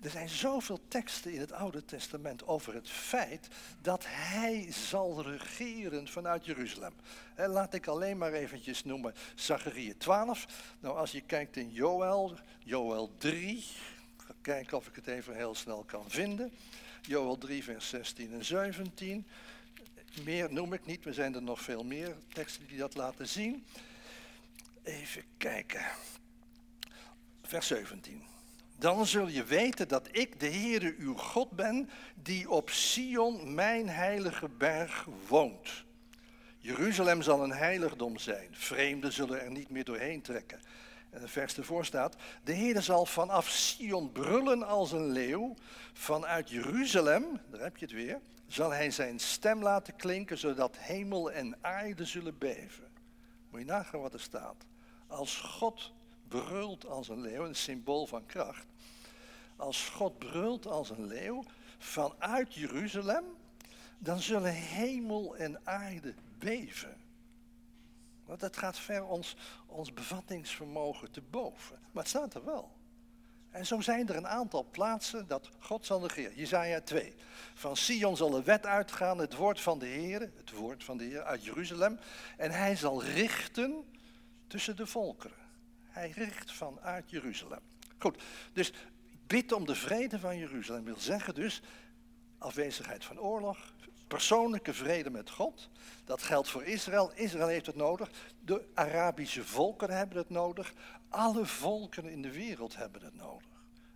Er 0.01 0.09
zijn 0.09 0.29
zoveel 0.29 0.79
teksten 0.87 1.33
in 1.33 1.39
het 1.39 1.51
Oude 1.51 1.85
Testament 1.85 2.47
over 2.47 2.73
het 2.73 2.89
feit 2.89 3.47
dat 3.81 4.05
hij 4.07 4.71
zal 4.71 5.23
regeren 5.23 6.07
vanuit 6.07 6.45
Jeruzalem. 6.45 6.93
Laat 7.35 7.73
ik 7.73 7.87
alleen 7.87 8.17
maar 8.17 8.33
eventjes 8.33 8.83
noemen 8.83 9.13
Zachariah 9.35 9.95
12. 9.97 10.45
Nou, 10.79 10.97
als 10.97 11.11
je 11.11 11.21
kijkt 11.21 11.57
in 11.57 11.71
Joel, 11.71 12.37
Joel 12.59 13.11
3, 13.17 13.63
kijken 14.41 14.77
of 14.77 14.87
ik 14.87 14.95
het 14.95 15.07
even 15.07 15.35
heel 15.35 15.55
snel 15.55 15.83
kan 15.83 16.05
vinden. 16.07 16.51
Joel 17.01 17.37
3, 17.37 17.63
vers 17.63 17.89
16 17.89 18.33
en 18.33 18.45
17. 18.45 19.25
Meer 20.23 20.53
noem 20.53 20.73
ik 20.73 20.85
niet, 20.85 21.05
er 21.05 21.13
zijn 21.13 21.35
er 21.35 21.41
nog 21.41 21.61
veel 21.61 21.83
meer 21.83 22.15
teksten 22.33 22.67
die 22.67 22.77
dat 22.77 22.95
laten 22.95 23.27
zien. 23.27 23.65
Even 24.83 25.23
kijken. 25.37 25.85
Vers 27.41 27.67
17. 27.67 28.23
Dan 28.77 29.05
zul 29.05 29.27
je 29.27 29.43
weten 29.43 29.87
dat 29.87 30.07
ik 30.11 30.39
de 30.39 30.49
Heere 30.49 30.95
uw 30.97 31.15
God 31.15 31.51
ben, 31.51 31.89
die 32.15 32.49
op 32.49 32.69
Sion, 32.69 33.53
mijn 33.53 33.89
heilige 33.89 34.49
berg, 34.49 35.07
woont. 35.27 35.83
Jeruzalem 36.57 37.21
zal 37.21 37.43
een 37.43 37.53
heiligdom 37.53 38.17
zijn. 38.17 38.47
Vreemden 38.51 39.13
zullen 39.13 39.41
er 39.41 39.51
niet 39.51 39.69
meer 39.69 39.83
doorheen 39.83 40.21
trekken. 40.21 40.59
En 41.09 41.21
het 41.21 41.31
vers 41.31 41.57
ervoor 41.57 41.85
staat, 41.85 42.15
de 42.43 42.53
Heer 42.53 42.81
zal 42.81 43.05
vanaf 43.05 43.49
Sion 43.49 44.11
brullen 44.11 44.67
als 44.67 44.91
een 44.91 45.11
leeuw. 45.11 45.55
Vanuit 45.93 46.49
Jeruzalem, 46.49 47.39
daar 47.51 47.61
heb 47.61 47.77
je 47.77 47.85
het 47.85 47.93
weer, 47.93 48.19
zal 48.47 48.71
hij 48.71 48.91
zijn 48.91 49.19
stem 49.19 49.63
laten 49.63 49.95
klinken, 49.95 50.37
zodat 50.37 50.77
hemel 50.77 51.31
en 51.31 51.57
aarde 51.61 52.05
zullen 52.05 52.37
beven. 52.37 52.87
Moet 53.49 53.59
je 53.59 53.65
nagaan 53.65 54.01
wat 54.01 54.13
er 54.13 54.19
staat. 54.19 54.65
Als 55.07 55.39
God 55.39 55.93
brult 56.27 56.85
als 56.85 57.09
een 57.09 57.21
leeuw, 57.21 57.45
een 57.45 57.55
symbool 57.55 58.07
van 58.07 58.25
kracht. 58.25 58.65
Als 59.55 59.89
God 59.89 60.17
brult 60.17 60.67
als 60.67 60.89
een 60.89 61.05
leeuw 61.07 61.43
vanuit 61.77 62.53
Jeruzalem, 62.53 63.23
dan 63.97 64.19
zullen 64.19 64.53
hemel 64.53 65.35
en 65.37 65.59
aarde 65.63 66.13
beven. 66.39 66.97
Want 68.25 68.39
dat 68.39 68.57
gaat 68.57 68.79
ver 68.79 69.03
ons, 69.03 69.35
ons 69.65 69.93
bevattingsvermogen 69.93 71.11
te 71.11 71.21
boven. 71.29 71.79
Maar 71.91 72.03
het 72.03 72.11
staat 72.11 72.33
er 72.33 72.45
wel. 72.45 72.74
En 73.55 73.65
zo 73.65 73.81
zijn 73.81 74.07
er 74.07 74.15
een 74.15 74.27
aantal 74.27 74.67
plaatsen 74.71 75.27
dat 75.27 75.49
God 75.59 75.85
zal 75.85 76.01
regeren. 76.01 76.35
Jezaja 76.35 76.81
2. 76.81 77.15
Van 77.53 77.77
Sion 77.77 78.17
zal 78.17 78.29
de 78.29 78.43
wet 78.43 78.65
uitgaan, 78.65 79.17
het 79.17 79.35
woord 79.35 79.61
van 79.61 79.79
de 79.79 79.85
Heer, 79.85 80.19
het 80.19 80.51
woord 80.51 80.83
van 80.83 80.97
de 80.97 81.03
Heer 81.03 81.23
uit 81.23 81.43
Jeruzalem. 81.43 81.99
En 82.37 82.51
hij 82.51 82.75
zal 82.75 83.03
richten 83.03 83.83
tussen 84.47 84.75
de 84.75 84.85
volkeren. 84.85 85.37
Hij 85.89 86.09
richt 86.09 86.51
vanuit 86.51 87.09
Jeruzalem. 87.09 87.59
Goed, 87.97 88.23
dus 88.53 88.73
bid 89.27 89.51
om 89.51 89.65
de 89.65 89.75
vrede 89.75 90.19
van 90.19 90.37
Jeruzalem 90.37 90.83
wil 90.83 90.99
zeggen 90.99 91.33
dus 91.35 91.61
afwezigheid 92.37 93.05
van 93.05 93.19
oorlog, 93.19 93.73
persoonlijke 94.07 94.73
vrede 94.73 95.09
met 95.09 95.29
God. 95.29 95.69
Dat 96.05 96.21
geldt 96.21 96.49
voor 96.49 96.63
Israël. 96.63 97.11
Israël 97.13 97.47
heeft 97.47 97.65
het 97.65 97.75
nodig. 97.75 98.09
De 98.39 98.65
Arabische 98.73 99.43
volken 99.43 99.89
hebben 99.89 100.17
het 100.17 100.29
nodig. 100.29 100.73
Alle 101.09 101.45
volken 101.45 102.05
in 102.05 102.21
de 102.21 102.31
wereld 102.31 102.75
hebben 102.75 103.03
het 103.03 103.15
nodig. 103.15 103.47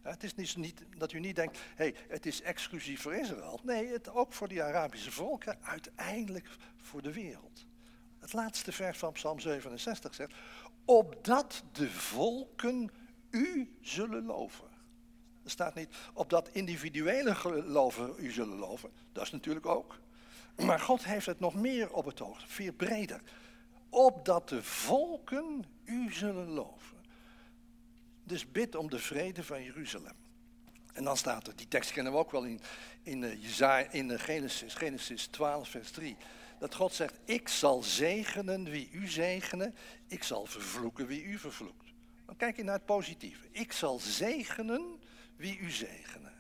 Het 0.01 0.24
is 0.38 0.55
niet, 0.55 0.84
dat 0.97 1.12
u 1.12 1.20
niet 1.20 1.36
denkt, 1.36 1.57
hé, 1.57 1.64
hey, 1.76 1.95
het 2.07 2.26
is 2.26 2.41
exclusief 2.41 3.01
voor 3.01 3.16
Israël. 3.16 3.60
Nee, 3.64 3.88
het 3.88 4.10
ook 4.10 4.34
voor 4.34 4.47
die 4.47 4.64
Arabische 4.64 5.12
volken, 5.12 5.57
uiteindelijk 5.62 6.49
voor 6.78 7.01
de 7.01 7.14
wereld. 7.14 7.66
Het 8.20 8.34
laatste 8.34 8.72
vers 8.72 8.97
van 8.97 9.12
Psalm 9.12 9.39
67 9.39 10.16
zegt, 10.16 10.34
opdat 10.86 11.64
de 11.72 11.89
volken 11.89 12.91
u 13.30 13.78
zullen 13.82 14.26
loven. 14.26 14.69
Er 15.50 15.56
staat 15.56 15.76
niet, 15.76 15.95
opdat 16.14 16.50
individuele 16.52 17.36
geloven 17.36 18.14
u 18.18 18.32
zullen 18.32 18.58
loven. 18.58 18.89
Dat 19.12 19.24
is 19.24 19.32
natuurlijk 19.32 19.66
ook. 19.66 20.00
Maar 20.56 20.80
God 20.80 21.06
heeft 21.06 21.26
het 21.26 21.39
nog 21.39 21.54
meer 21.54 21.93
op 21.93 22.06
het 22.06 22.22
oog, 22.22 22.43
veel 22.47 22.74
breder. 22.74 23.22
Opdat 23.89 24.50
de 24.50 24.64
volken 24.64 25.66
u 25.86 26.14
zullen 26.14 26.47
loven. 26.47 26.97
Dus 28.24 28.52
bid 28.52 28.76
om 28.76 28.89
de 28.89 29.00
vrede 29.00 29.43
van 29.43 29.64
Jeruzalem. 29.64 30.16
En 30.93 31.04
dan 31.04 31.18
staat 31.18 31.47
er, 31.47 31.56
die 31.56 31.68
tekst 31.68 31.91
kennen 31.91 32.14
we 32.14 32.20
ook 32.20 32.32
wel 32.32 32.43
in, 32.43 32.62
in, 33.04 33.22
uh, 33.24 33.93
in 33.93 34.10
uh, 34.10 34.20
Genesis, 34.20 34.74
Genesis 34.74 35.28
12, 35.28 35.70
vers 35.70 35.91
3. 35.91 36.16
Dat 36.60 36.76
God 36.76 36.93
zegt, 36.93 37.20
ik 37.26 37.47
zal 37.47 37.84
zegenen 37.84 38.64
wie 38.64 38.89
u 38.91 39.08
zegenen, 39.08 39.76
ik 40.08 40.24
zal 40.24 40.45
vervloeken 40.45 41.08
wie 41.08 41.24
u 41.24 41.38
vervloekt. 41.38 41.93
Dan 42.26 42.36
kijk 42.38 42.56
je 42.56 42.64
naar 42.64 42.74
het 42.74 42.86
positieve. 42.86 43.47
Ik 43.52 43.72
zal 43.72 44.00
zegenen 44.00 44.99
wie 45.40 45.58
u 45.58 45.70
zegenen. 45.70 46.34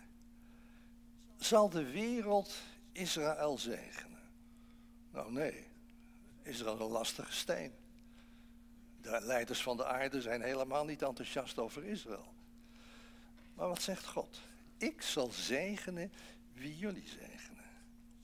Zal 1.37 1.69
de 1.69 1.91
wereld 1.91 2.55
Israël 2.91 3.57
zegenen? 3.57 4.19
Nou 5.11 5.31
nee, 5.31 5.67
Israël 6.41 6.75
is 6.75 6.81
een 6.81 6.87
lastige 6.87 7.31
steen. 7.31 7.71
De 9.01 9.19
leiders 9.21 9.61
van 9.61 9.77
de 9.77 9.85
aarde 9.85 10.21
zijn 10.21 10.41
helemaal 10.41 10.85
niet 10.85 11.01
enthousiast 11.01 11.59
over 11.59 11.83
Israël. 11.83 12.33
Maar 13.53 13.67
wat 13.67 13.81
zegt 13.81 14.05
God? 14.05 14.39
Ik 14.77 15.01
zal 15.01 15.31
zegenen 15.31 16.11
wie 16.53 16.77
jullie 16.77 17.07
zegenen. 17.07 17.65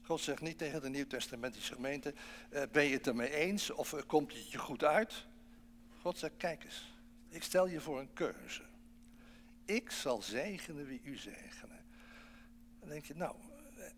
God 0.01 0.21
zegt 0.21 0.41
niet 0.41 0.57
tegen 0.57 0.81
de 0.81 0.89
Nieuw-Testamentische 0.89 1.73
gemeente, 1.73 2.13
uh, 2.49 2.61
ben 2.71 2.83
je 2.83 2.93
het 2.93 3.07
ermee 3.07 3.31
eens 3.31 3.69
of 3.69 3.93
uh, 3.93 4.01
komt 4.07 4.33
het 4.33 4.51
je 4.51 4.57
goed 4.57 4.83
uit? 4.83 5.25
God 6.01 6.17
zegt, 6.17 6.37
kijk 6.37 6.63
eens, 6.63 6.93
ik 7.29 7.43
stel 7.43 7.67
je 7.67 7.81
voor 7.81 7.99
een 7.99 8.13
keuze. 8.13 8.61
Ik 9.65 9.91
zal 9.91 10.21
zegenen 10.21 10.85
wie 10.85 11.01
u 11.03 11.17
zegenen. 11.17 11.85
Dan 12.79 12.89
denk 12.89 13.05
je, 13.05 13.15
nou, 13.15 13.35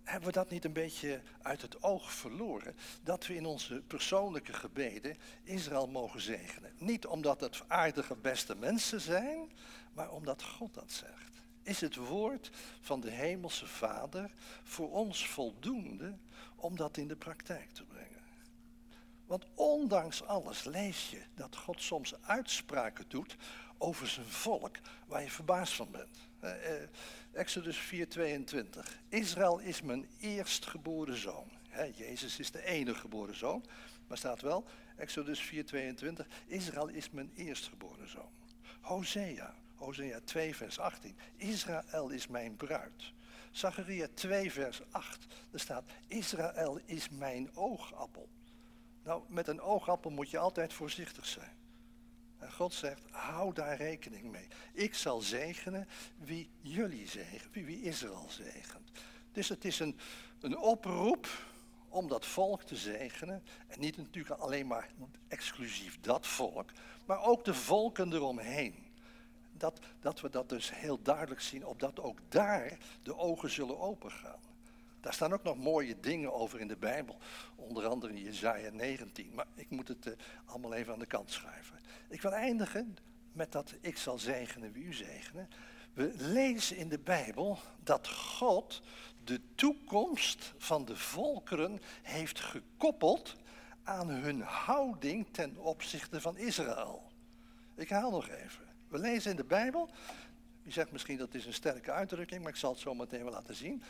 hebben 0.03 0.27
we 0.27 0.33
dat 0.33 0.49
niet 0.49 0.65
een 0.65 0.73
beetje 0.73 1.21
uit 1.41 1.61
het 1.61 1.83
oog 1.83 2.11
verloren? 2.13 2.75
Dat 3.03 3.27
we 3.27 3.35
in 3.35 3.45
onze 3.45 3.81
persoonlijke 3.87 4.53
gebeden 4.53 5.17
Israël 5.43 5.87
mogen 5.87 6.21
zegenen. 6.21 6.73
Niet 6.77 7.05
omdat 7.05 7.41
het 7.41 7.63
aardige 7.67 8.15
beste 8.15 8.55
mensen 8.55 9.01
zijn, 9.01 9.51
maar 9.93 10.11
omdat 10.11 10.43
God 10.43 10.73
dat 10.73 10.91
zegt. 10.91 11.41
Is 11.63 11.81
het 11.81 11.95
woord 11.95 12.49
van 12.81 12.99
de 12.99 13.11
Hemelse 13.11 13.67
Vader 13.67 14.31
voor 14.63 14.91
ons 14.91 15.27
voldoende 15.27 16.17
om 16.55 16.75
dat 16.75 16.97
in 16.97 17.07
de 17.07 17.15
praktijk 17.15 17.71
te 17.71 17.83
brengen? 17.83 18.07
Want 19.25 19.45
ondanks 19.53 20.23
alles 20.23 20.63
lees 20.63 21.09
je 21.09 21.21
dat 21.35 21.55
God 21.55 21.81
soms 21.81 22.13
uitspraken 22.21 23.05
doet 23.07 23.35
over 23.77 24.07
zijn 24.07 24.25
volk 24.25 24.75
waar 25.07 25.21
je 25.21 25.31
verbaasd 25.31 25.73
van 25.73 25.91
bent. 25.91 26.17
Uh, 26.43 26.49
uh, 26.49 26.87
Exodus 27.31 27.77
4:22. 27.77 28.65
Israël 29.09 29.59
is 29.59 29.81
mijn 29.81 30.07
eerstgeboren 30.19 31.17
zoon. 31.17 31.51
Jezus 31.95 32.39
is 32.39 32.51
de 32.51 32.65
enige 32.65 32.99
geboren 32.99 33.35
zoon. 33.35 33.65
Maar 34.07 34.17
staat 34.17 34.41
wel, 34.41 34.65
Exodus 34.95 35.51
4:22. 35.51 36.27
Israël 36.45 36.87
is 36.87 37.09
mijn 37.09 37.31
eerstgeboren 37.35 38.09
zoon. 38.09 38.29
Hosea, 38.81 39.53
Hosea 39.75 40.19
2 40.23 40.55
vers 40.55 40.79
18. 40.79 41.15
Israël 41.35 42.09
is 42.09 42.27
mijn 42.27 42.55
bruid. 42.55 43.13
Zacharia 43.51 44.07
2 44.13 44.51
vers 44.51 44.81
8. 44.91 45.25
Er 45.51 45.59
staat, 45.59 45.83
Israël 46.07 46.79
is 46.85 47.09
mijn 47.09 47.49
oogappel. 47.55 48.29
Nou, 49.03 49.23
met 49.27 49.47
een 49.47 49.61
oogappel 49.61 50.09
moet 50.09 50.29
je 50.29 50.37
altijd 50.37 50.73
voorzichtig 50.73 51.25
zijn. 51.25 51.51
En 52.37 52.51
God 52.51 52.73
zegt, 52.73 53.01
hou 53.11 53.53
daar 53.53 53.77
rekening 53.77 54.31
mee. 54.31 54.47
Ik 54.73 54.95
zal 54.95 55.19
zegenen 55.19 55.87
wie 56.17 56.49
jullie 56.61 57.07
zegenen, 57.07 57.51
wie, 57.51 57.65
wie 57.65 57.81
Israël 57.81 58.25
zegent. 58.29 58.91
Dus 59.31 59.49
het 59.49 59.65
is 59.65 59.79
een, 59.79 59.99
een 60.39 60.57
oproep 60.57 61.27
om 61.89 62.07
dat 62.07 62.25
volk 62.25 62.63
te 62.63 62.75
zegenen. 62.75 63.43
En 63.67 63.79
niet 63.79 63.97
natuurlijk 63.97 64.41
alleen 64.41 64.67
maar 64.67 64.89
exclusief 65.27 65.99
dat 66.01 66.27
volk, 66.27 66.71
maar 67.05 67.21
ook 67.21 67.45
de 67.45 67.53
volken 67.53 68.13
eromheen. 68.13 68.85
Dat, 69.51 69.79
dat 69.99 70.21
we 70.21 70.29
dat 70.29 70.49
dus 70.49 70.75
heel 70.75 71.01
duidelijk 71.01 71.41
zien, 71.41 71.65
opdat 71.65 71.99
ook 71.99 72.19
daar 72.29 72.77
de 73.03 73.17
ogen 73.17 73.49
zullen 73.49 73.79
opengaan. 73.79 74.39
Daar 75.01 75.13
staan 75.13 75.33
ook 75.33 75.43
nog 75.43 75.57
mooie 75.57 75.99
dingen 75.99 76.33
over 76.33 76.59
in 76.59 76.67
de 76.67 76.77
Bijbel. 76.77 77.17
Onder 77.55 77.85
andere 77.87 78.13
in 78.13 78.23
Jezaja 78.23 78.69
19. 78.69 79.31
Maar 79.33 79.47
ik 79.55 79.69
moet 79.69 79.87
het 79.87 80.05
uh, 80.05 80.13
allemaal 80.45 80.73
even 80.73 80.93
aan 80.93 80.99
de 80.99 81.05
kant 81.05 81.31
schuiven. 81.31 81.79
Ik 82.09 82.21
wil 82.21 82.33
eindigen 82.33 82.97
met 83.31 83.51
dat 83.51 83.73
ik 83.81 83.97
zal 83.97 84.19
zegenen 84.19 84.71
wie 84.71 84.83
u 84.83 84.93
zegenen. 84.93 85.49
We 85.93 86.13
lezen 86.15 86.77
in 86.77 86.89
de 86.89 86.99
Bijbel 86.99 87.59
dat 87.83 88.07
God 88.07 88.81
de 89.23 89.41
toekomst 89.55 90.53
van 90.57 90.85
de 90.85 90.95
volkeren 90.95 91.79
heeft 92.01 92.39
gekoppeld 92.39 93.35
aan 93.83 94.09
hun 94.09 94.41
houding 94.41 95.27
ten 95.31 95.57
opzichte 95.57 96.21
van 96.21 96.37
Israël. 96.37 97.11
Ik 97.75 97.89
haal 97.89 98.11
nog 98.11 98.29
even. 98.29 98.65
We 98.87 98.99
lezen 98.99 99.31
in 99.31 99.37
de 99.37 99.43
Bijbel, 99.43 99.89
u 100.63 100.71
zegt 100.71 100.91
misschien 100.91 101.17
dat 101.17 101.33
is 101.33 101.45
een 101.45 101.53
sterke 101.53 101.91
uitdrukking, 101.91 102.41
maar 102.41 102.51
ik 102.51 102.57
zal 102.57 102.71
het 102.71 102.79
zo 102.79 102.93
meteen 102.93 103.23
wel 103.23 103.33
laten 103.33 103.55
zien. 103.55 103.83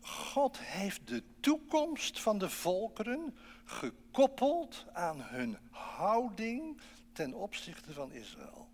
God 0.00 0.58
heeft 0.58 1.08
de 1.08 1.22
toekomst 1.40 2.20
van 2.20 2.38
de 2.38 2.50
volkeren 2.50 3.36
gekoppeld 3.64 4.84
aan 4.92 5.20
hun 5.20 5.58
houding 5.70 6.80
ten 7.12 7.34
opzichte 7.34 7.92
van 7.92 8.12
Israël. 8.12 8.68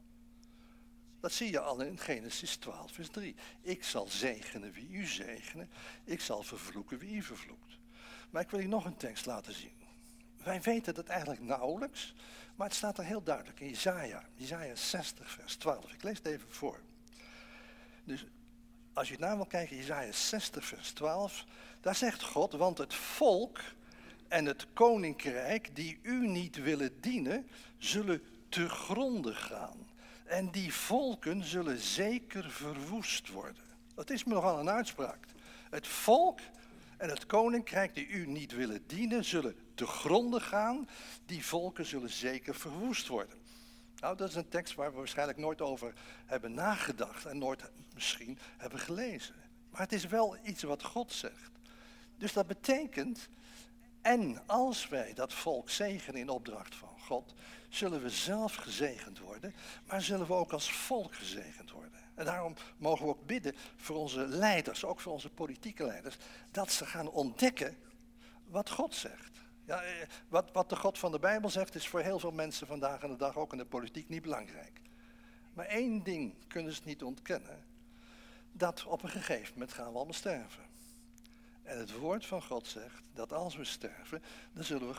Dat 1.20 1.32
zie 1.32 1.50
je 1.50 1.60
al 1.60 1.80
in 1.80 1.98
Genesis 1.98 2.56
12, 2.56 2.92
vers 2.92 3.08
3. 3.08 3.34
Ik 3.60 3.84
zal 3.84 4.08
zegenen 4.08 4.72
wie 4.72 4.90
u 4.90 5.06
zegenen, 5.06 5.70
ik 6.04 6.20
zal 6.20 6.42
vervloeken 6.42 6.98
wie 6.98 7.14
u 7.16 7.22
vervloekt. 7.22 7.78
Maar 8.30 8.42
ik 8.42 8.50
wil 8.50 8.60
je 8.60 8.68
nog 8.68 8.84
een 8.84 8.96
tekst 8.96 9.26
laten 9.26 9.52
zien. 9.52 9.82
Wij 10.42 10.62
weten 10.62 10.94
dat 10.94 11.06
eigenlijk 11.06 11.40
nauwelijks, 11.40 12.14
maar 12.56 12.66
het 12.66 12.76
staat 12.76 12.98
er 12.98 13.04
heel 13.04 13.22
duidelijk 13.22 13.60
in 13.60 13.68
Jezaja, 13.68 14.28
Jezaja 14.34 14.74
60, 14.74 15.30
vers 15.30 15.56
12. 15.56 15.92
Ik 15.92 16.02
lees 16.02 16.18
het 16.18 16.26
even 16.26 16.48
voor. 16.48 16.80
Dus 18.04 18.26
als 18.94 19.08
je 19.08 19.18
naar 19.18 19.36
wil 19.36 19.46
kijken, 19.46 19.76
Jezaja 19.76 20.12
60, 20.12 20.64
vers 20.64 20.90
12, 20.90 21.44
daar 21.80 21.94
zegt 21.94 22.22
God, 22.22 22.52
want 22.52 22.78
het 22.78 22.94
volk 22.94 23.60
en 24.28 24.44
het 24.44 24.66
koninkrijk 24.72 25.76
die 25.76 25.98
u 26.02 26.28
niet 26.28 26.62
willen 26.62 27.00
dienen, 27.00 27.48
zullen 27.78 28.22
te 28.48 28.68
gronden 28.68 29.34
gaan. 29.34 29.88
En 30.24 30.50
die 30.50 30.74
volken 30.74 31.44
zullen 31.44 31.78
zeker 31.78 32.50
verwoest 32.50 33.28
worden. 33.28 33.62
Dat 33.94 34.10
is 34.10 34.24
me 34.24 34.34
nogal 34.34 34.58
een 34.58 34.70
uitspraak. 34.70 35.26
Het 35.70 35.86
volk 35.86 36.38
en 36.96 37.08
het 37.08 37.26
koninkrijk 37.26 37.94
die 37.94 38.06
u 38.06 38.26
niet 38.26 38.52
willen 38.52 38.86
dienen, 38.86 39.24
zullen 39.24 39.56
te 39.74 39.86
gronden 39.86 40.40
gaan. 40.40 40.88
Die 41.26 41.46
volken 41.46 41.84
zullen 41.86 42.10
zeker 42.10 42.54
verwoest 42.54 43.06
worden. 43.06 43.38
Nou, 44.04 44.16
dat 44.16 44.28
is 44.28 44.34
een 44.34 44.48
tekst 44.48 44.74
waar 44.74 44.90
we 44.90 44.96
waarschijnlijk 44.96 45.38
nooit 45.38 45.60
over 45.60 45.92
hebben 46.26 46.54
nagedacht 46.54 47.24
en 47.24 47.38
nooit 47.38 47.70
misschien 47.94 48.38
hebben 48.56 48.78
gelezen. 48.78 49.34
Maar 49.70 49.80
het 49.80 49.92
is 49.92 50.06
wel 50.06 50.36
iets 50.42 50.62
wat 50.62 50.82
God 50.82 51.12
zegt. 51.12 51.50
Dus 52.18 52.32
dat 52.32 52.46
betekent, 52.46 53.28
en 54.02 54.42
als 54.46 54.88
wij 54.88 55.14
dat 55.14 55.34
volk 55.34 55.70
zegenen 55.70 56.20
in 56.20 56.28
opdracht 56.28 56.74
van 56.74 57.00
God, 57.00 57.34
zullen 57.68 58.02
we 58.02 58.10
zelf 58.10 58.54
gezegend 58.54 59.18
worden, 59.18 59.54
maar 59.86 60.02
zullen 60.02 60.26
we 60.26 60.32
ook 60.32 60.52
als 60.52 60.72
volk 60.72 61.14
gezegend 61.14 61.70
worden. 61.70 61.92
En 62.14 62.24
daarom 62.24 62.54
mogen 62.76 63.04
we 63.04 63.10
ook 63.10 63.26
bidden 63.26 63.54
voor 63.76 63.96
onze 63.96 64.26
leiders, 64.26 64.84
ook 64.84 65.00
voor 65.00 65.12
onze 65.12 65.30
politieke 65.30 65.84
leiders, 65.84 66.16
dat 66.50 66.72
ze 66.72 66.86
gaan 66.86 67.08
ontdekken 67.10 67.76
wat 68.46 68.70
God 68.70 68.94
zegt. 68.94 69.33
Ja, 69.64 69.82
eh, 69.82 70.06
wat, 70.28 70.52
wat 70.52 70.68
de 70.68 70.76
God 70.76 70.98
van 70.98 71.12
de 71.12 71.18
Bijbel 71.18 71.50
zegt, 71.50 71.74
is 71.74 71.88
voor 71.88 72.00
heel 72.00 72.18
veel 72.18 72.30
mensen 72.30 72.66
vandaag 72.66 73.02
en 73.02 73.10
de 73.10 73.16
dag 73.16 73.36
ook 73.36 73.52
in 73.52 73.58
de 73.58 73.66
politiek 73.66 74.08
niet 74.08 74.22
belangrijk. 74.22 74.80
Maar 75.52 75.66
één 75.66 76.02
ding 76.02 76.34
kunnen 76.48 76.72
ze 76.72 76.80
niet 76.84 77.02
ontkennen. 77.02 77.64
Dat 78.52 78.84
op 78.84 79.02
een 79.02 79.08
gegeven 79.08 79.52
moment 79.52 79.72
gaan 79.72 79.90
we 79.90 79.96
allemaal 79.96 80.14
sterven. 80.14 80.62
En 81.62 81.78
het 81.78 81.92
woord 81.92 82.26
van 82.26 82.42
God 82.42 82.66
zegt 82.66 83.02
dat 83.12 83.32
als 83.32 83.56
we 83.56 83.64
sterven, 83.64 84.22
dan 84.52 84.64
zullen 84.64 84.88
we 84.88 84.94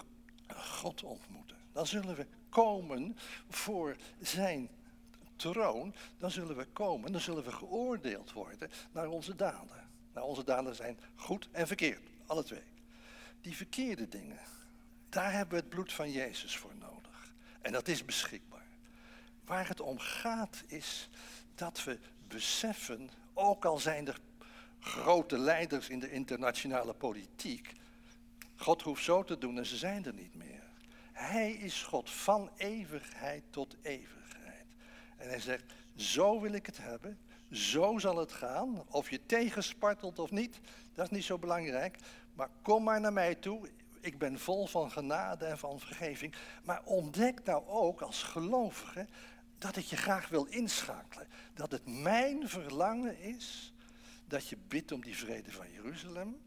God 0.56 1.04
ontmoeten. 1.04 1.58
Dan 1.72 1.88
zullen 1.88 2.16
we 2.16 2.28
komen 2.50 3.18
voor 3.50 3.96
zijn 4.22 4.70
troon, 5.36 5.96
dan 6.18 6.32
zullen 6.32 6.58
we 6.58 6.66
komen, 6.66 7.12
dan 7.12 7.22
zullen 7.22 7.44
we 7.44 7.52
geoordeeld 7.52 8.32
worden 8.32 8.70
naar 8.92 9.08
onze 9.08 9.36
daden. 9.36 9.90
Nou, 10.14 10.28
onze 10.28 10.44
daden 10.44 10.76
zijn 10.76 11.00
goed 11.16 11.48
en 11.52 11.68
verkeerd, 11.68 12.02
alle 12.26 12.44
twee. 12.44 12.74
Die 13.42 13.56
verkeerde 13.56 14.08
dingen, 14.08 14.40
daar 15.16 15.32
hebben 15.32 15.56
we 15.56 15.60
het 15.60 15.70
bloed 15.70 15.94
van 15.94 16.12
Jezus 16.12 16.58
voor 16.58 16.76
nodig. 16.80 17.34
En 17.62 17.72
dat 17.72 17.88
is 17.88 18.06
beschikbaar. 18.06 18.68
Waar 19.46 19.68
het 19.68 19.82
om 19.82 20.00
gaat 20.00 20.64
is 20.68 21.10
dat 21.56 21.84
we 21.84 22.00
beseffen, 22.28 23.10
ook 23.34 23.66
al 23.66 23.78
zijn 23.78 24.08
er 24.08 24.20
grote 24.80 25.38
leiders 25.38 25.90
in 25.90 26.00
de 26.00 26.12
internationale 26.12 26.94
politiek, 26.94 27.72
God 28.56 28.82
hoeft 28.82 29.04
zo 29.04 29.24
te 29.24 29.38
doen 29.38 29.58
en 29.58 29.66
ze 29.66 29.78
zijn 29.78 30.06
er 30.06 30.14
niet 30.14 30.36
meer. 30.36 30.64
Hij 31.12 31.52
is 31.52 31.84
God 31.84 32.10
van 32.10 32.50
eeuwigheid 32.58 33.44
tot 33.50 33.76
eeuwigheid. 33.82 34.66
En 35.18 35.28
hij 35.28 35.40
zegt, 35.40 35.74
zo 35.96 36.42
wil 36.42 36.52
ik 36.52 36.66
het 36.66 36.78
hebben, 36.78 37.20
zo 37.52 37.98
zal 37.98 38.18
het 38.18 38.32
gaan. 38.32 38.84
Of 38.90 39.10
je 39.10 39.26
tegenspartelt 39.26 40.20
of 40.20 40.32
niet, 40.32 40.60
dat 40.94 41.06
is 41.06 41.12
niet 41.12 41.24
zo 41.24 41.38
belangrijk. 41.38 41.98
Maar 42.34 42.50
kom 42.62 42.84
maar 42.84 43.02
naar 43.02 43.14
mij 43.14 43.36
toe, 43.36 43.70
ik 44.06 44.18
ben 44.18 44.40
vol 44.40 44.68
van 44.68 44.92
genade 44.92 45.46
en 45.46 45.58
van 45.58 45.80
vergeving. 45.80 46.36
Maar 46.64 46.82
ontdek 46.84 47.44
nou 47.44 47.68
ook 47.68 48.02
als 48.02 48.24
gelovige 48.24 49.08
dat 49.58 49.76
ik 49.76 49.86
je 49.86 49.98
graag 49.98 50.30
wil 50.30 50.46
inschakelen. 50.46 51.28
Dat 51.54 51.72
het 51.72 51.86
mijn 51.86 52.50
verlangen 52.50 53.20
is 53.20 53.74
dat 54.28 54.48
je 54.48 54.58
bidt 54.68 54.92
om 54.92 55.02
die 55.02 55.18
vrede 55.18 55.52
van 55.52 55.72
Jeruzalem 55.72 56.38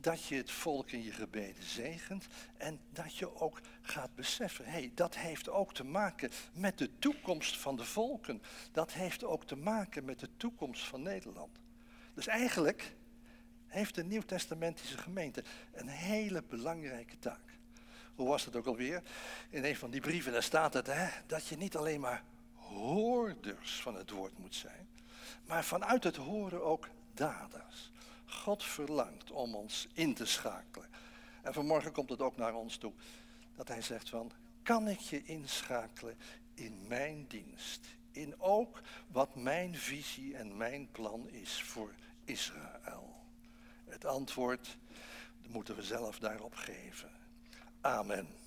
dat 0.00 0.24
je 0.24 0.34
het 0.34 0.50
volk 0.50 0.90
in 0.90 1.02
je 1.02 1.12
gebeden 1.12 1.62
zegent 1.62 2.26
en 2.56 2.80
dat 2.92 3.16
je 3.16 3.34
ook 3.40 3.60
gaat 3.82 4.14
beseffen, 4.14 4.64
hé, 4.64 4.70
hey, 4.70 4.92
dat 4.94 5.16
heeft 5.16 5.48
ook 5.48 5.74
te 5.74 5.84
maken 5.84 6.30
met 6.52 6.78
de 6.78 6.98
toekomst 6.98 7.56
van 7.60 7.76
de 7.76 7.84
volken. 7.84 8.42
Dat 8.72 8.92
heeft 8.92 9.24
ook 9.24 9.44
te 9.44 9.56
maken 9.56 10.04
met 10.04 10.20
de 10.20 10.28
toekomst 10.36 10.84
van 10.84 11.02
Nederland. 11.02 11.60
Dus 12.14 12.26
eigenlijk 12.26 12.94
heeft 13.72 13.94
de 13.94 14.04
Nieuw-Testamentische 14.04 14.98
gemeente 14.98 15.44
een 15.72 15.88
hele 15.88 16.42
belangrijke 16.48 17.18
taak. 17.18 17.58
Hoe 18.14 18.28
was 18.28 18.44
het 18.44 18.56
ook 18.56 18.66
alweer? 18.66 19.02
In 19.50 19.64
een 19.64 19.76
van 19.76 19.90
die 19.90 20.00
brieven 20.00 20.32
daar 20.32 20.42
staat 20.42 20.74
het, 20.74 20.86
hè, 20.86 21.08
dat 21.26 21.46
je 21.46 21.56
niet 21.56 21.76
alleen 21.76 22.00
maar 22.00 22.22
hoorders 22.54 23.82
van 23.82 23.94
het 23.94 24.10
woord 24.10 24.38
moet 24.38 24.54
zijn, 24.54 24.88
maar 25.46 25.64
vanuit 25.64 26.04
het 26.04 26.16
horen 26.16 26.64
ook 26.64 26.88
daders. 27.14 27.90
God 28.26 28.64
verlangt 28.64 29.30
om 29.30 29.54
ons 29.54 29.88
in 29.92 30.14
te 30.14 30.26
schakelen. 30.26 30.88
En 31.42 31.52
vanmorgen 31.52 31.92
komt 31.92 32.10
het 32.10 32.20
ook 32.20 32.36
naar 32.36 32.54
ons 32.54 32.76
toe. 32.76 32.92
Dat 33.56 33.68
hij 33.68 33.82
zegt 33.82 34.08
van, 34.08 34.32
kan 34.62 34.88
ik 34.88 34.98
je 34.98 35.22
inschakelen 35.22 36.16
in 36.54 36.84
mijn 36.88 37.26
dienst? 37.28 37.80
In 38.10 38.40
ook 38.40 38.80
wat 39.08 39.34
mijn 39.34 39.76
visie 39.76 40.36
en 40.36 40.56
mijn 40.56 40.88
plan 40.90 41.28
is 41.30 41.62
voor 41.62 41.94
Israël. 42.24 43.21
Het 43.92 44.04
antwoord 44.04 44.76
moeten 45.48 45.76
we 45.76 45.82
zelf 45.82 46.18
daarop 46.18 46.54
geven. 46.54 47.10
Amen. 47.80 48.41